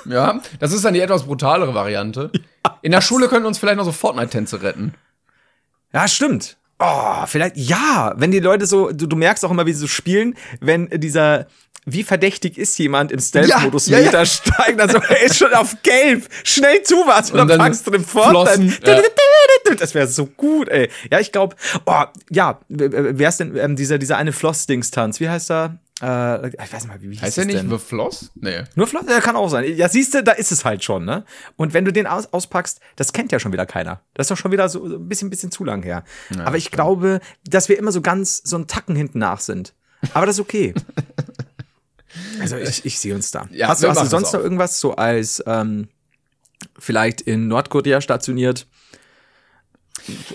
[0.05, 2.29] Ja, das ist dann die etwas brutalere Variante.
[2.83, 4.93] In der Schule könnten uns vielleicht noch so Fortnite-Tänze retten.
[5.93, 6.57] Ja, stimmt.
[6.79, 9.87] Oh, vielleicht, ja, wenn die Leute so, du, du merkst auch immer, wie sie so
[9.87, 11.47] spielen, wenn dieser,
[11.85, 15.77] wie verdächtig ist jemand im Stealth-Modus Ja, ja, Meter steigen, also er ist schon auf
[15.83, 18.79] gelb, schnell zu was und, Und dann fangst du den Fortnite.
[18.85, 19.01] Ja.
[19.77, 20.89] Das wäre so gut, ey.
[21.09, 21.55] Ja, ich glaube,
[21.85, 25.21] oh, ja, wer ist denn ähm, dieser, dieser eine Floss-Dings-Tanz?
[25.21, 25.77] Wie heißt er?
[26.01, 27.69] Äh, ich weiß nicht mal, wie, hieß Heißt der nicht denn?
[27.69, 28.31] The Floss?
[28.35, 28.63] Nee.
[28.75, 29.05] Nur Floss?
[29.07, 29.65] Ja, kann auch sein.
[29.75, 31.23] Ja, siehst du, da ist es halt schon, ne?
[31.55, 34.01] Und wenn du den aus, auspackst, das kennt ja schon wieder keiner.
[34.13, 36.03] Das ist doch schon wieder so ein bisschen, bisschen zu lang her.
[36.43, 39.73] Aber ich glaube, dass wir immer so ganz so einen Tacken hinten nach sind.
[40.13, 40.73] Aber das ist okay.
[42.41, 43.47] also ich, ich sehe uns da.
[43.51, 45.87] Ja, hast hast du sonst noch irgendwas so als ähm,
[46.77, 48.67] vielleicht in Nordkorea stationiert?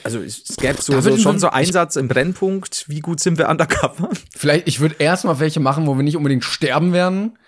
[0.04, 2.84] Also es gäbe so, so schon so Einsatz im Brennpunkt.
[2.88, 4.08] Wie gut sind wir undercover?
[4.36, 7.38] Vielleicht, ich würde erstmal welche machen, wo wir nicht unbedingt sterben werden.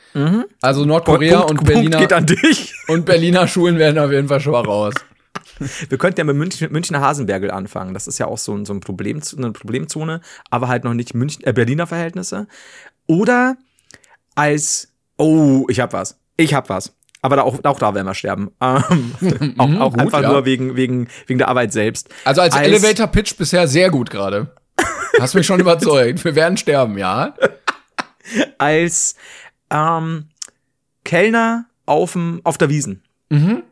[0.60, 2.74] Also Nordkorea Punkt- und Punkt Berliner geht an dich.
[2.88, 4.94] und Berliner Schulen werden auf jeden Fall schon mal raus.
[5.88, 7.94] Wir könnten ja mit München, Münchner Hasenbergel anfangen.
[7.94, 11.14] Das ist ja auch so, ein- so ein Problem, eine Problemzone, aber halt noch nicht
[11.14, 12.46] München, äh, Berliner Verhältnisse.
[13.06, 13.56] Oder
[14.34, 16.18] als, oh, ich hab was.
[16.36, 16.94] Ich hab was.
[17.22, 18.50] Aber da auch, auch da werden wir sterben.
[18.60, 20.32] Ähm, auch auch gut, einfach ja.
[20.32, 22.08] nur wegen, wegen, wegen der Arbeit selbst.
[22.24, 24.54] Also als, Elevator Pitch bisher sehr gut gerade.
[25.20, 26.24] Hast mich schon überzeugt.
[26.24, 27.34] Wir werden sterben, ja.
[28.58, 29.16] Als
[29.70, 30.28] ähm,
[31.04, 33.02] Kellner aufm, auf der Wiesen.
[33.28, 33.62] Mhm.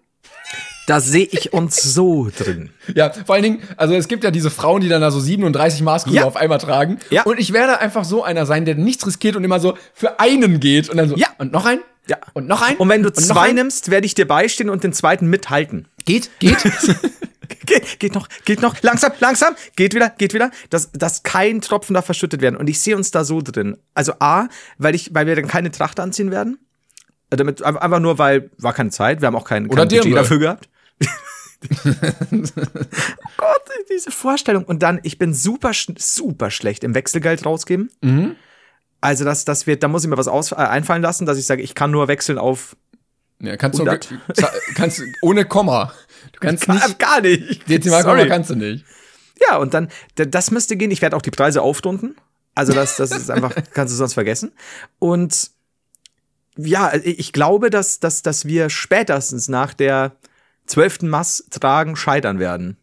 [0.87, 2.71] Da sehe ich uns so drin.
[2.95, 5.83] Ja, vor allen Dingen, also es gibt ja diese Frauen, die dann da so 37
[5.83, 6.25] Maßkrüge Ja.
[6.25, 6.99] auf einmal tragen.
[7.11, 7.25] Ja.
[7.25, 10.61] Und ich werde einfach so einer sein, der nichts riskiert und immer so für einen
[10.61, 11.29] geht und dann so, Ja.
[11.39, 11.81] und noch ein?
[12.09, 12.19] Ja.
[12.33, 12.77] Und noch ein?
[12.77, 15.89] Und wenn du Und zwei nimmst, werde ich dir beistehen und den zweiten mithalten.
[16.05, 16.59] Geht, geht.
[17.65, 21.95] Geht, geht noch, geht noch, langsam, langsam, geht wieder, geht wieder, dass, dass kein Tropfen
[21.95, 22.57] da verschüttet werden.
[22.57, 23.77] Und ich sehe uns da so drin.
[23.95, 24.49] Also A,
[24.79, 26.59] weil ich, weil wir dann keine Tracht anziehen werden.
[27.31, 30.39] Damit, einfach nur, weil war keine Zeit, wir haben auch kein, Oder kein Budget dafür
[30.39, 30.69] gehabt.
[32.31, 34.65] Gott, diese Vorstellung.
[34.65, 37.91] Und dann, ich bin super, super schlecht im Wechselgeld rausgeben.
[38.01, 38.37] Mhm.
[39.01, 41.47] Also, das, das wird, da muss ich mir was aus, äh, einfallen lassen, dass ich
[41.47, 42.77] sage, ich kann nur wechseln auf.
[43.41, 44.09] Ja, kannst du 100.
[44.35, 45.93] za- kannst du- ohne Komma.
[46.33, 46.99] Du kannst nicht.
[46.99, 47.69] gar nicht.
[47.69, 48.29] Dezimalkomma Sorry.
[48.29, 48.85] kannst du nicht.
[49.49, 50.91] Ja, und dann, das müsste gehen.
[50.91, 52.17] Ich werde auch die Preise aufrunden.
[52.57, 54.51] Also das, das ist einfach, kannst du sonst vergessen.
[54.99, 55.53] Und
[56.57, 60.17] ja, ich glaube, dass, dass, dass wir spätestens nach der
[60.67, 62.77] zwölften Mass tragen scheitern werden.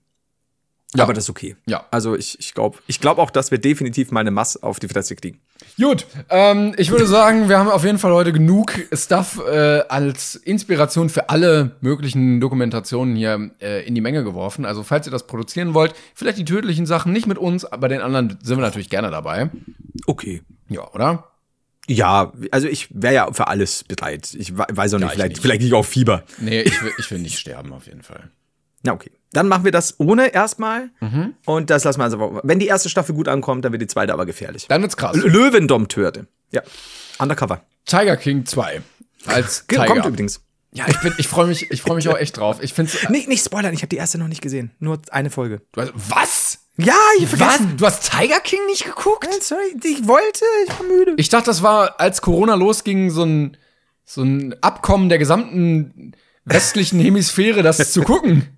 [0.95, 1.03] Ja.
[1.03, 1.57] Aber das ist okay.
[1.66, 1.86] Ja.
[1.91, 4.88] Also ich, ich glaube ich glaub auch, dass wir definitiv mal eine Mass auf die
[4.88, 5.41] Fresse kriegen.
[5.79, 10.35] Gut, ähm, ich würde sagen, wir haben auf jeden Fall heute genug Stuff äh, als
[10.35, 14.65] Inspiration für alle möglichen Dokumentationen hier äh, in die Menge geworfen.
[14.65, 18.01] Also falls ihr das produzieren wollt, vielleicht die tödlichen Sachen nicht mit uns, aber den
[18.01, 19.49] anderen sind wir natürlich gerne dabei.
[20.07, 20.41] Okay.
[20.69, 21.31] Ja, oder?
[21.87, 24.33] Ja, also ich wäre ja für alles bereit.
[24.37, 25.41] Ich we- weiß auch nicht, ich vielleicht, nicht.
[25.41, 26.23] vielleicht ich auf Fieber.
[26.39, 28.29] Nee, ich will, ich will nicht sterben auf jeden Fall.
[28.86, 29.11] Na, okay.
[29.33, 30.89] Dann machen wir das ohne erstmal.
[31.01, 31.33] Mhm.
[31.45, 32.39] Und das lassen wir also.
[32.43, 34.67] Wenn die erste Staffel gut ankommt, dann wird die zweite aber gefährlich.
[34.69, 35.17] Dann wird's krass.
[35.17, 36.25] Löwendompteure.
[36.51, 36.61] Ja.
[37.19, 37.61] Undercover.
[37.86, 38.81] Tiger King 2.
[39.25, 39.91] Als Ge- Tiger.
[39.93, 40.41] Kommt übrigens.
[40.71, 42.57] Ja, ich, bin- ich freue mich, ich freue mich auch echt drauf.
[42.61, 42.97] Ich find's.
[43.09, 44.71] Nicht, nicht spoilern, ich habe die erste noch nicht gesehen.
[44.79, 45.61] Nur eine Folge.
[45.75, 46.59] Hast- Was?
[46.77, 47.39] Ja, ich hab Was?
[47.55, 47.77] vergessen.
[47.77, 49.25] Du hast Tiger King nicht geguckt?
[49.27, 49.47] Was?
[49.47, 51.13] Sorry, ich wollte, ich war müde.
[51.17, 53.57] Ich dachte, das war, als Corona losging, so ein,
[54.03, 56.11] so ein Abkommen der gesamten
[56.43, 58.47] westlichen Hemisphäre, das zu gucken.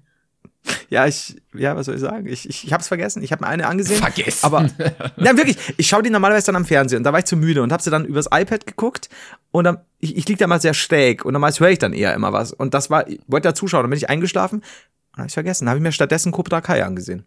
[0.89, 2.27] Ja, ich, ja, was soll ich sagen?
[2.27, 3.21] Ich, ich, ich habe es vergessen.
[3.21, 3.99] Ich habe mir eine angesehen.
[3.99, 4.45] Vergessen.
[4.45, 4.69] Aber,
[5.17, 5.57] ja, wirklich.
[5.75, 7.83] Ich schaue die normalerweise dann am Fernsehen und da war ich zu müde und habe
[7.83, 9.09] sie dann übers iPad geguckt
[9.51, 12.13] und dann, ich, ich lieg da mal sehr schräg und normalerweise höre ich dann eher
[12.13, 12.53] immer was.
[12.53, 15.65] Und das war, ich wollte da zuschauen, dann bin ich eingeschlafen und habe ich vergessen.
[15.65, 17.25] Dann habe ich mir stattdessen Cobra Kai angesehen.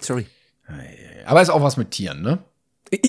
[0.00, 0.26] Sorry.
[1.24, 2.38] Aber ist auch was mit Tieren, ne?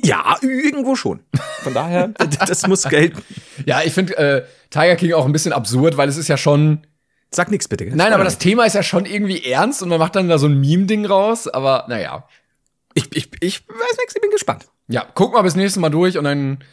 [0.03, 1.19] Ja, irgendwo schon.
[1.61, 2.07] Von daher,
[2.47, 3.21] das muss gelten.
[3.65, 6.85] Ja, ich finde äh, Tiger King auch ein bisschen absurd, weil es ist ja schon.
[7.31, 7.85] Sag nichts bitte.
[7.85, 10.47] Nein, aber das Thema ist ja schon irgendwie ernst und man macht dann da so
[10.47, 12.27] ein Meme-Ding raus, aber naja.
[12.93, 14.65] Ich, ich, ich weiß nichts, ich bin gespannt.
[14.87, 16.63] Ja, gucken wir bis nächstes Mal durch und dann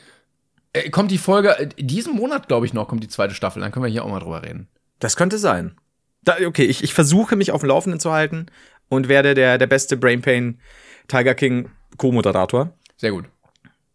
[0.73, 3.61] äh, kommt die Folge, äh, diesen Monat, glaube ich, noch, kommt die zweite Staffel.
[3.61, 4.69] Dann können wir hier auch mal drüber reden.
[5.01, 5.77] Das könnte sein.
[6.23, 8.47] Da, okay, ich, ich versuche mich auf dem Laufenden zu halten
[8.89, 10.61] und werde der, der beste Brain Pain
[11.09, 12.73] Tiger King Co-Moderator.
[12.97, 13.27] Sehr gut.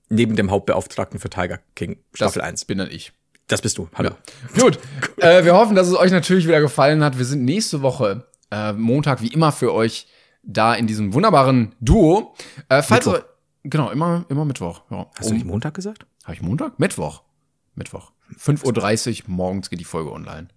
[0.09, 2.65] Neben dem Hauptbeauftragten für Tiger King Staffel das 1.
[2.65, 3.13] bin dann ich.
[3.49, 3.89] Das bist du.
[3.95, 4.11] Hallo.
[4.57, 4.79] Gut.
[5.17, 7.17] äh, wir hoffen, dass es euch natürlich wieder gefallen hat.
[7.17, 10.07] Wir sind nächste Woche äh, Montag wie immer für euch
[10.43, 12.35] da in diesem wunderbaren Duo.
[12.69, 13.23] Äh, falls Mittwoch.
[13.63, 14.83] ihr, genau, immer, immer Mittwoch.
[14.91, 16.05] Ja, Hast du nicht Montag gesagt?
[16.23, 16.79] Habe ich Montag?
[16.79, 17.23] Mittwoch.
[17.73, 18.11] Mittwoch.
[18.39, 20.49] 5.30 Uhr morgens geht die Folge online.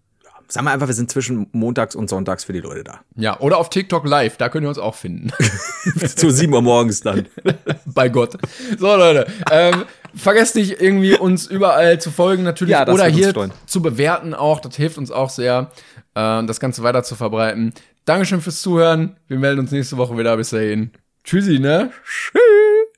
[0.48, 3.00] Sag mal einfach, wir sind zwischen montags und sonntags für die Leute da.
[3.16, 5.30] Ja, oder auf TikTok live, da könnt ihr uns auch finden.
[6.14, 7.26] Zu 7 Uhr morgens dann.
[7.86, 8.36] Bei Gott.
[8.78, 9.26] So, Leute.
[9.50, 9.84] Ähm,
[10.14, 12.72] vergesst nicht, irgendwie uns überall zu folgen, natürlich.
[12.72, 13.52] Ja, das oder hier freuen.
[13.66, 14.60] zu bewerten auch.
[14.60, 15.70] Das hilft uns auch sehr.
[16.14, 17.72] äh, das Ganze weiter zu verbreiten.
[18.04, 19.16] Dankeschön fürs Zuhören.
[19.28, 20.36] Wir melden uns nächste Woche wieder.
[20.36, 20.90] Bis dahin.
[21.24, 21.90] Tschüssi, ne?
[22.04, 22.91] Tschüss.